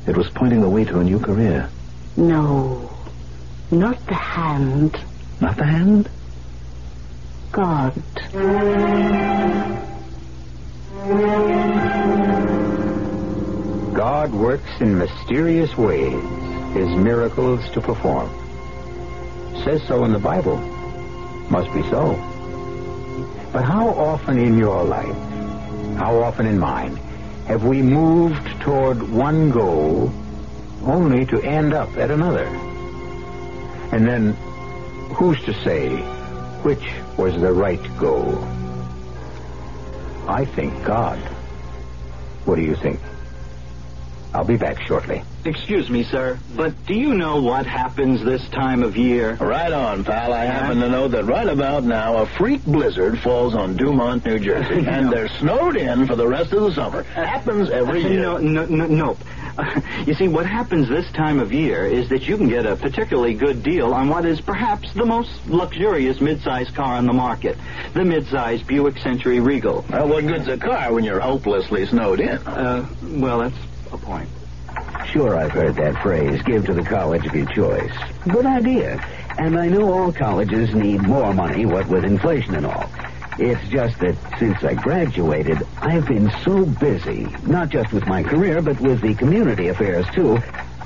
It 0.07 0.15
was 0.17 0.29
pointing 0.29 0.61
the 0.61 0.69
way 0.69 0.83
to 0.85 0.99
a 0.99 1.03
new 1.03 1.19
career. 1.19 1.69
No. 2.17 2.89
Not 3.71 4.05
the 4.07 4.13
hand. 4.13 4.97
Not 5.41 5.57
the 5.57 5.65
hand? 5.65 6.09
God. 7.51 7.93
God 13.93 14.33
works 14.33 14.69
in 14.81 14.97
mysterious 14.97 15.75
ways, 15.77 16.21
his 16.75 16.89
miracles 16.89 17.69
to 17.69 17.79
perform. 17.79 18.29
Says 19.63 19.81
so 19.87 20.03
in 20.03 20.11
the 20.11 20.19
Bible. 20.19 20.57
Must 21.49 21.71
be 21.73 21.81
so. 21.83 22.15
But 23.53 23.63
how 23.63 23.87
often 23.87 24.37
in 24.37 24.57
your 24.57 24.83
life, 24.83 25.15
how 25.97 26.19
often 26.21 26.45
in 26.45 26.59
mine, 26.59 26.97
have 27.47 27.63
we 27.63 27.81
moved 27.81 28.61
toward 28.61 29.01
one 29.01 29.51
goal 29.51 30.11
only 30.83 31.25
to 31.27 31.41
end 31.41 31.73
up 31.73 31.95
at 31.95 32.11
another? 32.11 32.45
And 33.93 34.05
then, 34.05 34.33
who's 35.13 35.41
to 35.45 35.53
say 35.63 35.95
which 36.63 36.85
was 37.17 37.39
the 37.39 37.53
right 37.53 37.97
goal? 37.97 38.43
I 40.27 40.43
think 40.43 40.83
God. 40.83 41.19
What 42.43 42.55
do 42.57 42.63
you 42.63 42.75
think? 42.75 42.99
I'll 44.35 44.43
be 44.43 44.57
back 44.57 44.81
shortly. 44.85 45.23
Excuse 45.45 45.89
me, 45.89 46.03
sir, 46.03 46.37
but 46.57 46.73
do 46.85 46.93
you 46.93 47.13
know 47.13 47.41
what 47.41 47.65
happens 47.65 48.21
this 48.21 48.45
time 48.49 48.83
of 48.83 48.97
year? 48.97 49.35
Right 49.35 49.71
on, 49.71 50.03
pal. 50.03 50.33
I 50.33 50.43
happen 50.43 50.81
to 50.81 50.89
know 50.89 51.07
that 51.07 51.23
right 51.23 51.47
about 51.47 51.85
now 51.85 52.17
a 52.17 52.25
freak 52.25 52.65
blizzard 52.65 53.17
falls 53.19 53.55
on 53.55 53.77
Dumont, 53.77 54.25
New 54.25 54.39
Jersey, 54.39 54.85
and 54.87 55.09
they're 55.09 55.29
snowed 55.39 55.77
in 55.77 56.05
for 56.05 56.17
the 56.17 56.27
rest 56.27 56.51
of 56.51 56.63
the 56.63 56.73
summer. 56.73 57.03
Happens 57.03 57.69
every 57.69 58.01
year. 58.01 58.19
No, 58.19 58.37
no, 58.37 58.65
no, 58.65 58.87
nope. 58.87 59.19
you 60.05 60.13
see, 60.13 60.27
what 60.27 60.45
happens 60.45 60.89
this 60.89 61.09
time 61.13 61.39
of 61.39 61.53
year 61.53 61.85
is 61.85 62.09
that 62.09 62.23
you 62.27 62.35
can 62.35 62.49
get 62.49 62.65
a 62.65 62.75
particularly 62.75 63.33
good 63.33 63.63
deal 63.63 63.93
on 63.93 64.09
what 64.09 64.25
is 64.25 64.41
perhaps 64.41 64.91
the 64.93 65.05
most 65.05 65.29
luxurious 65.47 66.17
midsize 66.17 66.73
car 66.73 66.95
on 66.95 67.05
the 67.05 67.13
market, 67.13 67.57
the 67.93 68.01
midsize 68.01 68.65
Buick 68.67 68.97
Century 68.97 69.39
Regal. 69.39 69.85
Well, 69.89 70.09
what 70.09 70.27
good's 70.27 70.47
a 70.47 70.57
car 70.57 70.91
when 70.93 71.03
you're 71.03 71.21
hopelessly 71.21 71.85
snowed 71.85 72.19
in? 72.19 72.37
Uh, 72.39 72.85
well, 73.01 73.39
that's 73.39 73.64
a 73.91 73.97
point. 73.97 74.29
Sure, 75.11 75.37
I've 75.37 75.51
heard 75.51 75.75
that 75.75 76.01
phrase, 76.01 76.41
give 76.43 76.65
to 76.65 76.73
the 76.73 76.83
college 76.83 77.25
of 77.25 77.35
your 77.35 77.45
choice. 77.47 77.93
Good 78.27 78.45
idea. 78.45 78.99
And 79.37 79.57
I 79.57 79.67
know 79.67 79.91
all 79.91 80.11
colleges 80.11 80.73
need 80.73 81.01
more 81.03 81.33
money, 81.33 81.65
what 81.65 81.87
with 81.87 82.03
inflation 82.03 82.55
and 82.55 82.65
all. 82.65 82.89
It's 83.37 83.67
just 83.69 83.99
that 83.99 84.15
since 84.39 84.63
I 84.63 84.75
graduated, 84.75 85.61
I've 85.81 86.07
been 86.07 86.31
so 86.43 86.65
busy, 86.65 87.27
not 87.45 87.69
just 87.69 87.91
with 87.91 88.07
my 88.07 88.23
career, 88.23 88.61
but 88.61 88.79
with 88.79 89.01
the 89.01 89.13
community 89.13 89.67
affairs, 89.67 90.05
too. 90.13 90.37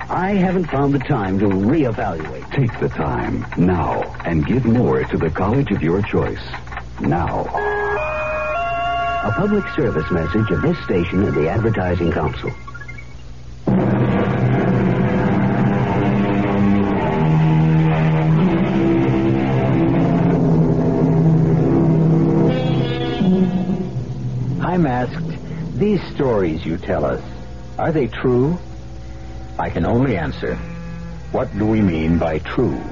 I 0.10 0.32
haven't 0.32 0.66
found 0.66 0.95
the 0.95 1.00
time 1.00 1.38
to 1.39 1.45
reevaluate. 1.45 2.52
Take 2.52 2.80
the 2.80 2.89
time 2.89 3.45
now 3.58 4.02
and 4.26 4.45
give 4.45 4.66
more 4.66 5.04
to 5.04 5.18
the 5.18 5.30
college 5.30 5.72
of 5.72 5.84
your 5.84 6.02
choice. 6.02 6.41
Now. 7.00 7.45
A 9.24 9.32
public 9.34 9.68
service 9.76 10.10
message 10.10 10.50
of 10.50 10.64
this 10.64 10.78
station 10.84 11.24
and 11.24 11.36
the 11.36 11.47
Advertising 11.50 12.12
Council. 12.12 12.52
These 25.80 26.03
stories 26.13 26.65
you 26.65 26.77
tell 26.77 27.05
us, 27.05 27.23
are 27.77 27.93
they 27.93 28.07
true? 28.07 28.59
I 29.57 29.69
can 29.69 29.86
only 29.86 30.17
answer, 30.17 30.55
what 31.32 31.57
do 31.57 31.65
we 31.65 31.82
mean 31.82 32.19
by 32.19 32.39
true? 32.39 32.84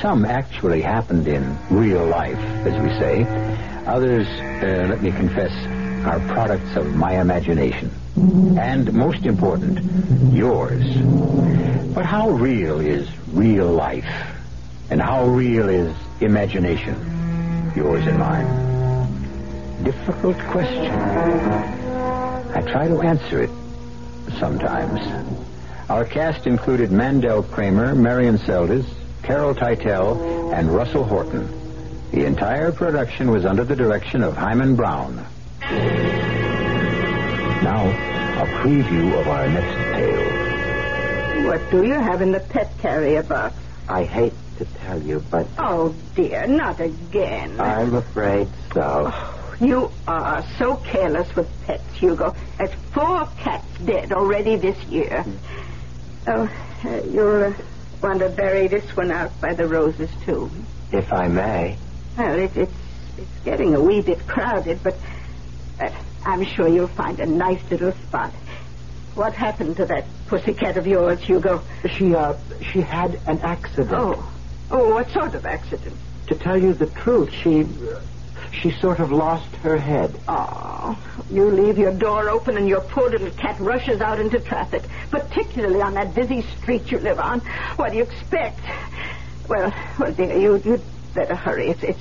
Some 0.00 0.24
actually 0.24 0.80
happened 0.80 1.28
in 1.28 1.58
real 1.68 2.06
life, 2.06 2.38
as 2.38 2.80
we 2.82 2.88
say. 2.98 3.24
Others, 3.86 4.26
uh, 4.26 4.86
let 4.88 5.02
me 5.02 5.10
confess, 5.12 5.52
are 6.06 6.20
products 6.32 6.74
of 6.74 6.96
my 6.96 7.20
imagination. 7.20 7.90
And 8.58 8.92
most 8.92 9.26
important, 9.26 10.32
yours. 10.32 10.84
But 11.94 12.06
how 12.06 12.30
real 12.30 12.80
is 12.80 13.08
real 13.28 13.70
life? 13.70 14.08
And 14.90 15.02
how 15.02 15.26
real 15.26 15.68
is 15.68 15.94
imagination? 16.20 16.94
Yours 17.76 18.06
and 18.06 18.18
mine. 18.18 19.84
difficult 19.84 20.38
question. 20.50 21.73
I 22.54 22.62
try 22.62 22.88
to 22.88 23.00
answer 23.00 23.42
it 23.42 23.50
sometimes. 24.38 25.00
Our 25.90 26.04
cast 26.04 26.46
included 26.46 26.90
Mandel 26.92 27.42
Kramer, 27.42 27.94
Marian 27.94 28.38
Seldes, 28.38 28.86
Carol 29.22 29.54
Teitel, 29.54 30.52
and 30.54 30.74
Russell 30.74 31.04
Horton. 31.04 31.48
The 32.12 32.24
entire 32.24 32.70
production 32.72 33.30
was 33.30 33.44
under 33.44 33.64
the 33.64 33.74
direction 33.76 34.22
of 34.22 34.36
Himan 34.36 34.76
Brown. 34.76 35.16
Now, 37.62 37.86
a 38.42 38.46
preview 38.62 39.18
of 39.20 39.26
our 39.28 39.48
next 39.48 39.74
tale. 39.92 41.44
What 41.46 41.70
do 41.70 41.84
you 41.86 41.94
have 41.94 42.22
in 42.22 42.30
the 42.32 42.40
pet 42.40 42.70
carrier 42.78 43.22
box? 43.22 43.54
I 43.88 44.04
hate 44.04 44.32
to 44.58 44.64
tell 44.64 45.02
you, 45.02 45.22
but 45.30 45.46
Oh, 45.58 45.94
dear, 46.14 46.46
not 46.46 46.80
again. 46.80 47.60
I'm 47.60 47.94
afraid 47.94 48.48
so. 48.72 49.10
Oh. 49.12 49.33
You 49.60 49.90
are 50.06 50.44
so 50.58 50.76
careless 50.76 51.34
with 51.36 51.48
pets, 51.66 51.84
Hugo. 51.94 52.34
There's 52.58 52.74
four 52.92 53.28
cats 53.38 53.66
dead 53.84 54.12
already 54.12 54.56
this 54.56 54.82
year. 54.84 55.24
Oh, 56.26 56.50
uh, 56.84 57.02
you'll 57.10 57.44
uh, 57.44 57.52
want 58.02 58.20
to 58.20 58.28
bury 58.30 58.66
this 58.68 58.96
one 58.96 59.10
out 59.10 59.38
by 59.40 59.54
the 59.54 59.66
roses, 59.66 60.10
too. 60.24 60.50
If 60.92 61.12
I 61.12 61.28
may. 61.28 61.76
Well, 62.16 62.38
it, 62.38 62.56
it's, 62.56 62.72
it's 63.18 63.44
getting 63.44 63.74
a 63.74 63.80
wee 63.80 64.00
bit 64.00 64.26
crowded, 64.26 64.82
but 64.82 64.96
uh, 65.80 65.90
I'm 66.24 66.44
sure 66.44 66.68
you'll 66.68 66.88
find 66.88 67.20
a 67.20 67.26
nice 67.26 67.60
little 67.70 67.92
spot. 67.92 68.32
What 69.14 69.34
happened 69.34 69.76
to 69.76 69.86
that 69.86 70.04
pussycat 70.26 70.76
of 70.76 70.86
yours, 70.86 71.20
Hugo? 71.20 71.62
She, 71.88 72.14
uh, 72.14 72.34
she 72.72 72.80
had 72.80 73.20
an 73.26 73.38
accident. 73.40 73.92
Oh. 73.92 74.30
Oh, 74.70 74.94
what 74.94 75.10
sort 75.10 75.34
of 75.34 75.46
accident? 75.46 75.94
To 76.28 76.34
tell 76.34 76.56
you 76.60 76.72
the 76.72 76.86
truth, 76.86 77.30
she, 77.42 77.68
she 78.60 78.70
sort 78.70 79.00
of 79.00 79.10
lost 79.12 79.54
her 79.56 79.76
head. 79.76 80.14
Oh, 80.28 80.98
you 81.30 81.50
leave 81.50 81.78
your 81.78 81.92
door 81.92 82.28
open 82.28 82.56
and 82.56 82.68
your 82.68 82.80
poor 82.80 83.10
little 83.10 83.30
cat 83.30 83.58
rushes 83.60 84.00
out 84.00 84.20
into 84.20 84.40
traffic, 84.40 84.82
particularly 85.10 85.80
on 85.80 85.94
that 85.94 86.14
busy 86.14 86.42
street 86.42 86.90
you 86.90 86.98
live 86.98 87.18
on. 87.18 87.40
What 87.76 87.90
do 87.92 87.98
you 87.98 88.04
expect? 88.04 88.60
Well, 89.48 89.74
well, 89.98 90.12
dear, 90.12 90.38
you, 90.38 90.56
you'd 90.64 90.82
better 91.14 91.34
hurry. 91.34 91.68
It's, 91.70 91.82
it's 91.82 92.00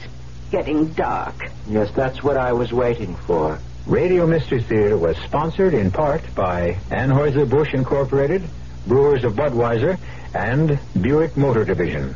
getting 0.52 0.88
dark. 0.94 1.36
Yes, 1.68 1.92
that's 1.96 2.24
what 2.24 2.38
I 2.38 2.54
was 2.54 2.72
waiting 2.72 3.16
for. 3.16 3.60
Radio 3.86 4.26
Mystery 4.26 4.62
Theater 4.62 4.98
was 4.98 5.18
sponsored 5.18 5.74
in 5.74 5.92
part 5.92 6.22
by 6.36 6.78
Anheuser-Busch 6.90 7.74
Incorporated, 7.74 8.44
Brewers 8.88 9.24
of 9.26 9.34
Budweiser, 9.34 9.98
and 10.34 10.80
Buick 11.00 11.36
Motor 11.36 11.66
Division. 11.66 12.16